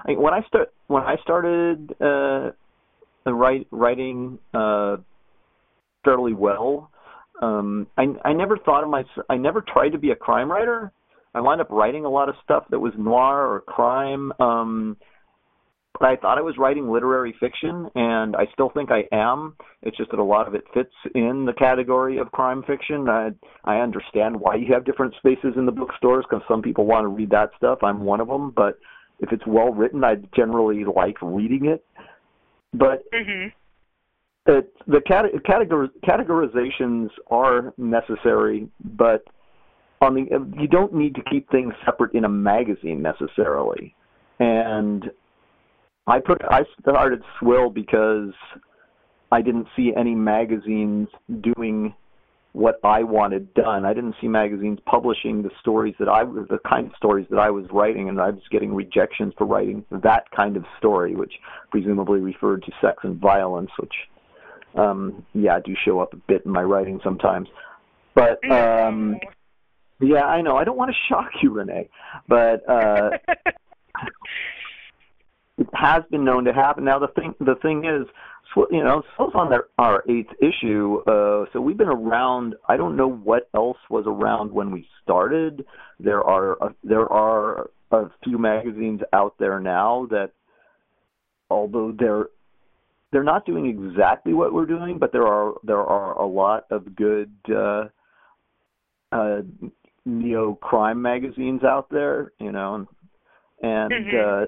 I 0.05 0.09
mean, 0.09 0.21
when 0.21 0.35
I 0.35 0.43
start 0.49 0.73
when 0.89 1.03
I 1.05 1.17
started 1.23 1.95
uh, 2.01 2.51
write, 3.27 3.67
writing 3.71 4.39
uh, 4.53 4.97
fairly 6.05 6.35
well. 6.35 6.91
Um, 7.43 7.87
I 7.97 8.07
I 8.25 8.33
never 8.33 8.57
thought 8.59 8.85
of 8.85 8.91
myself. 8.91 9.27
I 9.29 9.37
never 9.37 9.61
tried 9.61 9.91
to 9.91 9.99
be 9.99 10.11
a 10.11 10.17
crime 10.17 10.51
writer. 10.51 10.93
I 11.35 11.41
wound 11.41 11.61
up 11.61 11.71
writing 11.71 12.05
a 12.05 12.11
lot 12.11 12.29
of 12.29 12.37
stuff 12.45 12.65
that 12.71 12.79
was 12.79 12.93
noir 12.97 13.47
or 13.53 13.61
crime. 13.61 14.33
Um, 14.39 14.97
but 15.99 16.09
I 16.09 16.17
thought 16.17 16.39
I 16.39 16.43
was 16.43 16.57
writing 16.59 16.91
literary 16.91 17.35
fiction, 17.39 17.89
and 17.95 18.35
I 18.35 18.47
still 18.53 18.71
think 18.71 18.91
I 18.91 19.05
am. 19.13 19.55
It's 19.83 19.97
just 19.97 20.11
that 20.11 20.19
a 20.19 20.25
lot 20.25 20.49
of 20.49 20.55
it 20.55 20.65
fits 20.75 20.93
in 21.15 21.45
the 21.45 21.53
category 21.53 22.19
of 22.19 22.33
crime 22.33 22.65
fiction. 22.67 23.09
I 23.09 23.31
I 23.65 23.77
understand 23.77 24.39
why 24.39 24.57
you 24.57 24.73
have 24.75 24.85
different 24.85 25.15
spaces 25.17 25.55
in 25.57 25.67
the 25.67 25.73
bookstores 25.73 26.25
because 26.29 26.45
some 26.49 26.63
people 26.63 26.87
want 26.87 27.05
to 27.05 27.09
read 27.09 27.31
that 27.31 27.51
stuff. 27.57 27.79
I'm 27.83 28.01
one 28.01 28.21
of 28.21 28.27
them, 28.27 28.53
but 28.55 28.79
if 29.21 29.33
it's 29.33 29.47
well 29.47 29.73
written, 29.73 30.03
I 30.03 30.17
generally 30.35 30.85
like 30.85 31.17
reading 31.23 31.67
it. 31.67 31.85
But 32.73 33.05
mm-hmm. 33.13 33.49
It, 34.47 34.73
the 34.87 34.99
categor- 34.99 35.91
categorizations 36.05 37.09
are 37.31 37.73
necessary, 37.77 38.69
but 38.97 39.25
on 40.01 40.15
the 40.15 40.23
uh, 40.35 40.61
you 40.61 40.69
don't 40.69 40.95
need 40.95 41.15
to 41.15 41.23
keep 41.31 41.51
things 41.51 41.73
separate 41.85 42.15
in 42.15 42.25
a 42.25 42.29
magazine 42.29 43.01
necessarily. 43.01 43.95
And 44.39 45.11
I 46.07 46.21
put 46.21 46.43
I 46.51 46.65
started 46.81 47.23
Swill 47.39 47.71
because 47.71 48.33
I 49.33 49.41
didn't 49.41 49.67
see 49.75 49.93
any 49.97 50.15
magazines 50.15 51.09
doing 51.41 51.95
what 52.53 52.79
I 52.85 53.03
wanted 53.03 53.53
done. 53.55 53.85
I 53.85 53.93
didn't 53.95 54.15
see 54.21 54.29
magazines 54.29 54.79
publishing 54.87 55.43
the 55.43 55.51
stories 55.61 55.95
that 55.99 56.09
I 56.09 56.25
the 56.25 56.61
kind 56.69 56.87
of 56.87 56.93
stories 56.97 57.27
that 57.31 57.39
I 57.39 57.51
was 57.51 57.65
writing, 57.73 58.09
and 58.09 58.21
I 58.21 58.31
was 58.31 58.43
getting 58.51 58.75
rejections 58.75 59.33
for 59.37 59.47
writing 59.47 59.85
that 59.91 60.31
kind 60.31 60.57
of 60.57 60.65
story, 60.79 61.17
which 61.17 61.33
presumably 61.71 62.21
referred 62.21 62.63
to 62.65 62.73
sex 62.81 62.99
and 63.03 63.19
violence, 63.19 63.71
which 63.79 63.95
um 64.75 65.25
yeah 65.35 65.59
do 65.65 65.75
show 65.85 66.01
up 66.01 66.13
a 66.13 66.17
bit 66.17 66.45
in 66.45 66.53
my 66.53 66.63
writing 66.63 67.01
sometimes. 67.03 67.49
But 68.15 68.39
um 68.51 69.17
yeah, 70.01 70.25
I 70.25 70.43
know. 70.43 70.57
I 70.57 70.65
don't 70.65 70.77
want 70.77 70.91
to 70.91 70.97
shock 71.09 71.31
you, 71.43 71.53
Renee, 71.53 71.89
but 72.29 72.69
uh 72.69 73.11
it 75.59 75.69
has 75.75 76.03
been 76.11 76.25
known 76.25 76.45
to 76.45 76.53
happen. 76.53 76.85
Now 76.85 76.99
the 76.99 77.09
thing 77.09 77.35
the 77.41 77.55
thing 77.57 77.85
is, 77.85 78.07
you 78.71 78.85
know, 78.85 79.03
Swill's 79.17 79.35
on 79.35 79.51
their, 79.51 79.65
our 79.79 80.05
eighth 80.09 80.31
issue, 80.41 81.01
uh, 81.07 81.47
so 81.53 81.61
we've 81.61 81.77
been 81.77 81.89
around. 81.89 82.55
I 82.69 82.77
don't 82.77 82.97
know 82.97 83.09
what 83.09 83.49
else 83.55 83.79
was 83.91 84.05
around 84.07 84.53
when 84.53 84.71
we 84.71 84.87
started. 85.03 85.65
There 85.99 86.23
are 86.23 86.63
uh, 86.63 86.69
there 86.83 87.11
are 87.11 87.71
a 87.91 88.11
few 88.23 88.39
magazines 88.39 89.01
out 89.13 89.35
there 89.39 89.61
now 89.61 90.07
that, 90.11 90.33
although 91.51 91.93
they're 91.97 92.27
they're 93.15 93.23
not 93.23 93.47
doing 93.47 93.67
exactly 93.67 94.35
what 94.35 94.53
we're 94.53 94.67
doing, 94.67 94.99
but 94.99 95.13
there 95.13 95.27
are 95.27 95.55
there 95.63 95.83
are 95.83 96.19
a 96.19 96.27
lot 96.27 96.65
of 96.73 96.97
good 96.97 97.31
uh, 97.49 97.85
uh, 99.13 99.43
neo 100.05 100.55
crime 100.57 101.01
magazines 101.01 101.63
out 101.63 101.89
there, 101.91 102.33
you 102.41 102.51
know, 102.51 102.89
and 103.63 103.93
mm-hmm. 103.93 104.43
uh, 104.43 104.47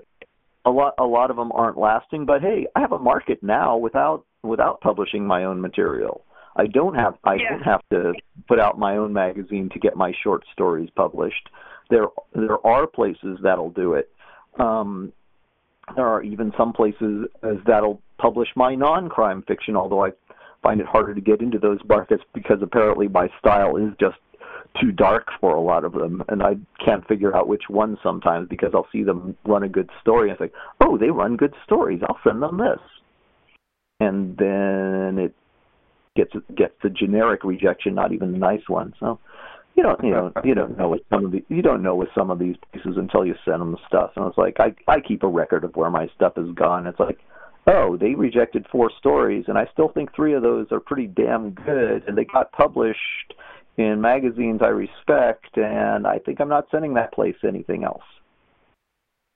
a 0.69 0.71
lot 0.71 0.95
a 0.99 1.05
lot 1.05 1.31
of 1.31 1.37
them 1.37 1.53
aren't 1.53 1.79
lasting 1.79 2.27
but 2.27 2.43
hey 2.43 2.67
i 2.75 2.81
have 2.81 2.91
a 2.91 2.99
market 2.99 3.41
now 3.41 3.77
without 3.77 4.25
without 4.43 4.81
publishing 4.81 5.25
my 5.25 5.45
own 5.45 5.61
material 5.61 6.25
i 6.57 6.67
don't 6.67 6.97
have 6.97 7.15
i 7.23 7.35
yeah. 7.35 7.51
don't 7.51 7.63
have 7.63 7.81
to 7.89 8.13
put 8.49 8.59
out 8.59 8.77
my 8.77 8.97
own 8.97 9.13
magazine 9.13 9.69
to 9.73 9.79
get 9.79 9.97
my 9.97 10.13
short 10.25 10.43
stories 10.53 10.91
published 10.97 11.49
there 11.89 12.07
there 12.35 12.67
are 12.67 12.85
places 12.89 13.39
that'll 13.45 13.71
do 13.71 13.95
it 13.95 14.11
um 14.59 15.13
there 15.95 16.07
are 16.07 16.21
even 16.23 16.53
some 16.59 16.73
places 16.73 17.29
that'll 17.65 18.03
publish 18.19 18.49
my 18.57 18.75
non-crime 18.75 19.43
fiction 19.47 19.77
although 19.77 20.05
i 20.05 20.11
find 20.63 20.81
it 20.81 20.87
harder 20.87 21.15
to 21.15 21.21
get 21.21 21.41
into 21.41 21.59
those 21.59 21.79
markets 21.89 22.25
because 22.35 22.59
apparently 22.63 23.09
my 23.09 23.29
style 23.39 23.77
is 23.77 23.93
just 24.01 24.17
too 24.81 24.93
dark 24.93 25.29
for 25.41 25.55
a 25.55 25.61
lot 25.61 25.85
of 25.85 25.93
them, 25.93 26.23
and 26.29 26.43
I 26.43 26.57
can't 26.85 27.07
figure 27.07 27.35
out 27.37 27.49
which 27.49 27.65
one 27.69 27.97
sometimes 28.03 28.49
because 28.49 28.71
I'll 28.75 28.89
see 28.93 29.03
them 29.03 29.37
run 29.45 29.63
a 29.63 29.69
good 29.69 29.91
story 30.01 30.31
and 30.31 30.39
think, 30.39 30.53
oh, 30.81 30.99
they 30.99 31.11
run 31.11 31.37
good 31.37 31.55
stories. 31.65 32.01
I'll 32.07 32.19
send 32.25 32.43
them 32.43 32.59
this, 32.59 32.81
and 34.01 34.37
then 34.37 35.19
it 35.19 35.35
gets 36.17 36.33
gets 36.57 36.75
the 36.83 36.91
generic 36.91 37.45
rejection, 37.45 37.95
not 37.95 38.13
even 38.13 38.33
the 38.33 38.39
nice 38.39 38.69
one. 38.69 38.95
So 38.99 39.19
you 39.77 39.83
don't 39.83 40.03
you 40.03 40.11
know 40.11 40.33
you 40.45 40.55
don't 40.55 40.77
know 40.77 40.89
with 40.89 41.03
some 41.11 41.27
of 41.27 41.33
the 41.33 41.45
you 41.49 41.63
don't 41.63 41.83
know 41.83 41.95
with 41.95 42.09
some 42.17 42.31
of 42.31 42.39
these 42.39 42.57
pieces 42.73 42.95
until 42.97 43.25
you 43.25 43.35
send 43.45 43.61
them 43.61 43.73
the 43.73 43.79
stuff. 43.87 44.11
And 44.17 44.27
it's 44.27 44.39
like 44.39 44.57
I 44.59 44.75
I 44.89 45.01
keep 45.01 45.23
a 45.23 45.29
record 45.29 45.65
of 45.65 45.77
where 45.77 45.91
my 45.91 46.09
stuff 46.15 46.35
has 46.37 46.51
gone. 46.55 46.87
It's 46.87 47.01
like 47.01 47.19
oh, 47.67 47.97
they 47.97 48.15
rejected 48.15 48.67
four 48.71 48.91
stories, 48.99 49.45
and 49.49 49.59
I 49.59 49.67
still 49.73 49.89
think 49.89 50.15
three 50.15 50.35
of 50.35 50.43
those 50.43 50.67
are 50.71 50.81
pretty 50.81 51.07
damn 51.07 51.51
good, 51.51 52.05
and 52.07 52.17
they 52.17 52.25
got 52.25 52.53
published 52.53 53.35
in 53.77 54.01
magazines 54.01 54.61
I 54.63 54.69
respect, 54.69 55.57
and 55.57 56.07
I 56.07 56.19
think 56.19 56.41
I'm 56.41 56.49
not 56.49 56.67
sending 56.71 56.95
that 56.95 57.13
place 57.13 57.37
anything 57.47 57.85
else. 57.85 58.03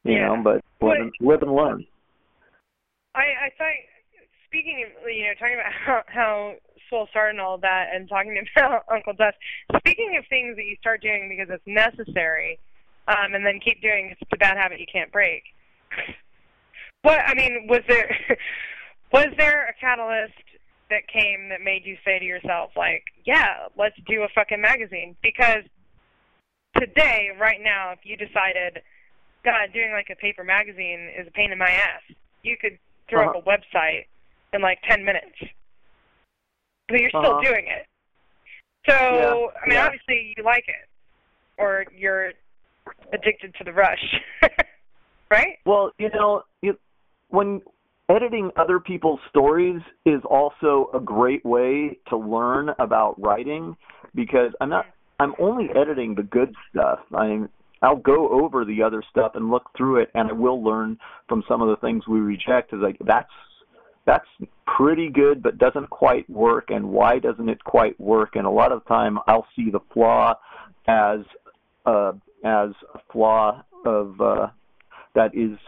You 0.04 0.14
yeah. 0.14 0.28
know, 0.28 0.42
but 0.42 0.86
live 0.86 1.00
and, 1.00 1.12
live 1.20 1.42
and 1.42 1.52
learn. 1.52 1.86
I 3.14 3.20
I 3.20 3.50
thought 3.58 3.74
speaking 4.46 4.84
of 4.86 5.10
you 5.10 5.24
know 5.24 5.34
talking 5.38 5.54
about 5.54 5.72
how 5.72 6.02
how 6.06 6.54
Swill 6.88 7.06
started 7.10 7.32
and 7.36 7.40
all 7.40 7.58
that, 7.58 7.88
and 7.94 8.08
talking 8.08 8.36
about 8.56 8.84
Uncle 8.90 9.12
Dust. 9.12 9.36
Speaking 9.78 10.16
of 10.18 10.24
things 10.28 10.56
that 10.56 10.64
you 10.64 10.76
start 10.80 11.02
doing 11.02 11.28
because 11.28 11.52
it's 11.52 11.66
necessary, 11.66 12.58
um, 13.08 13.34
and 13.34 13.44
then 13.44 13.60
keep 13.60 13.82
doing 13.82 14.10
it's 14.12 14.32
a 14.32 14.36
bad 14.36 14.56
habit 14.56 14.80
you 14.80 14.86
can't 14.90 15.12
break. 15.12 15.42
What 17.02 17.20
I 17.26 17.34
mean 17.34 17.66
was 17.68 17.80
there 17.88 18.16
was 19.12 19.28
there 19.36 19.66
a 19.68 19.80
catalyst 19.80 20.34
that 20.90 21.06
came 21.08 21.48
that 21.48 21.60
made 21.62 21.82
you 21.84 21.96
say 22.04 22.18
to 22.18 22.24
yourself, 22.24 22.72
like, 22.76 23.04
yeah, 23.24 23.68
let's 23.76 23.96
do 24.08 24.22
a 24.22 24.28
fucking 24.34 24.60
magazine? 24.60 25.16
Because 25.22 25.62
today, 26.76 27.30
right 27.40 27.60
now, 27.62 27.92
if 27.92 28.00
you 28.02 28.16
decided, 28.16 28.82
God, 29.44 29.72
doing 29.72 29.92
like 29.92 30.08
a 30.10 30.16
paper 30.16 30.44
magazine 30.44 31.10
is 31.18 31.26
a 31.26 31.30
pain 31.30 31.52
in 31.52 31.58
my 31.58 31.70
ass, 31.70 32.02
you 32.42 32.56
could 32.60 32.78
throw 33.08 33.28
uh-huh. 33.28 33.38
up 33.38 33.46
a 33.46 33.48
website 33.48 34.06
in 34.52 34.60
like 34.60 34.78
10 34.88 35.04
minutes. 35.04 35.36
But 36.88 37.00
you're 37.00 37.10
still 37.10 37.20
uh-huh. 37.20 37.42
doing 37.42 37.66
it. 37.68 37.86
So, 38.88 38.94
yeah. 38.94 39.60
I 39.62 39.68
mean, 39.68 39.76
yeah. 39.76 39.86
obviously 39.86 40.34
you 40.36 40.44
like 40.44 40.64
it, 40.66 40.88
or 41.58 41.84
you're 41.96 42.32
addicted 43.12 43.54
to 43.58 43.64
the 43.64 43.72
rush, 43.72 44.02
right? 45.30 45.58
Well, 45.66 45.92
you 45.98 46.08
know, 46.10 46.42
you, 46.62 46.78
when 47.30 47.62
editing 48.08 48.50
other 48.56 48.80
people's 48.80 49.20
stories 49.28 49.80
is 50.04 50.20
also 50.28 50.90
a 50.94 51.00
great 51.00 51.44
way 51.44 51.98
to 52.08 52.16
learn 52.16 52.70
about 52.78 53.20
writing 53.20 53.76
because 54.14 54.52
I'm 54.60 54.68
not 54.68 54.86
I'm 55.18 55.34
only 55.38 55.68
editing 55.76 56.14
the 56.14 56.22
good 56.22 56.54
stuff. 56.70 57.00
I'm 57.14 57.48
I'll 57.82 57.96
go 57.96 58.28
over 58.28 58.64
the 58.64 58.82
other 58.82 59.02
stuff 59.10 59.32
and 59.34 59.50
look 59.50 59.70
through 59.76 60.02
it 60.02 60.10
and 60.14 60.28
I 60.28 60.32
will 60.32 60.62
learn 60.62 60.98
from 61.28 61.44
some 61.48 61.62
of 61.62 61.68
the 61.68 61.76
things 61.76 62.06
we 62.06 62.20
reject 62.20 62.72
is 62.72 62.80
like 62.80 62.96
that's 63.06 63.30
that's 64.06 64.26
pretty 64.66 65.08
good 65.08 65.42
but 65.42 65.58
doesn't 65.58 65.88
quite 65.90 66.28
work 66.28 66.70
and 66.70 66.88
why 66.88 67.18
doesn't 67.18 67.48
it 67.48 67.62
quite 67.64 67.98
work 68.00 68.34
and 68.34 68.46
a 68.46 68.50
lot 68.50 68.72
of 68.72 68.84
time 68.86 69.18
I'll 69.26 69.46
see 69.54 69.70
the 69.70 69.80
flaw 69.92 70.34
as 70.88 71.20
uh 71.86 72.12
as 72.44 72.70
a 72.94 72.98
flaw 73.12 73.62
of 73.84 74.20
uh 74.20 74.48
that 75.14 75.34
is 75.34 75.58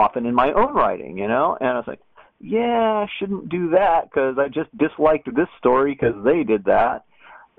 often 0.00 0.26
in 0.26 0.34
my 0.34 0.52
own 0.52 0.74
writing, 0.74 1.18
you 1.18 1.28
know. 1.28 1.56
And 1.60 1.68
I 1.68 1.74
was 1.74 1.84
like, 1.86 2.00
yeah, 2.40 3.04
I 3.04 3.06
shouldn't 3.18 3.50
do 3.50 3.70
that 3.70 4.04
because 4.04 4.36
I 4.38 4.48
just 4.48 4.76
disliked 4.78 5.26
this 5.34 5.48
story 5.58 5.92
because 5.92 6.24
they 6.24 6.42
did 6.42 6.64
that. 6.64 7.04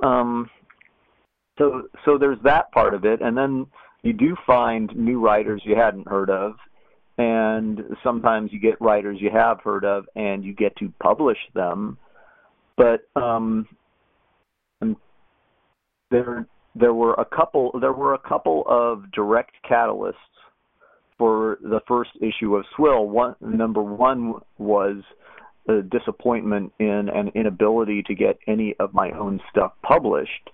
Um, 0.04 0.50
so 1.58 1.84
so 2.06 2.18
there's 2.18 2.40
that 2.44 2.72
part 2.72 2.94
of 2.94 3.06
it, 3.06 3.22
and 3.22 3.38
then 3.38 3.68
you 4.02 4.14
do 4.14 4.36
find 4.48 4.92
new 4.96 5.20
writers 5.20 5.62
you 5.64 5.76
hadn't 5.76 6.08
heard 6.08 6.32
of, 6.32 6.56
and 7.20 7.82
sometimes 8.04 8.52
you 8.52 8.60
get 8.60 8.82
writers 8.82 9.18
you 9.20 9.30
have 9.32 9.62
heard 9.62 9.86
of, 9.86 10.06
and 10.16 10.44
you 10.44 10.54
get 10.56 10.76
to 10.78 10.92
publish 11.02 11.38
them. 11.54 11.98
But 12.78 13.02
um, 13.16 13.68
there 16.10 16.48
there 16.74 16.94
were 16.94 17.14
a 17.14 17.26
couple 17.26 17.78
there 17.80 17.94
were 17.94 18.16
a 18.16 18.20
couple 18.20 18.64
of 18.68 19.12
direct 19.12 19.52
catalysts 19.70 20.14
for 21.22 21.60
the 21.62 21.82
first 21.88 22.10
issue 22.20 22.56
of 22.56 22.66
Swill. 22.76 23.06
One 23.06 23.36
number 23.42 23.84
one 23.84 24.34
was 24.58 25.04
the 25.68 25.88
disappointment 25.92 26.74
in 26.80 27.10
an 27.14 27.30
inability 27.36 28.02
to 28.08 28.16
get 28.16 28.40
any 28.48 28.74
of 28.80 28.96
my 28.96 29.12
own 29.12 29.40
stuff 29.52 29.74
published. 29.84 30.50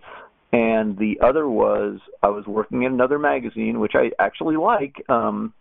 And 0.52 0.98
the 0.98 1.22
other 1.24 1.48
was 1.48 2.00
I 2.22 2.28
was 2.28 2.46
working 2.48 2.84
in 2.84 2.92
another 2.92 3.18
magazine, 3.18 3.80
which 3.80 3.94
I 3.96 4.12
actually 4.20 4.58
like, 4.58 4.96
um, 5.08 5.54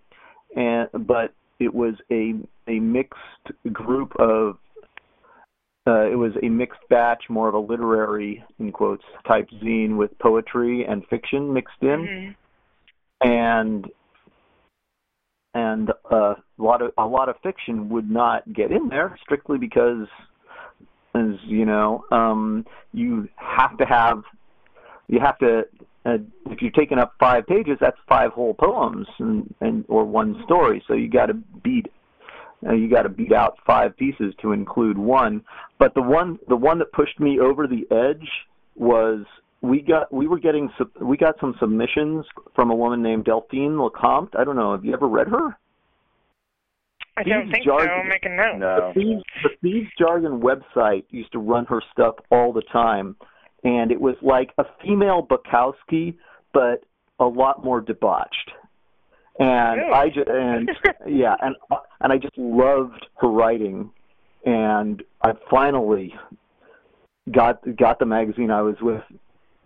and 0.56 0.88
but 1.06 1.32
it 1.60 1.72
was 1.72 1.94
a 2.10 2.34
a 2.66 2.80
mixed 2.80 3.46
group 3.72 4.12
of 4.18 4.58
uh, 5.86 6.10
it 6.10 6.18
was 6.18 6.32
a 6.42 6.48
mixed 6.48 6.80
batch, 6.90 7.22
more 7.28 7.46
of 7.46 7.54
a 7.54 7.60
literary 7.60 8.42
in 8.58 8.72
quotes 8.72 9.04
type 9.28 9.48
zine 9.62 9.96
with 9.96 10.18
poetry 10.18 10.84
and 10.84 11.06
fiction 11.06 11.52
mixed 11.52 11.80
in, 11.82 12.34
Mm-hmm. 13.22 13.28
and 13.28 13.86
and 15.56 15.90
uh, 16.12 16.34
a 16.34 16.62
lot 16.62 16.82
of 16.82 16.92
a 16.98 17.06
lot 17.06 17.30
of 17.30 17.36
fiction 17.42 17.88
would 17.88 18.10
not 18.10 18.52
get 18.52 18.70
in 18.70 18.88
there 18.90 19.18
strictly 19.22 19.56
because, 19.56 20.06
as 21.14 21.32
you 21.46 21.64
know, 21.64 22.04
um, 22.12 22.66
you 22.92 23.26
have 23.36 23.78
to 23.78 23.86
have 23.86 24.22
you 25.08 25.18
have 25.18 25.38
to 25.38 25.62
uh, 26.04 26.18
if 26.50 26.60
you're 26.60 26.70
taking 26.72 26.98
up 26.98 27.14
five 27.18 27.46
pages, 27.46 27.78
that's 27.80 27.96
five 28.06 28.32
whole 28.32 28.52
poems 28.52 29.06
and, 29.18 29.52
and 29.62 29.86
or 29.88 30.04
one 30.04 30.42
story. 30.44 30.84
So 30.86 30.92
you 30.92 31.08
got 31.08 31.26
to 31.26 31.34
beat 31.34 31.86
uh, 32.66 32.74
you 32.74 32.90
got 32.90 33.02
to 33.02 33.08
beat 33.08 33.32
out 33.32 33.56
five 33.66 33.96
pieces 33.96 34.34
to 34.42 34.52
include 34.52 34.98
one. 34.98 35.42
But 35.78 35.94
the 35.94 36.02
one 36.02 36.38
the 36.48 36.56
one 36.56 36.78
that 36.80 36.92
pushed 36.92 37.18
me 37.18 37.40
over 37.40 37.66
the 37.66 37.86
edge 37.90 38.28
was 38.74 39.24
we 39.62 39.80
got 39.80 40.12
we 40.12 40.26
were 40.26 40.38
getting 40.38 40.70
we 41.00 41.16
got 41.16 41.36
some 41.40 41.54
submissions 41.58 42.24
from 42.54 42.70
a 42.70 42.74
woman 42.74 43.02
named 43.02 43.24
Delphine 43.24 43.76
Lecompte. 43.76 44.38
I 44.38 44.44
don't 44.44 44.56
know. 44.56 44.72
Have 44.72 44.84
you 44.84 44.92
ever 44.92 45.08
read 45.08 45.28
her? 45.28 45.56
I 47.16 47.22
don't 47.22 47.46
These 47.46 47.52
think 47.54 47.64
jargon- 47.64 47.88
so. 47.88 47.92
I'm 47.92 48.08
making 48.08 48.36
notes. 48.36 48.58
No. 48.58 48.92
The 48.94 49.00
Thieves, 49.00 49.22
the 49.42 49.48
Thieves 49.62 49.90
Jargon 49.98 50.40
website 50.40 51.04
used 51.10 51.32
to 51.32 51.38
run 51.38 51.64
her 51.66 51.80
stuff 51.92 52.16
all 52.30 52.52
the 52.52 52.62
time, 52.72 53.16
and 53.64 53.90
it 53.90 54.00
was 54.00 54.16
like 54.20 54.50
a 54.58 54.64
female 54.82 55.26
Bukowski, 55.26 56.16
but 56.52 56.84
a 57.18 57.24
lot 57.24 57.64
more 57.64 57.80
debauched. 57.80 58.50
And 59.38 59.80
Ew. 59.80 59.92
I 59.92 60.08
just 60.08 60.28
and 60.28 60.70
yeah, 61.08 61.36
and 61.40 61.56
and 62.00 62.12
I 62.12 62.18
just 62.18 62.36
loved 62.36 63.06
her 63.20 63.28
writing, 63.28 63.90
and 64.44 65.02
I 65.22 65.32
finally 65.50 66.14
got 67.32 67.60
got 67.76 67.98
the 67.98 68.06
magazine 68.06 68.50
I 68.50 68.60
was 68.60 68.76
with 68.82 69.02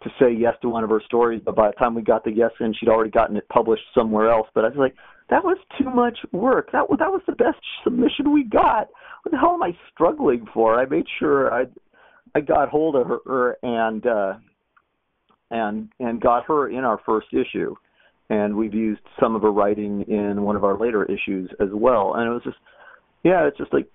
to 0.03 0.11
say 0.19 0.33
yes 0.33 0.55
to 0.63 0.69
one 0.69 0.85
of 0.85 0.91
her 0.91 1.03
stories. 1.05 1.43
But 1.45 1.57
by 1.57 1.69
the 1.69 1.75
time 1.75 1.95
we 1.95 2.03
got 2.03 2.25
the 2.25 2.33
yes 2.33 2.51
in, 2.61 2.75
she'd 2.75 2.89
already 2.89 3.11
gotten 3.11 3.37
it 3.37 3.49
published 3.49 3.85
somewhere 3.95 4.31
else. 4.31 4.49
But 4.55 4.65
I 4.65 4.69
was 4.69 4.77
like, 4.77 4.95
that 5.31 5.45
was 5.45 5.59
too 5.79 5.89
much 5.91 6.19
work. 6.33 6.73
That 6.73 6.91
was 6.91 6.99
that 6.99 7.11
was 7.11 7.23
the 7.27 7.35
best 7.35 7.59
submission 7.85 8.33
we 8.33 8.45
got. 8.45 8.89
What 9.23 9.33
the 9.33 9.39
hell 9.39 9.55
am 9.55 9.63
I 9.63 9.77
struggling 9.93 10.47
for? 10.53 10.79
I 10.79 10.87
made 10.87 11.07
sure 11.19 11.53
I 11.53 11.67
I 12.35 12.41
got 12.41 12.69
hold 12.69 12.97
of 12.97 13.07
her 13.07 13.57
and 13.63 14.07
uh 14.07 14.35
and 15.51 15.89
and 16.01 16.21
got 16.21 16.47
her 16.47 16.69
in 16.69 16.85
our 16.85 17.01
first 17.07 17.29
issue. 17.33 17.75
And 18.29 18.57
we've 18.57 18.75
used 18.75 19.01
some 19.21 19.35
of 19.35 19.43
her 19.43 19.51
writing 19.51 20.03
in 20.03 20.43
one 20.43 20.55
of 20.57 20.65
our 20.65 20.79
later 20.79 21.05
issues 21.05 21.51
as 21.61 21.69
well. 21.73 22.15
And 22.15 22.29
it 22.29 22.33
was 22.33 22.43
just 22.45 22.59
yeah, 23.23 23.47
it's 23.47 23.59
just 23.59 23.73
like 23.73 23.89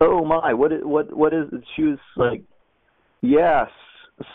oh 0.00 0.24
my, 0.24 0.54
what 0.54 0.72
is, 0.72 0.80
what 0.82 1.14
what 1.14 1.34
is? 1.34 1.44
She 1.76 1.82
was 1.82 1.98
like 2.16 2.42
yes, 3.20 3.68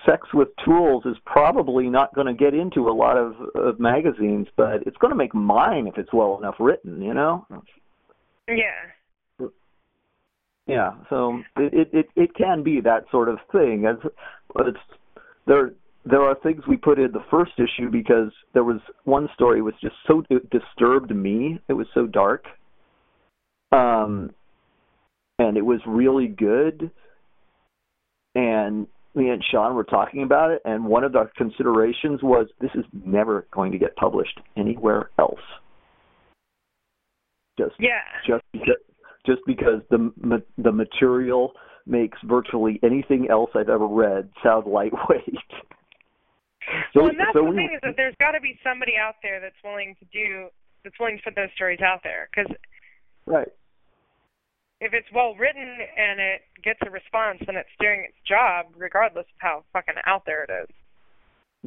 sex 0.05 0.27
with 0.33 0.49
tools 0.63 1.03
is 1.05 1.15
probably 1.25 1.89
not 1.89 2.13
going 2.15 2.27
to 2.27 2.33
get 2.33 2.53
into 2.53 2.89
a 2.89 2.93
lot 2.93 3.17
of, 3.17 3.35
of 3.55 3.79
magazines, 3.79 4.47
but 4.57 4.85
it's 4.85 4.97
going 4.97 5.11
to 5.11 5.17
make 5.17 5.33
mine 5.33 5.87
if 5.87 5.97
it's 5.97 6.11
well 6.13 6.37
enough 6.37 6.55
written, 6.59 7.01
you 7.01 7.13
know? 7.13 7.45
yeah. 8.47 8.91
Yeah, 10.67 10.93
so 11.11 11.43
it 11.57 11.89
it 11.93 12.09
it, 12.15 12.33
can 12.33 12.63
be 12.63 12.81
that 12.81 13.05
sort 13.11 13.29
of 13.29 13.37
thing. 13.51 13.85
As 13.85 13.97
it's 14.61 14.79
there 15.45 15.73
there 16.05 16.21
are 16.21 16.35
things 16.41 16.63
we 16.67 16.75
put 16.75 16.97
in 16.97 17.11
the 17.11 17.23
first 17.29 17.51
issue 17.59 17.91
because 17.91 18.31
there 18.53 18.63
was 18.63 18.79
one 19.03 19.29
story 19.35 19.61
was 19.61 19.75
just 19.79 19.93
so 20.07 20.23
it 20.31 20.49
disturbed 20.49 21.15
me. 21.15 21.59
It 21.67 21.73
was 21.73 21.85
so 21.93 22.07
dark. 22.07 22.45
Um 23.71 24.31
and 25.37 25.55
it 25.55 25.65
was 25.65 25.81
really 25.85 26.27
good. 26.27 26.89
And 28.33 28.87
me 29.15 29.29
and 29.29 29.43
Sean 29.51 29.75
were 29.75 29.83
talking 29.83 30.23
about 30.23 30.51
it 30.51 30.61
and 30.65 30.85
one 30.85 31.03
of 31.03 31.11
the 31.11 31.29
considerations 31.37 32.21
was 32.21 32.47
this 32.59 32.71
is 32.75 32.85
never 33.05 33.47
going 33.51 33.71
to 33.71 33.77
get 33.77 33.95
published 33.95 34.39
anywhere 34.57 35.09
else. 35.19 35.39
Just 37.57 37.75
Yeah. 37.79 38.01
just 38.27 38.43
because 38.51 38.77
just 39.25 39.41
because 39.47 39.81
the 39.89 40.43
the 40.57 40.71
material 40.71 41.53
makes 41.85 42.17
virtually 42.23 42.79
anything 42.83 43.29
else 43.29 43.51
I've 43.55 43.69
ever 43.69 43.87
read 43.87 44.29
sound 44.43 44.65
lightweight. 44.71 45.39
so, 46.93 47.01
well, 47.01 47.09
and 47.09 47.19
that's 47.19 47.33
so 47.33 47.43
the 47.43 47.49
we, 47.49 47.55
thing 47.55 47.71
is 47.73 47.79
that 47.83 47.95
there's 47.95 48.15
got 48.19 48.31
to 48.31 48.41
be 48.41 48.59
somebody 48.63 48.93
out 48.97 49.15
there 49.23 49.39
that's 49.39 49.55
willing 49.63 49.95
to 49.99 50.05
do 50.11 50.49
that's 50.83 50.99
willing 50.99 51.17
to 51.17 51.23
put 51.23 51.35
those 51.35 51.49
stories 51.55 51.79
out 51.81 52.01
there 52.03 52.29
because 52.33 52.51
right. 53.25 53.47
If 54.81 54.93
it's 54.93 55.07
well 55.13 55.35
written 55.35 55.77
and 55.97 56.19
it 56.19 56.41
gets 56.63 56.79
a 56.85 56.89
response, 56.89 57.39
then 57.45 57.55
it's 57.55 57.69
doing 57.79 58.05
its 58.07 58.17
job 58.27 58.67
regardless 58.77 59.25
of 59.25 59.37
how 59.37 59.63
fucking 59.73 59.95
out 60.05 60.23
there 60.25 60.43
it 60.43 60.49
is. 60.63 60.69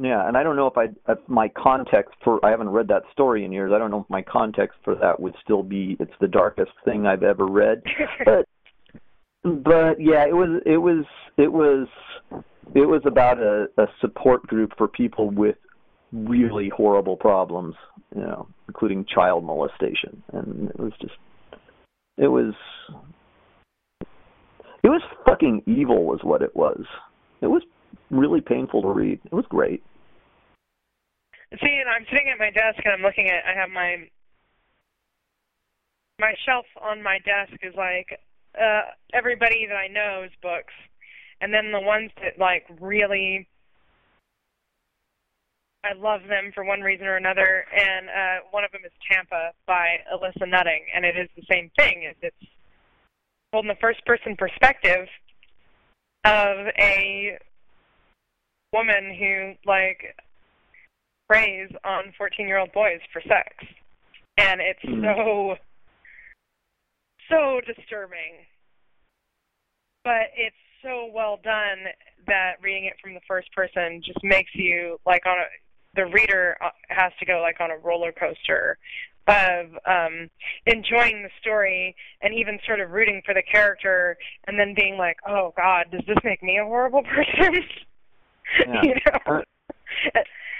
Yeah, 0.01 0.25
and 0.25 0.37
I 0.37 0.43
don't 0.43 0.55
know 0.55 0.67
if 0.67 0.77
I 0.77 0.85
if 1.11 1.19
my 1.27 1.49
context 1.49 2.15
for 2.23 2.43
I 2.45 2.51
haven't 2.51 2.69
read 2.69 2.87
that 2.87 3.03
story 3.11 3.43
in 3.43 3.51
years. 3.51 3.73
I 3.75 3.77
don't 3.77 3.91
know 3.91 4.01
if 4.01 4.09
my 4.09 4.21
context 4.21 4.77
for 4.83 4.95
that 4.95 5.19
would 5.19 5.35
still 5.43 5.61
be 5.61 5.97
it's 5.99 6.13
the 6.21 6.27
darkest 6.27 6.71
thing 6.85 7.05
I've 7.05 7.23
ever 7.23 7.45
read. 7.45 7.83
But 8.25 8.45
but 9.43 10.01
yeah, 10.01 10.25
it 10.25 10.35
was 10.35 10.61
it 10.65 10.77
was 10.77 11.05
it 11.37 11.51
was 11.51 11.87
it 12.75 12.85
was 12.85 13.01
about 13.05 13.39
a, 13.39 13.67
a 13.77 13.87
support 13.99 14.43
group 14.43 14.71
for 14.77 14.87
people 14.87 15.29
with 15.29 15.55
really 16.11 16.69
horrible 16.69 17.17
problems, 17.17 17.75
you 18.15 18.21
know, 18.21 18.47
including 18.67 19.05
child 19.05 19.43
molestation, 19.43 20.23
and 20.31 20.69
it 20.69 20.79
was 20.79 20.93
just 21.01 21.15
it 22.19 22.27
was 22.27 22.53
it 24.83 24.89
was 24.89 25.01
fucking 25.25 25.63
evil, 25.65 26.05
was 26.05 26.19
what 26.23 26.41
it 26.41 26.55
was. 26.55 26.83
It 27.41 27.47
was 27.47 27.63
really 28.11 28.41
painful 28.41 28.81
to 28.81 28.89
read. 28.89 29.19
It 29.25 29.33
was 29.33 29.45
great. 29.49 29.83
See, 31.51 31.79
and 31.81 31.89
I'm 31.89 32.05
sitting 32.11 32.29
at 32.31 32.37
my 32.37 32.51
desk 32.51 32.79
and 32.83 32.93
I'm 32.93 33.01
looking 33.01 33.27
at. 33.27 33.43
I 33.49 33.59
have 33.59 33.69
my 33.69 34.07
my 36.19 36.33
shelf 36.45 36.65
on 36.81 37.01
my 37.01 37.19
desk 37.19 37.53
is 37.63 37.73
like 37.75 38.19
uh 38.59 38.91
everybody 39.13 39.65
that 39.67 39.75
I 39.75 39.87
know's 39.87 40.31
books, 40.41 40.73
and 41.41 41.53
then 41.53 41.71
the 41.71 41.79
ones 41.79 42.11
that 42.21 42.37
like 42.37 42.65
really 42.81 43.47
I 45.89 45.93
love 45.93 46.21
them 46.29 46.51
for 46.53 46.63
one 46.63 46.81
reason 46.81 47.07
or 47.07 47.15
another, 47.17 47.65
and 47.75 48.09
uh 48.09 48.45
one 48.51 48.63
of 48.63 48.71
them 48.71 48.81
is 48.85 48.91
Tampa 49.11 49.51
by 49.65 49.97
Alissa 50.13 50.47
Nutting, 50.47 50.83
and 50.95 51.03
it 51.03 51.17
is 51.17 51.29
the 51.35 51.43
same 51.49 51.71
thing. 51.77 52.11
It's 52.21 52.35
told 53.51 53.65
in 53.65 53.69
the 53.69 53.75
first 53.81 54.05
person 54.05 54.35
perspective 54.37 55.07
of 56.25 56.67
a 56.77 57.37
woman 58.71 59.15
who 59.17 59.53
like 59.65 60.15
preys 61.27 61.69
on 61.83 62.13
14 62.17 62.47
year 62.47 62.59
old 62.59 62.71
boys 62.71 62.99
for 63.11 63.21
sex 63.21 63.49
and 64.37 64.61
it's 64.61 64.83
Mhm. 64.83 65.03
so 65.03 65.57
so 67.29 67.61
disturbing 67.61 68.45
but 70.03 70.31
it's 70.35 70.55
so 70.81 71.05
well 71.05 71.37
done 71.37 71.87
that 72.27 72.61
reading 72.61 72.85
it 72.85 72.99
from 72.99 73.13
the 73.13 73.21
first 73.21 73.51
person 73.53 74.01
just 74.01 74.23
makes 74.23 74.53
you 74.53 74.99
like 75.05 75.25
on 75.25 75.39
a 75.39 75.47
the 75.95 76.05
reader 76.05 76.57
uh, 76.63 76.69
has 76.89 77.11
to 77.19 77.25
go 77.25 77.41
like 77.41 77.59
on 77.59 77.71
a 77.71 77.77
roller 77.77 78.11
coaster 78.11 78.77
of 79.27 79.67
um 79.85 80.29
enjoying 80.65 81.21
the 81.21 81.29
story 81.39 81.95
and 82.21 82.33
even 82.33 82.57
sort 82.65 82.79
of 82.79 82.89
rooting 82.91 83.21
for 83.25 83.33
the 83.33 83.43
character 83.43 84.17
and 84.47 84.59
then 84.59 84.73
being 84.75 84.97
like 84.97 85.17
oh 85.27 85.53
god 85.55 85.85
does 85.91 86.01
this 86.07 86.17
make 86.23 86.41
me 86.41 86.57
a 86.57 86.63
horrible 86.63 87.03
person? 87.15 87.63
Yeah. 88.67 88.81
you 88.83 88.95
know? 89.05 89.41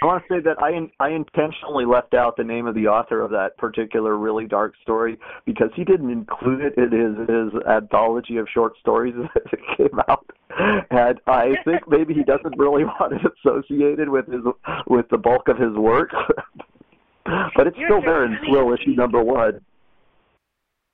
I 0.01 0.05
want 0.05 0.23
to 0.27 0.34
say 0.34 0.39
that 0.41 0.61
I 0.61 0.71
in, 0.71 0.89
I 0.99 1.09
intentionally 1.09 1.86
left 1.86 2.13
out 2.13 2.38
the 2.38 2.43
name 2.43 2.67
of 2.67 2.75
the 2.75 2.88
author 2.88 3.21
of 3.21 3.32
that 3.32 3.57
particular 3.57 4.17
really 4.17 4.45
dark 4.45 4.73
story 4.82 5.19
because 5.45 5.69
he 5.75 5.84
didn't 5.84 6.09
include 6.09 6.61
it 6.61 6.77
in 6.77 6.91
his 6.91 7.27
his 7.27 7.61
anthology 7.67 8.38
of 8.38 8.47
short 8.53 8.73
stories 8.80 9.15
that 9.34 9.43
came 9.77 9.99
out, 10.07 10.25
and 10.58 11.20
I 11.28 11.56
think 11.64 11.88
maybe 11.88 12.14
he 12.14 12.24
doesn't 12.24 12.58
really 12.58 12.84
want 13.00 13.14
it 13.14 13.22
associated 13.45 14.10
with 14.10 14.28
his 14.28 14.41
with 14.88 15.08
the 15.10 15.18
bulk 15.18 15.47
of 15.47 15.58
his 15.58 15.74
work. 15.74 16.10
but 17.56 17.68
it's 17.68 17.78
You're 17.78 17.89
still 17.89 18.02
so 18.02 18.06
there 18.06 18.26
in. 18.26 18.38
Swill 18.47 18.74
issue 18.74 18.91
number 18.95 19.22
one. 19.24 19.62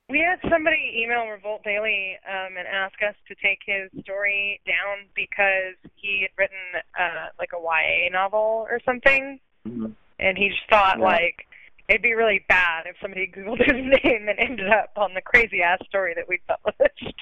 We 0.07 0.19
had 0.19 0.37
somebody 0.51 1.01
email 1.03 1.25
Revolt 1.25 1.63
Daily 1.63 2.15
um, 2.29 2.57
and 2.57 2.67
ask 2.67 2.93
us 3.01 3.15
to 3.27 3.35
take 3.41 3.59
his 3.65 3.89
story 4.03 4.61
down 4.67 5.07
because 5.15 5.73
he 5.95 6.21
had 6.21 6.29
written 6.37 6.57
uh 6.99 7.27
like 7.39 7.49
a 7.53 7.59
YA 7.59 8.09
novel 8.11 8.67
or 8.69 8.79
something, 8.85 9.39
Mm-hmm. 9.67 9.87
and 10.19 10.37
he 10.37 10.49
just 10.49 10.61
thought 10.69 10.97
Yeah. 10.99 11.05
like 11.05 11.47
it'd 11.89 12.03
be 12.03 12.13
really 12.13 12.45
bad 12.47 12.85
if 12.85 12.95
somebody 13.01 13.25
googled 13.35 13.59
his 13.65 13.73
name 14.03 14.27
and 14.29 14.37
ended 14.37 14.69
up 14.69 14.91
on 14.95 15.13
the 15.15 15.21
crazy 15.21 15.63
ass 15.63 15.79
story 15.87 16.13
that 16.15 16.27
we 16.27 16.39
published. 16.47 17.15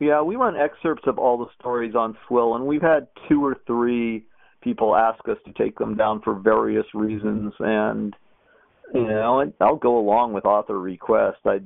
Yeah, 0.00 0.22
we 0.22 0.36
run 0.36 0.56
excerpts 0.56 1.04
of 1.06 1.18
all 1.18 1.36
the 1.38 1.50
stories 1.60 1.94
on 1.94 2.16
Swill, 2.26 2.56
and 2.56 2.66
we've 2.66 2.82
had 2.82 3.06
two 3.28 3.44
or 3.44 3.58
three 3.66 4.24
people 4.62 4.96
ask 4.96 5.20
us 5.28 5.36
to 5.44 5.52
take 5.52 5.78
them 5.78 5.94
down 5.94 6.22
for 6.22 6.34
various 6.34 6.86
reasons, 6.94 7.52
and 7.58 8.16
you 8.94 9.06
know, 9.06 9.52
I'll 9.60 9.76
go 9.76 9.98
along 9.98 10.32
with 10.32 10.44
author 10.44 10.78
request. 10.78 11.38
I, 11.44 11.60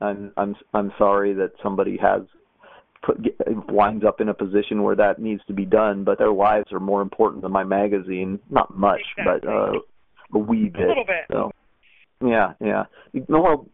I'm 0.00 0.32
I'm 0.36 0.56
I'm 0.72 0.92
sorry 0.98 1.34
that 1.34 1.52
somebody 1.62 1.98
has 1.98 2.22
put 3.04 3.22
get, 3.22 3.36
winds 3.68 4.04
up 4.04 4.20
in 4.20 4.28
a 4.28 4.34
position 4.34 4.82
where 4.82 4.96
that 4.96 5.18
needs 5.18 5.42
to 5.46 5.52
be 5.52 5.64
done, 5.64 6.04
but 6.04 6.18
their 6.18 6.32
lives 6.32 6.72
are 6.72 6.80
more 6.80 7.02
important 7.02 7.42
than 7.42 7.52
my 7.52 7.64
magazine. 7.64 8.40
Not 8.50 8.76
much, 8.76 9.02
but 9.24 9.46
uh, 9.46 9.72
a 10.32 10.38
wee 10.38 10.68
bit. 10.68 10.84
a 10.84 10.88
little 10.88 11.04
bit. 11.04 11.24
So, 11.30 11.50
yeah, 12.24 12.54
yeah. 12.60 12.84
Well, 13.28 13.68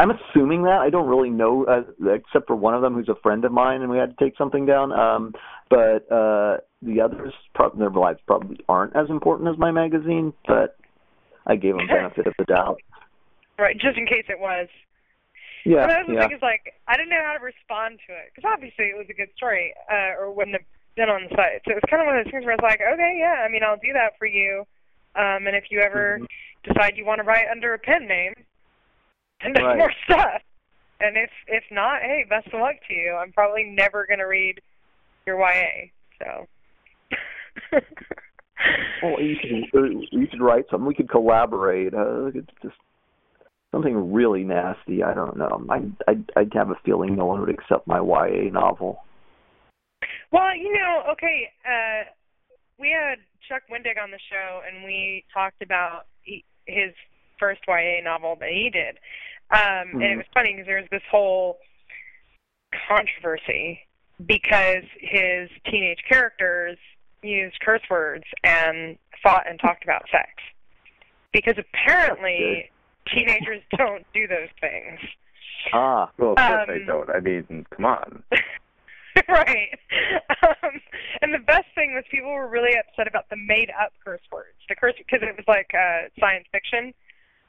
I'm 0.00 0.10
assuming 0.10 0.62
that. 0.62 0.80
I 0.80 0.88
don't 0.88 1.08
really 1.08 1.28
know, 1.28 1.66
uh, 1.66 1.82
except 2.10 2.46
for 2.46 2.56
one 2.56 2.72
of 2.72 2.80
them 2.80 2.94
who's 2.94 3.10
a 3.10 3.20
friend 3.22 3.44
of 3.44 3.52
mine, 3.52 3.82
and 3.82 3.90
we 3.90 3.98
had 3.98 4.16
to 4.16 4.24
take 4.24 4.34
something 4.38 4.64
down. 4.64 4.92
Um, 4.92 5.34
but 5.68 6.10
uh, 6.10 6.56
the 6.80 7.02
others, 7.04 7.34
prob- 7.54 7.78
their 7.78 7.90
lives 7.90 8.18
probably 8.26 8.56
aren't 8.66 8.96
as 8.96 9.10
important 9.10 9.50
as 9.50 9.58
my 9.58 9.70
magazine. 9.70 10.32
But 10.48 10.78
I 11.46 11.56
gave 11.56 11.76
them 11.76 11.86
benefit 11.86 12.26
of 12.26 12.32
the 12.38 12.46
doubt. 12.46 12.80
Right, 13.58 13.76
just 13.76 13.98
in 13.98 14.06
case 14.06 14.24
it 14.30 14.40
was. 14.40 14.68
Yeah, 15.66 15.86
But 15.86 16.08
the 16.08 16.14
yeah. 16.14 16.20
thing 16.20 16.32
is 16.32 16.40
like 16.40 16.72
I 16.88 16.96
didn't 16.96 17.10
know 17.10 17.20
how 17.22 17.36
to 17.36 17.44
respond 17.44 18.00
to 18.08 18.14
it 18.16 18.32
because 18.32 18.48
obviously 18.50 18.86
it 18.86 18.96
was 18.96 19.06
a 19.10 19.12
good 19.12 19.28
story, 19.36 19.74
uh, 19.92 20.16
or 20.16 20.32
wouldn't 20.32 20.56
have 20.56 20.64
been 20.96 21.10
on 21.10 21.28
the 21.28 21.36
site. 21.36 21.60
So 21.68 21.72
it 21.72 21.74
was 21.76 21.84
kind 21.90 22.00
of 22.00 22.06
one 22.06 22.16
of 22.16 22.24
those 22.24 22.32
things 22.32 22.48
where 22.48 22.56
I 22.56 22.56
was 22.56 22.64
like, 22.64 22.80
okay, 22.80 23.20
yeah, 23.20 23.44
I 23.44 23.52
mean, 23.52 23.60
I'll 23.60 23.76
do 23.76 23.92
that 23.92 24.16
for 24.16 24.24
you. 24.24 24.64
Um, 25.12 25.44
and 25.44 25.52
if 25.52 25.64
you 25.68 25.80
ever 25.80 26.20
Mhm. 26.24 26.26
decide 26.64 26.96
you 26.96 27.04
want 27.04 27.20
to 27.20 27.28
write 27.28 27.52
under 27.52 27.74
a 27.74 27.78
pen 27.78 28.08
name, 28.08 28.32
send 29.42 29.56
there's 29.56 29.66
Right. 29.66 29.78
more 29.78 29.92
stuff. 30.04 30.42
And 31.00 31.16
if 31.16 31.30
if 31.46 31.64
not, 31.70 32.02
hey, 32.02 32.24
best 32.28 32.46
of 32.48 32.60
luck 32.60 32.76
to 32.88 32.94
you. 32.94 33.14
I'm 33.14 33.32
probably 33.32 33.64
never 33.64 34.06
gonna 34.08 34.26
read 34.26 34.60
your 35.26 35.38
YA. 35.38 35.88
So. 36.18 36.46
Well, 39.02 39.20
you 39.20 39.36
should 39.40 39.80
uh, 39.80 39.84
you 40.10 40.26
should 40.30 40.42
write 40.42 40.66
something. 40.70 40.86
We 40.86 40.94
could 40.94 41.08
collaborate. 41.08 41.94
Uh, 41.94 42.26
it's 42.26 42.50
just 42.62 42.74
something 43.72 44.12
really 44.12 44.44
nasty. 44.44 45.02
I 45.02 45.14
don't 45.14 45.36
know. 45.36 45.64
I 45.70 45.76
I 46.06 46.18
I'd 46.36 46.52
have 46.52 46.70
a 46.70 46.76
feeling 46.84 47.16
no 47.16 47.24
one 47.26 47.40
would 47.40 47.48
accept 47.48 47.86
my 47.86 47.98
YA 48.00 48.50
novel. 48.52 49.02
Well, 50.30 50.54
you 50.54 50.72
know, 50.72 51.04
okay, 51.12 51.48
uh, 51.64 52.10
we 52.78 52.90
had 52.90 53.18
Chuck 53.48 53.62
Wendig 53.70 54.02
on 54.02 54.10
the 54.10 54.20
show, 54.30 54.60
and 54.68 54.84
we 54.84 55.24
talked 55.32 55.62
about 55.62 56.02
he, 56.22 56.44
his 56.66 56.92
first 57.40 57.62
YA 57.66 58.00
novel 58.04 58.36
that 58.38 58.50
he 58.50 58.70
did. 58.70 58.98
Um, 59.50 59.90
And 59.94 60.02
it 60.04 60.14
Mhm. 60.14 60.16
was 60.18 60.26
funny 60.32 60.52
because 60.52 60.66
there 60.66 60.76
was 60.80 60.88
this 60.90 61.02
whole 61.10 61.58
controversy 62.86 63.84
because 64.26 64.84
his 65.00 65.50
teenage 65.64 66.04
characters 66.08 66.78
used 67.22 67.58
curse 67.60 67.82
words 67.90 68.24
and 68.44 68.96
fought 69.22 69.46
and 69.48 69.58
talked 69.58 69.82
about 69.82 70.08
sex. 70.10 70.30
Because 71.32 71.58
apparently 71.58 72.70
teenagers 73.06 73.62
don't 73.76 74.06
do 74.12 74.26
those 74.28 74.50
things. 74.60 75.00
Ah, 75.72 76.10
Well, 76.16 76.30
of 76.32 76.36
course 76.36 76.68
Um, 76.68 76.74
I 76.74 76.78
don't. 76.86 77.10
I 77.10 77.20
mean, 77.20 77.66
come 77.70 77.84
on. 77.86 78.22
right. 79.28 79.78
Um, 80.42 80.80
and 81.20 81.34
the 81.34 81.38
best 81.40 81.66
thing 81.74 81.94
was 81.94 82.04
people 82.10 82.32
were 82.32 82.46
really 82.48 82.76
upset 82.78 83.06
about 83.08 83.28
the 83.28 83.36
made-up 83.36 83.92
curse 84.04 84.22
words. 84.32 84.56
The 84.68 84.76
curse 84.76 84.94
because 84.96 85.22
it 85.22 85.36
was 85.36 85.46
like 85.48 85.70
uh, 85.74 86.08
science 86.18 86.46
fiction. 86.52 86.94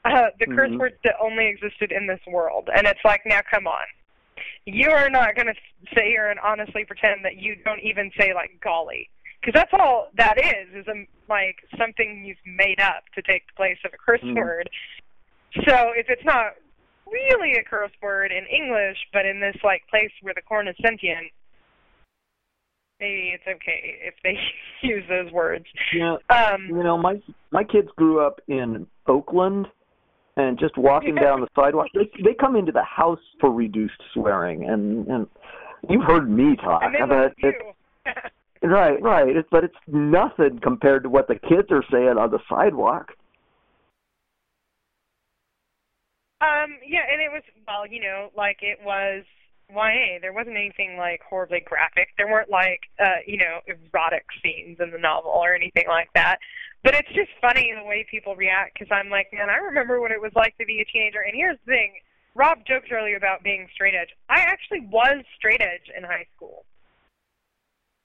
Uh, 0.04 0.30
the 0.40 0.46
curse 0.46 0.70
Mhm. 0.70 0.78
words 0.78 0.96
that 1.04 1.14
only 1.20 1.46
existed 1.46 1.92
in 1.92 2.06
this 2.06 2.20
world, 2.26 2.68
and 2.74 2.86
it's 2.86 3.04
like, 3.04 3.22
now 3.24 3.40
come 3.48 3.66
on, 3.68 3.86
you 4.66 4.90
are 4.90 5.08
not 5.08 5.36
going 5.36 5.46
to 5.46 5.54
sit 5.94 6.04
here 6.04 6.28
and 6.28 6.40
honestly 6.40 6.84
pretend 6.84 7.24
that 7.24 7.36
you 7.36 7.54
don't 7.64 7.80
even 7.80 8.10
say 8.18 8.34
like 8.34 8.50
golly, 8.60 9.08
because 9.40 9.54
that's 9.54 9.72
all 9.72 10.08
that 10.16 10.38
is 10.38 10.74
is 10.74 10.88
a, 10.88 11.06
like 11.28 11.56
something 11.78 12.24
you've 12.24 12.44
made 12.44 12.80
up 12.80 13.04
to 13.14 13.22
take 13.22 13.46
the 13.46 13.52
place 13.56 13.78
of 13.84 13.92
a 13.94 13.98
curse 13.98 14.20
Mhm. 14.22 14.34
word. 14.36 14.68
So 15.68 15.92
if 15.94 16.06
it's 16.08 16.24
not 16.24 16.54
really 17.06 17.54
a 17.54 17.62
curse 17.62 17.92
word 18.02 18.32
in 18.32 18.46
English, 18.46 18.98
but 19.12 19.24
in 19.26 19.38
this 19.38 19.56
like 19.62 19.86
place 19.88 20.10
where 20.22 20.34
the 20.34 20.42
corn 20.42 20.66
is 20.66 20.76
sentient, 20.84 21.30
maybe 22.98 23.30
it's 23.34 23.46
okay 23.46 23.98
if 24.02 24.14
they 24.22 24.38
use 24.82 25.04
those 25.08 25.30
words. 25.30 25.66
yeah. 25.92 26.16
Um, 26.30 26.66
You 26.68 26.82
know, 26.82 26.96
my 26.96 27.20
my 27.50 27.64
kids 27.64 27.88
grew 27.96 28.20
up 28.24 28.40
in 28.48 28.86
Oakland, 29.06 29.66
and 30.36 30.58
just 30.58 30.76
walking 30.76 31.14
down 31.14 31.40
the 31.40 31.48
sidewalk, 31.54 31.88
they 31.94 32.10
they 32.24 32.34
come 32.34 32.56
into 32.56 32.72
the 32.72 32.82
house 32.82 33.20
for 33.40 33.52
reduced 33.52 34.00
swearing, 34.14 34.68
and 34.68 35.06
and 35.06 35.26
you've 35.88 36.04
heard 36.04 36.30
me 36.30 36.56
talk 36.56 36.82
about 37.02 37.32
it. 37.38 37.54
Right, 38.64 39.02
right. 39.02 39.28
It's, 39.28 39.48
but 39.50 39.64
it's 39.64 39.74
nothing 39.88 40.60
compared 40.62 41.02
to 41.02 41.08
what 41.08 41.26
the 41.26 41.34
kids 41.34 41.72
are 41.72 41.82
saying 41.90 42.16
on 42.16 42.30
the 42.30 42.38
sidewalk. 42.48 43.08
Um, 46.40 46.78
yeah, 46.86 47.02
and 47.10 47.20
it 47.20 47.30
was 47.32 47.42
well, 47.66 47.86
you 47.88 48.00
know, 48.00 48.30
like 48.36 48.58
it 48.62 48.78
was 48.84 49.24
YA. 49.70 50.18
There 50.20 50.32
wasn't 50.32 50.56
anything 50.56 50.96
like 50.96 51.20
horribly 51.28 51.60
graphic. 51.60 52.08
There 52.16 52.28
weren't 52.28 52.50
like 52.50 52.80
uh, 53.00 53.22
you 53.26 53.38
know, 53.38 53.60
erotic 53.66 54.24
scenes 54.42 54.78
in 54.80 54.90
the 54.90 54.98
novel 54.98 55.30
or 55.30 55.54
anything 55.54 55.84
like 55.88 56.08
that. 56.14 56.38
But 56.84 56.94
it's 56.94 57.08
just 57.14 57.30
funny 57.40 57.72
the 57.76 57.84
way 57.84 58.04
people 58.10 58.34
react 58.34 58.74
because 58.74 58.90
I'm 58.90 59.08
like, 59.08 59.28
man, 59.32 59.48
I 59.48 59.56
remember 59.56 60.00
what 60.00 60.10
it 60.10 60.20
was 60.20 60.32
like 60.34 60.56
to 60.58 60.66
be 60.66 60.80
a 60.80 60.84
teenager. 60.84 61.20
And 61.20 61.34
here's 61.34 61.58
the 61.64 61.72
thing: 61.72 61.92
Rob 62.34 62.58
joked 62.66 62.90
earlier 62.92 63.16
about 63.16 63.42
being 63.42 63.68
straight 63.74 63.94
edge. 63.94 64.10
I 64.28 64.40
actually 64.40 64.80
was 64.90 65.24
straight 65.36 65.60
edge 65.60 65.90
in 65.96 66.02
high 66.02 66.26
school. 66.36 66.64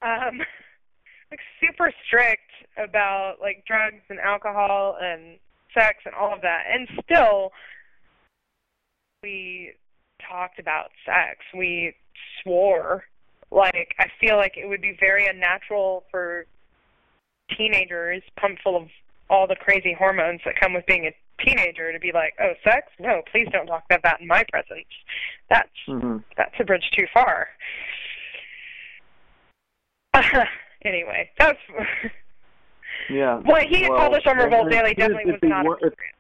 Um, 0.01 0.39
like 1.32 1.39
super 1.60 1.91
strict 2.05 2.51
about 2.78 3.38
like 3.41 3.64
drugs 3.66 4.03
and 4.10 4.20
alcohol 4.20 4.97
and 5.01 5.39
sex 5.74 5.97
and 6.05 6.14
all 6.14 6.34
of 6.34 6.41
that, 6.41 6.64
and 6.72 6.88
still 7.03 7.51
we 9.24 9.74
talked 10.30 10.59
about 10.59 10.91
sex. 11.05 11.39
We 11.55 11.93
swore. 12.43 13.03
Like 13.51 13.95
I 13.99 14.07
feel 14.19 14.36
like 14.38 14.57
it 14.57 14.67
would 14.67 14.82
be 14.82 14.95
very 14.99 15.25
unnatural 15.28 16.03
for 16.11 16.45
teenagers 17.57 18.21
pumped 18.39 18.61
full 18.61 18.75
of 18.75 18.88
all 19.30 19.47
the 19.47 19.55
crazy 19.55 19.93
hormones 19.97 20.41
that 20.45 20.59
come 20.59 20.73
with 20.73 20.86
being 20.86 21.05
a 21.05 21.43
teenager 21.45 21.93
to 21.93 21.99
be 21.99 22.11
like, 22.13 22.34
"Oh, 22.41 22.53
sex? 22.63 22.88
No, 22.99 23.21
please 23.32 23.47
don't 23.51 23.67
talk 23.67 23.84
about 23.86 24.03
that 24.03 24.19
in 24.21 24.28
my 24.28 24.43
presence." 24.51 24.86
That's 25.49 25.69
hmm 25.86 26.17
that's 26.36 26.53
a 26.59 26.63
bridge 26.65 26.89
too 26.93 27.05
far. 27.13 27.47
anyway, 30.84 31.30
that's 31.39 31.59
Yeah. 33.09 33.38
what 33.45 33.63
he 33.63 33.84
had 33.84 33.91
Well, 33.91 33.99
published 33.99 34.28
on 34.28 34.38
Revolt 34.38 34.69
Daily 34.71 34.93
definitely 34.93 35.32
was 35.32 35.39
not 35.43 35.65
if- 35.65 35.71
appropriate. 35.73 36.13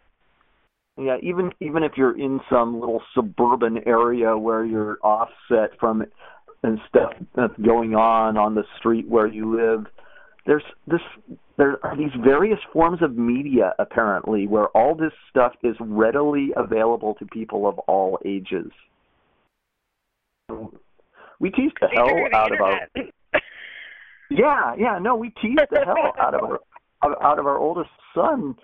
Yeah, 0.97 1.17
even 1.21 1.51
even 1.59 1.83
if 1.83 1.93
you're 1.95 2.17
in 2.17 2.39
some 2.49 2.79
little 2.79 3.03
suburban 3.13 3.79
area 3.85 4.35
where 4.37 4.65
you're 4.65 4.97
offset 5.03 5.77
from 5.79 6.03
and 6.63 6.79
stuff 6.89 7.13
that's 7.35 7.57
going 7.63 7.93
on 7.93 8.35
on 8.35 8.55
the 8.55 8.63
street 8.79 9.07
where 9.07 9.27
you 9.27 9.55
live, 9.55 9.85
there's 10.47 10.63
this 10.87 11.01
there 11.57 11.83
are 11.85 11.95
these 11.95 12.11
various 12.23 12.59
forms 12.73 13.01
of 13.03 13.15
media 13.15 13.73
apparently 13.77 14.47
where 14.47 14.67
all 14.69 14.95
this 14.95 15.11
stuff 15.29 15.53
is 15.63 15.75
readily 15.79 16.51
available 16.55 17.13
to 17.15 17.25
people 17.25 17.67
of 17.67 17.77
all 17.79 18.17
ages. 18.25 18.71
We 21.39 21.51
tease 21.51 21.71
the 21.79 21.89
hell 21.93 22.09
out 22.33 22.51
of 22.51 22.61
our 22.61 22.79
yeah, 24.31 24.73
yeah, 24.77 24.97
no, 24.99 25.15
we 25.15 25.29
teased 25.41 25.61
the 25.69 25.83
hell 25.85 26.13
out 26.19 26.33
of 26.33 26.41
our 26.41 26.59
out 27.23 27.37
of 27.37 27.45
our 27.45 27.57
oldest 27.57 27.91
son, 28.15 28.55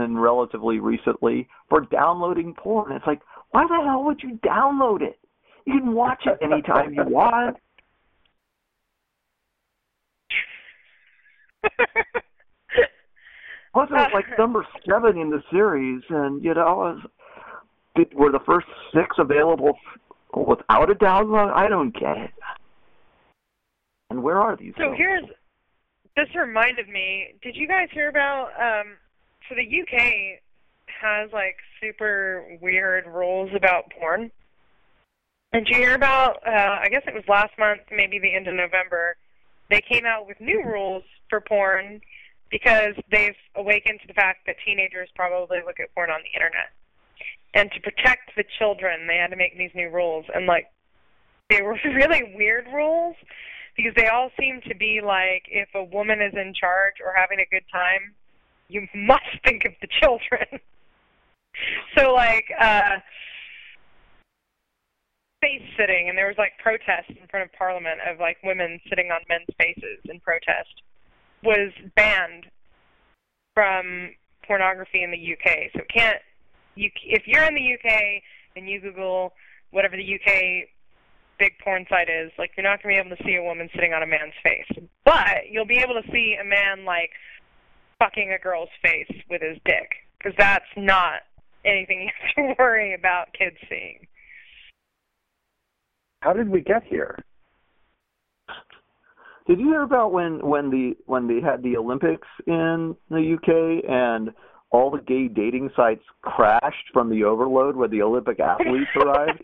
and 0.00 0.20
relatively 0.20 0.78
recently 0.78 1.48
for 1.68 1.80
downloading 1.82 2.54
porn. 2.54 2.92
It's 2.92 3.06
like, 3.06 3.20
why 3.50 3.66
the 3.66 3.82
hell 3.84 4.04
would 4.04 4.22
you 4.22 4.38
download 4.44 5.02
it? 5.02 5.18
You 5.66 5.80
can 5.80 5.92
watch 5.94 6.22
it 6.26 6.38
anytime 6.42 6.94
you 6.94 7.04
want. 7.04 7.56
Wasn't 13.74 14.00
it 14.00 14.14
like 14.14 14.24
number 14.38 14.66
seven 14.88 15.18
in 15.18 15.30
the 15.30 15.42
series? 15.50 16.02
And 16.08 16.42
you 16.42 16.54
know, 16.54 17.00
did, 17.96 18.14
were 18.14 18.32
the 18.32 18.40
first 18.46 18.66
six 18.94 19.16
available 19.18 19.78
without 20.34 20.90
a 20.90 20.94
download? 20.94 21.52
I 21.54 21.68
don't 21.68 21.92
get 21.92 22.16
it. 22.16 22.30
And 24.10 24.22
where 24.22 24.38
are 24.38 24.56
these? 24.56 24.72
So 24.76 24.84
films? 24.84 24.96
here's 24.98 25.24
this 26.16 26.34
reminded 26.34 26.88
me. 26.88 27.34
Did 27.42 27.54
you 27.56 27.68
guys 27.68 27.88
hear 27.92 28.08
about 28.08 28.48
um 28.58 28.96
so 29.48 29.54
the 29.54 29.82
UK 29.82 30.40
has 31.00 31.30
like 31.32 31.56
super 31.80 32.58
weird 32.60 33.06
rules 33.06 33.50
about 33.54 33.90
porn? 33.98 34.30
Did 35.52 35.66
you 35.68 35.76
hear 35.76 35.94
about? 35.94 36.36
Uh, 36.46 36.78
I 36.82 36.88
guess 36.90 37.02
it 37.06 37.14
was 37.14 37.24
last 37.28 37.52
month, 37.58 37.80
maybe 37.90 38.18
the 38.18 38.34
end 38.34 38.48
of 38.48 38.54
November. 38.54 39.16
They 39.70 39.80
came 39.80 40.04
out 40.04 40.26
with 40.26 40.40
new 40.40 40.62
rules 40.64 41.04
for 41.30 41.40
porn 41.40 42.00
because 42.50 42.94
they've 43.10 43.36
awakened 43.56 44.00
to 44.00 44.06
the 44.06 44.14
fact 44.14 44.46
that 44.46 44.56
teenagers 44.64 45.08
probably 45.14 45.58
look 45.64 45.80
at 45.80 45.94
porn 45.94 46.10
on 46.10 46.20
the 46.20 46.36
internet. 46.36 46.72
And 47.54 47.70
to 47.72 47.80
protect 47.80 48.36
the 48.36 48.44
children, 48.58 49.06
they 49.06 49.16
had 49.16 49.30
to 49.30 49.36
make 49.36 49.56
these 49.56 49.70
new 49.74 49.88
rules. 49.88 50.26
And 50.34 50.46
like, 50.46 50.66
they 51.48 51.62
were 51.62 51.78
really 51.84 52.34
weird 52.34 52.66
rules 52.72 53.16
because 53.76 53.92
they 53.96 54.08
all 54.08 54.30
seem 54.38 54.60
to 54.68 54.74
be 54.74 55.00
like, 55.04 55.44
if 55.48 55.68
a 55.74 55.84
woman 55.84 56.20
is 56.20 56.34
in 56.34 56.52
charge 56.52 57.00
or 57.04 57.14
having 57.16 57.40
a 57.40 57.48
good 57.50 57.64
time, 57.72 58.14
you 58.68 58.86
must 58.94 59.24
think 59.44 59.64
of 59.64 59.72
the 59.80 59.88
children. 60.00 60.60
so 61.96 62.12
like, 62.12 62.46
uh, 62.60 62.98
face 65.40 65.62
sitting, 65.78 66.08
and 66.08 66.18
there 66.18 66.26
was 66.26 66.36
like 66.38 66.52
protests 66.58 67.10
in 67.10 67.26
front 67.30 67.44
of 67.44 67.52
Parliament 67.52 68.00
of 68.08 68.18
like 68.18 68.38
women 68.42 68.80
sitting 68.88 69.10
on 69.10 69.20
men's 69.28 69.46
faces 69.58 70.00
in 70.04 70.20
protest, 70.20 70.82
was 71.42 71.72
banned 71.96 72.46
from 73.54 74.10
pornography 74.46 75.02
in 75.02 75.10
the 75.10 75.32
UK. 75.32 75.70
So 75.74 75.80
it 75.80 75.88
can't 75.92 76.18
you 76.74 76.90
if 77.04 77.26
you're 77.26 77.44
in 77.44 77.54
the 77.54 77.74
UK 77.74 78.22
and 78.56 78.68
you 78.68 78.80
Google 78.80 79.32
whatever 79.70 79.96
the 79.96 80.14
UK 80.14 80.68
big 81.38 81.52
porn 81.62 81.86
site 81.88 82.08
is, 82.08 82.32
like 82.38 82.50
you're 82.56 82.64
not 82.64 82.82
gonna 82.82 82.94
be 82.94 82.98
able 82.98 83.16
to 83.16 83.22
see 83.24 83.36
a 83.36 83.42
woman 83.42 83.68
sitting 83.74 83.92
on 83.92 84.02
a 84.02 84.06
man's 84.06 84.34
face, 84.42 84.88
but 85.04 85.50
you'll 85.50 85.66
be 85.66 85.78
able 85.78 85.94
to 85.94 86.10
see 86.10 86.36
a 86.40 86.44
man 86.44 86.84
like 86.84 87.10
fucking 87.98 88.32
a 88.32 88.42
girl's 88.42 88.68
face 88.82 89.10
with 89.30 89.42
his 89.42 89.58
dick, 89.64 89.90
because 90.18 90.34
that's 90.38 90.64
not 90.76 91.20
anything 91.64 92.02
you 92.02 92.10
have 92.36 92.46
to 92.46 92.54
worry 92.62 92.94
about 92.94 93.32
kids 93.32 93.56
seeing. 93.68 94.06
How 96.20 96.32
did 96.32 96.48
we 96.48 96.60
get 96.60 96.82
here? 96.84 97.16
Did 99.46 99.60
you 99.60 99.68
hear 99.68 99.82
about 99.82 100.12
when 100.12 100.46
when 100.46 100.70
the 100.70 100.94
when 101.06 101.26
they 101.26 101.40
had 101.40 101.62
the 101.62 101.76
Olympics 101.76 102.28
in 102.46 102.94
the 103.08 103.34
UK 103.34 103.88
and 103.88 104.30
all 104.70 104.90
the 104.90 105.00
gay 105.00 105.28
dating 105.28 105.70
sites 105.74 106.02
crashed 106.20 106.90
from 106.92 107.08
the 107.08 107.24
overload 107.24 107.74
where 107.74 107.88
the 107.88 108.02
Olympic 108.02 108.40
athletes 108.40 108.90
arrived? 108.96 109.42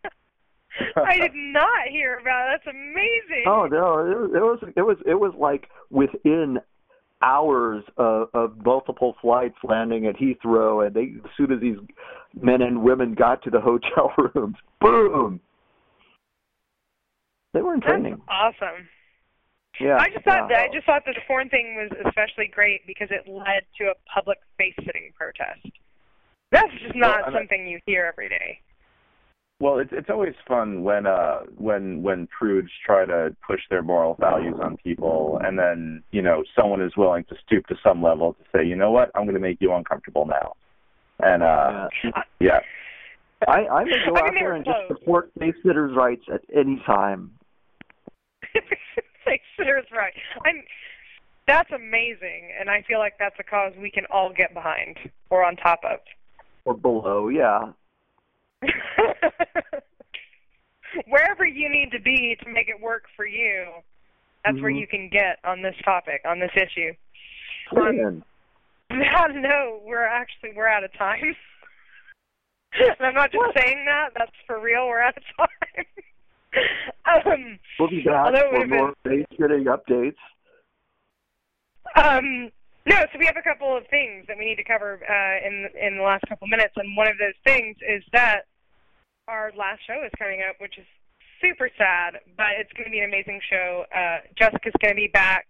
I 0.96 1.18
did 1.18 1.34
not 1.34 1.88
hear 1.88 2.18
about 2.18 2.48
it. 2.48 2.60
That's 2.64 2.76
amazing. 2.76 3.44
Oh 3.46 3.66
no, 3.66 4.00
it 4.00 4.18
was 4.18 4.30
it 4.34 4.40
was 4.40 4.72
it 4.76 4.82
was, 4.82 4.96
it 5.06 5.14
was 5.14 5.32
like 5.38 5.68
within 5.88 6.58
hours 7.24 7.82
of, 7.96 8.28
of 8.34 8.64
multiple 8.64 9.16
flights 9.20 9.56
landing 9.64 10.06
at 10.06 10.16
Heathrow, 10.16 10.86
and 10.86 10.94
they 10.94 11.14
as 11.24 11.30
soon 11.36 11.52
as 11.52 11.60
these 11.60 11.78
men 12.40 12.62
and 12.62 12.82
women 12.82 13.14
got 13.14 13.42
to 13.44 13.50
the 13.50 13.60
hotel 13.60 14.12
rooms, 14.34 14.56
boom, 14.80 15.40
they 17.54 17.62
were 17.62 17.74
in 17.74 17.80
training. 17.80 18.20
That's 18.28 18.56
awesome. 18.60 18.88
Yeah. 19.80 19.96
I 19.98 20.08
just 20.10 20.24
thought 20.24 20.50
yeah. 20.50 20.58
that 20.58 20.70
I 20.70 20.72
just 20.72 20.86
thought 20.86 21.02
that 21.06 21.14
the 21.14 21.22
foreign 21.26 21.48
thing 21.48 21.74
was 21.74 21.90
especially 22.06 22.46
great 22.46 22.86
because 22.86 23.08
it 23.10 23.28
led 23.28 23.64
to 23.78 23.90
a 23.90 23.94
public 24.12 24.38
face 24.58 24.74
sitting 24.84 25.10
protest. 25.16 25.66
That's 26.52 26.70
just 26.82 26.94
not 26.94 27.26
Well, 27.26 27.34
something 27.34 27.66
you 27.66 27.80
hear 27.86 28.06
every 28.06 28.28
day. 28.28 28.60
Well, 29.60 29.78
it's 29.78 29.90
it's 29.92 30.10
always 30.10 30.34
fun 30.48 30.82
when 30.82 31.06
uh 31.06 31.40
when 31.56 32.02
when 32.02 32.26
prudes 32.26 32.70
try 32.84 33.06
to 33.06 33.34
push 33.46 33.60
their 33.70 33.82
moral 33.82 34.14
values 34.18 34.56
on 34.60 34.76
people, 34.78 35.40
and 35.44 35.58
then 35.58 36.02
you 36.10 36.22
know 36.22 36.42
someone 36.58 36.82
is 36.82 36.96
willing 36.96 37.24
to 37.28 37.36
stoop 37.46 37.66
to 37.68 37.76
some 37.82 38.02
level 38.02 38.34
to 38.34 38.40
say, 38.54 38.66
you 38.66 38.74
know 38.76 38.90
what, 38.90 39.10
I'm 39.14 39.22
going 39.24 39.34
to 39.34 39.40
make 39.40 39.58
you 39.60 39.72
uncomfortable 39.72 40.26
now, 40.26 40.54
and 41.20 41.42
uh 41.42 41.88
yeah, 42.40 42.58
I 43.46 43.66
I 43.68 43.84
may 43.84 43.92
go 44.04 44.16
I 44.16 44.20
out 44.20 44.24
mean, 44.24 44.34
they 44.34 44.40
there 44.40 44.48
were 44.48 44.54
and 44.54 44.64
just 44.64 44.76
close. 44.88 44.98
support 44.98 45.30
babysitters' 45.38 45.94
rights 45.94 46.24
at 46.32 46.40
any 46.54 46.82
time. 46.84 47.30
like 49.26 49.40
sitters 49.56 49.86
right. 49.92 50.12
I'm 50.44 50.62
that's 51.46 51.70
amazing 51.72 52.50
and 52.58 52.70
I 52.70 52.82
feel 52.88 52.98
like 52.98 53.14
that's 53.18 53.36
a 53.38 53.44
cause 53.44 53.72
we 53.80 53.90
can 53.90 54.04
all 54.10 54.32
get 54.36 54.52
behind 54.54 54.96
or 55.30 55.44
on 55.44 55.56
top 55.56 55.80
of. 55.84 56.00
or 56.64 56.74
below. 56.74 57.28
Yeah. 57.28 57.72
Wherever 61.08 61.44
you 61.44 61.68
need 61.68 61.90
to 61.92 62.00
be 62.00 62.36
to 62.44 62.48
make 62.50 62.68
it 62.68 62.80
work 62.80 63.04
for 63.16 63.26
you, 63.26 63.66
that's 64.44 64.60
where 64.60 64.70
Mhm. 64.70 64.78
you 64.80 64.86
can 64.86 65.08
get 65.08 65.38
on 65.44 65.60
this 65.62 65.74
topic, 65.84 66.20
on 66.24 66.38
this 66.38 66.52
issue. 66.54 66.92
Um, 67.76 67.96
Man. 67.96 68.24
Now, 68.90 69.26
no, 69.26 69.80
we're 69.84 70.04
actually 70.06 70.52
we're 70.54 70.68
out 70.68 70.84
of 70.84 70.92
time. 70.92 71.34
and 72.74 72.94
I'm 73.00 73.14
not 73.14 73.32
just 73.32 73.38
What? 73.44 73.56
saying 73.58 73.84
that; 73.86 74.10
that's 74.14 74.36
for 74.46 74.60
real. 74.60 74.86
We're 74.86 75.00
out 75.00 75.16
of 75.16 75.24
time. 75.36 75.86
um, 77.32 77.58
We'll 77.78 77.88
be 77.88 78.02
back 78.02 78.32
for 78.50 78.66
more 78.66 78.94
face-sitting 79.04 79.64
updates. 79.64 80.16
um, 81.96 82.50
no, 82.86 82.96
so 83.12 83.18
we 83.18 83.26
have 83.26 83.36
a 83.38 83.42
couple 83.42 83.74
of 83.76 83.86
things 83.88 84.26
that 84.28 84.36
we 84.38 84.44
need 84.44 84.56
to 84.56 84.64
cover 84.64 85.00
uh, 85.08 85.46
in 85.46 85.68
in 85.80 85.96
the 85.96 86.02
last 86.04 86.22
couple 86.28 86.46
minutes, 86.46 86.74
and 86.76 86.96
one 86.96 87.08
of 87.08 87.18
those 87.18 87.34
things 87.44 87.76
is 87.88 88.04
that 88.12 88.42
our 89.28 89.52
last 89.56 89.80
show 89.86 90.04
is 90.04 90.10
coming 90.18 90.42
up, 90.48 90.56
which 90.60 90.78
is 90.78 90.86
super 91.40 91.70
sad, 91.76 92.20
but 92.36 92.56
it's 92.58 92.72
going 92.72 92.84
to 92.84 92.90
be 92.90 93.00
an 93.00 93.08
amazing 93.08 93.40
show. 93.50 93.84
Uh, 93.94 94.18
Jessica's 94.38 94.72
going 94.80 94.94
to 94.94 95.00
be 95.00 95.10
back 95.12 95.46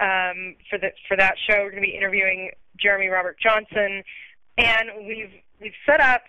um, 0.00 0.56
for 0.68 0.78
the 0.78 0.90
for 1.08 1.16
that 1.16 1.34
show. 1.48 1.62
We're 1.62 1.70
going 1.70 1.82
to 1.82 1.88
be 1.88 1.96
interviewing 1.96 2.50
Jeremy 2.78 3.08
Robert 3.08 3.36
Johnson, 3.42 4.02
and 4.58 5.06
we've 5.06 5.32
we've 5.60 5.78
set 5.86 6.00
up 6.00 6.22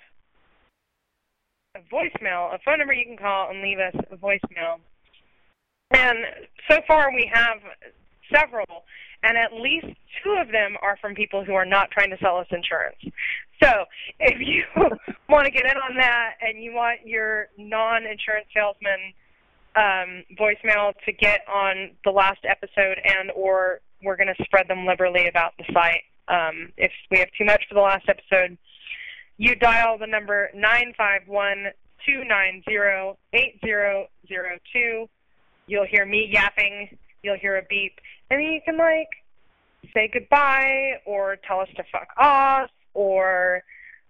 a 1.76 1.80
voicemail, 1.94 2.54
a 2.54 2.60
phone 2.64 2.80
number 2.80 2.94
you 2.94 3.06
can 3.06 3.18
call 3.18 3.50
and 3.50 3.62
leave 3.62 3.80
us 3.80 3.96
a 4.12 4.18
voicemail. 4.18 4.80
And 5.92 6.18
so 6.70 6.82
far 6.88 7.12
we 7.14 7.30
have 7.34 7.58
several, 8.34 8.66
and 9.24 9.38
at 9.38 9.54
least 9.54 9.88
two 10.24 10.38
of 10.40 10.52
them 10.52 10.76
are 10.82 10.98
from 11.02 11.16
people 11.16 11.44
who 11.44 11.54
are 11.54 11.66
not 11.66 11.92
trying 11.92 12.10
to 12.12 12.18
sell 12.20 12.38
us 12.38 12.48
insurance. 12.52 12.98
So 13.62 13.86
if 14.20 14.40
you 14.40 14.64
want 15.30 15.46
to 15.46 15.52
get 15.52 15.66
in 15.66 15.78
on 15.78 15.98
that 15.98 16.36
and 16.42 16.64
you 16.64 16.74
want 16.74 17.06
your 17.06 17.48
non-insurance 17.58 18.48
salesman 18.54 19.14
um, 19.76 20.24
voicemail 20.40 20.94
to 21.06 21.12
get 21.12 21.42
on 21.48 21.92
the 22.04 22.12
last 22.12 22.40
episode 22.44 22.98
and 23.04 23.32
or 23.36 23.82
we're 24.04 24.18
going 24.18 24.34
to 24.36 24.44
spread 24.44 24.68
them 24.68 24.86
liberally 24.86 25.28
about 25.28 25.54
the 25.58 25.66
site. 25.74 26.04
Um, 26.28 26.72
if 26.78 26.92
we 27.10 27.20
have 27.20 27.30
too 27.38 27.46
much 27.46 27.64
for 27.68 27.76
the 27.76 27.82
last 27.82 28.08
episode, 28.10 28.58
you 29.38 29.56
dial 29.56 29.98
the 29.98 30.08
number 30.08 30.50
nine 30.54 30.94
five 30.98 31.22
one 31.28 31.68
two 32.06 32.24
nine 32.26 32.64
zero 32.68 33.18
eight 33.34 33.60
zero 33.64 34.08
zero 34.28 34.58
two. 34.74 35.08
You'll 35.68 35.86
hear 35.86 36.06
me 36.06 36.28
yapping. 36.32 36.98
You'll 37.24 37.38
hear 37.38 37.58
a 37.58 37.64
beep, 37.70 38.00
and 38.30 38.40
then 38.40 38.52
you 38.52 38.62
can 38.64 38.78
like 38.78 39.10
say 39.94 40.10
goodbye 40.12 40.94
or 41.06 41.38
tell 41.48 41.60
us 41.60 41.70
to 41.76 41.84
fuck 41.92 42.10
off 42.18 42.70
or 42.94 43.64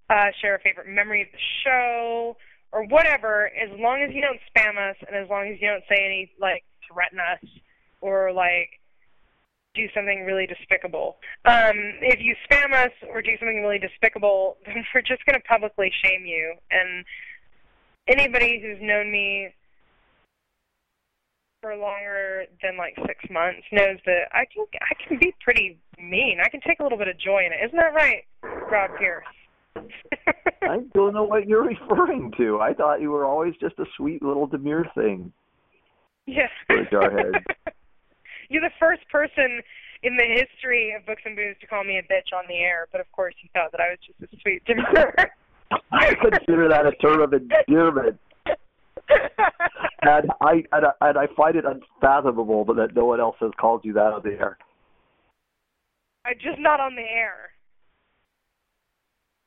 uh, 0.09 0.27
share 0.41 0.55
a 0.55 0.59
favorite 0.59 0.87
memory 0.87 1.21
of 1.21 1.27
the 1.31 1.37
show 1.63 2.37
or 2.71 2.83
whatever. 2.85 3.47
As 3.47 3.69
long 3.79 4.01
as 4.01 4.13
you 4.13 4.21
don't 4.21 4.39
spam 4.49 4.77
us 4.77 4.95
and 5.05 5.15
as 5.15 5.29
long 5.29 5.47
as 5.47 5.61
you 5.61 5.67
don't 5.67 5.83
say 5.89 6.03
any 6.03 6.31
like 6.39 6.63
threaten 6.87 7.19
us 7.19 7.49
or 8.01 8.31
like 8.31 8.79
do 9.75 9.87
something 9.93 10.25
really 10.25 10.47
despicable. 10.47 11.17
Um, 11.45 11.75
if 12.01 12.19
you 12.19 12.35
spam 12.49 12.73
us 12.73 12.91
or 13.09 13.21
do 13.21 13.31
something 13.39 13.61
really 13.61 13.79
despicable, 13.79 14.57
then 14.65 14.83
we're 14.93 15.01
just 15.01 15.25
going 15.25 15.39
to 15.39 15.47
publicly 15.47 15.91
shame 16.03 16.25
you. 16.25 16.55
And 16.71 17.05
anybody 18.07 18.59
who's 18.59 18.81
known 18.81 19.11
me 19.11 19.53
for 21.61 21.75
longer 21.75 22.45
than 22.61 22.77
like 22.77 22.95
six 23.05 23.29
months 23.29 23.61
knows 23.71 23.97
that 24.05 24.29
I 24.31 24.45
can 24.45 24.65
I 24.81 25.07
can 25.07 25.17
be 25.17 25.33
pretty 25.43 25.77
mean. 25.99 26.39
I 26.43 26.49
can 26.49 26.61
take 26.61 26.79
a 26.79 26.83
little 26.83 26.97
bit 26.97 27.07
of 27.07 27.17
joy 27.19 27.45
in 27.45 27.51
it. 27.53 27.65
Isn't 27.65 27.77
that 27.77 27.93
right, 27.93 28.23
Rob 28.71 28.91
Pierce? 28.97 29.25
I 30.61 30.79
don't 30.93 31.13
know 31.13 31.23
what 31.23 31.47
you're 31.47 31.63
referring 31.67 32.33
to. 32.37 32.59
I 32.59 32.73
thought 32.73 33.01
you 33.01 33.11
were 33.11 33.25
always 33.25 33.53
just 33.59 33.77
a 33.79 33.85
sweet 33.95 34.23
little 34.23 34.47
demure 34.47 34.85
thing. 34.95 35.31
yeah. 36.25 36.47
Or 36.69 36.85
jarhead. 36.85 37.43
You're 38.49 38.61
the 38.61 38.71
first 38.79 39.01
person 39.09 39.61
in 40.03 40.15
the 40.15 40.23
history 40.23 40.95
of 40.97 41.05
Books 41.05 41.21
and 41.25 41.35
Booze 41.35 41.57
to 41.59 41.67
call 41.67 41.83
me 41.83 41.97
a 41.97 42.03
bitch 42.03 42.33
on 42.33 42.45
the 42.47 42.55
air, 42.55 42.87
but 42.91 43.01
of 43.01 43.11
course 43.11 43.33
you 43.41 43.49
thought 43.53 43.71
that 43.73 43.81
I 43.81 43.89
was 43.89 43.99
just 44.07 44.33
a 44.33 44.39
sweet 44.41 44.63
demure. 44.65 45.13
I 45.91 46.15
consider 46.15 46.69
that 46.69 46.85
a 46.85 46.93
term 46.93 47.21
of 47.21 47.33
endearment, 47.33 48.17
and 50.01 50.31
I 50.41 50.63
and 50.71 50.85
I, 50.85 50.91
and 51.01 51.17
I 51.17 51.27
find 51.35 51.55
it 51.55 51.65
unfathomable 51.65 52.65
that 52.65 52.95
no 52.95 53.05
one 53.05 53.19
else 53.19 53.35
has 53.39 53.51
called 53.59 53.81
you 53.83 53.93
that 53.93 54.13
on 54.13 54.21
the 54.23 54.31
air. 54.31 54.57
I'm 56.25 56.35
just 56.41 56.59
not 56.59 56.79
on 56.79 56.95
the 56.95 57.01
air. 57.01 57.51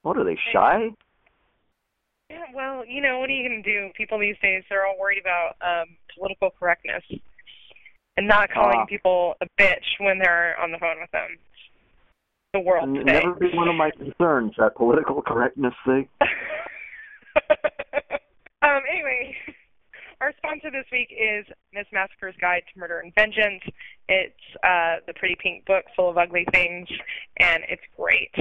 What 0.03 0.17
are 0.17 0.25
they 0.25 0.39
shy? 0.53 0.89
Yeah, 2.31 2.45
well, 2.55 2.85
you 2.87 3.03
know, 3.03 3.19
what 3.19 3.29
are 3.29 3.33
you 3.33 3.47
going 3.47 3.63
to 3.63 3.71
do? 3.71 3.91
People 3.97 4.19
these 4.19 4.37
days, 4.41 4.63
they're 4.71 4.87
all 4.87 4.97
worried 4.99 5.21
about 5.21 5.57
um, 5.61 5.89
political 6.17 6.51
correctness 6.59 7.03
and 8.17 8.27
not 8.27 8.51
calling 8.51 8.79
Ah. 8.83 8.87
people 8.87 9.35
a 9.41 9.47
bitch 9.61 9.99
when 9.99 10.19
they're 10.19 10.59
on 10.61 10.71
the 10.71 10.79
phone 10.79 11.01
with 11.01 11.11
them. 11.11 11.37
The 12.53 12.61
world 12.61 12.95
today. 12.95 13.13
never 13.13 13.35
been 13.35 13.55
one 13.55 13.69
of 13.69 13.77
my 13.77 13.91
concerns 13.91 14.53
that 14.59 14.75
political 14.75 15.23
correctness 15.23 15.75
thing. 15.85 16.09
um, 18.63 18.83
anyway, 18.91 19.37
our 20.21 20.33
sponsor 20.39 20.71
this 20.71 20.87
week 20.93 21.11
is 21.11 21.47
Miss 21.73 21.87
Massacre's 21.93 22.35
Guide 22.41 22.63
to 22.73 22.79
Murder 22.79 23.01
and 23.01 23.15
Vengeance. 23.15 23.63
It's 24.09 24.35
uh, 24.63 24.97
the 25.07 25.15
pretty 25.15 25.37
pink 25.41 25.67
book 25.67 25.85
full 25.97 26.11
of 26.11 26.19
ugly 26.19 26.47
things, 26.53 26.89
and 27.39 27.63
it's 27.69 27.83
great. 27.97 28.35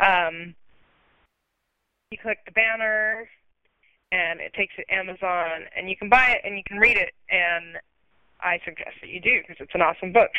Um, 0.00 0.54
you 2.10 2.18
click 2.22 2.38
the 2.46 2.52
banner, 2.52 3.28
and 4.12 4.40
it 4.40 4.54
takes 4.54 4.74
you 4.78 4.84
to 4.84 4.94
Amazon, 4.94 5.66
and 5.76 5.88
you 5.88 5.96
can 5.96 6.08
buy 6.08 6.30
it 6.30 6.40
and 6.44 6.56
you 6.56 6.62
can 6.66 6.78
read 6.78 6.96
it, 6.96 7.12
and 7.30 7.76
I 8.40 8.58
suggest 8.64 8.96
that 9.00 9.10
you 9.10 9.20
do 9.20 9.40
because 9.40 9.56
it's 9.60 9.74
an 9.74 9.82
awesome 9.82 10.12
book. 10.12 10.30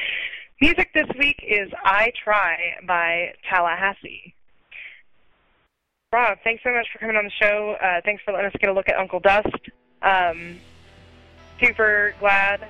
Music 0.62 0.90
this 0.94 1.08
week 1.20 1.44
is 1.46 1.70
I 1.84 2.12
Try 2.24 2.58
by 2.88 3.34
Tallahassee. 3.50 4.34
Rob, 6.16 6.38
thanks 6.46 6.64
so 6.64 6.72
much 6.72 6.88
for 6.94 7.00
coming 7.00 7.18
on 7.18 7.26
the 7.26 7.46
show. 7.46 7.76
Uh, 7.84 8.00
thanks 8.06 8.24
for 8.24 8.32
letting 8.32 8.48
us 8.48 8.54
get 8.62 8.70
a 8.70 8.74
look 8.74 8.88
at 8.88 8.96
Uncle 8.98 9.20
Dust. 9.20 9.50
Um, 10.02 10.62
super 11.60 12.16
glad 12.22 12.66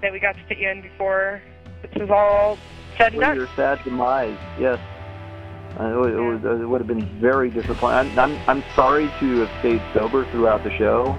that 0.00 0.12
we 0.12 0.20
got 0.20 0.36
to 0.36 0.44
fit 0.44 0.58
you 0.58 0.68
in 0.68 0.82
before 0.82 1.42
this 1.82 1.90
was 1.96 2.08
all 2.08 2.56
said 2.96 3.14
and 3.14 3.20
done. 3.20 3.36
your 3.36 3.48
sad 3.56 3.82
demise, 3.82 4.38
yes. 4.60 4.78
Uh, 5.76 5.86
it, 5.86 5.96
would, 5.96 6.14
it, 6.14 6.20
would, 6.20 6.60
it 6.60 6.66
would 6.66 6.80
have 6.80 6.86
been 6.86 7.20
very 7.20 7.50
disappointing. 7.50 8.16
I'm, 8.16 8.30
I'm, 8.30 8.48
I'm 8.48 8.64
sorry 8.76 9.10
to 9.18 9.40
have 9.40 9.58
stayed 9.58 9.82
sober 9.92 10.24
throughout 10.30 10.62
the 10.62 10.70
show, 10.78 11.18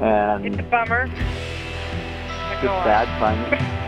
and 0.00 0.46
It's 0.46 0.58
a 0.60 0.62
bummer. 0.62 1.02
On. 1.02 2.64
bad 2.64 3.06
timing. 3.18 3.85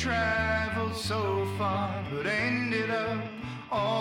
Traveled 0.00 0.96
so 0.96 1.46
far, 1.58 2.02
but 2.10 2.24
ended 2.24 2.88
up 2.88 3.22
all 3.70 3.99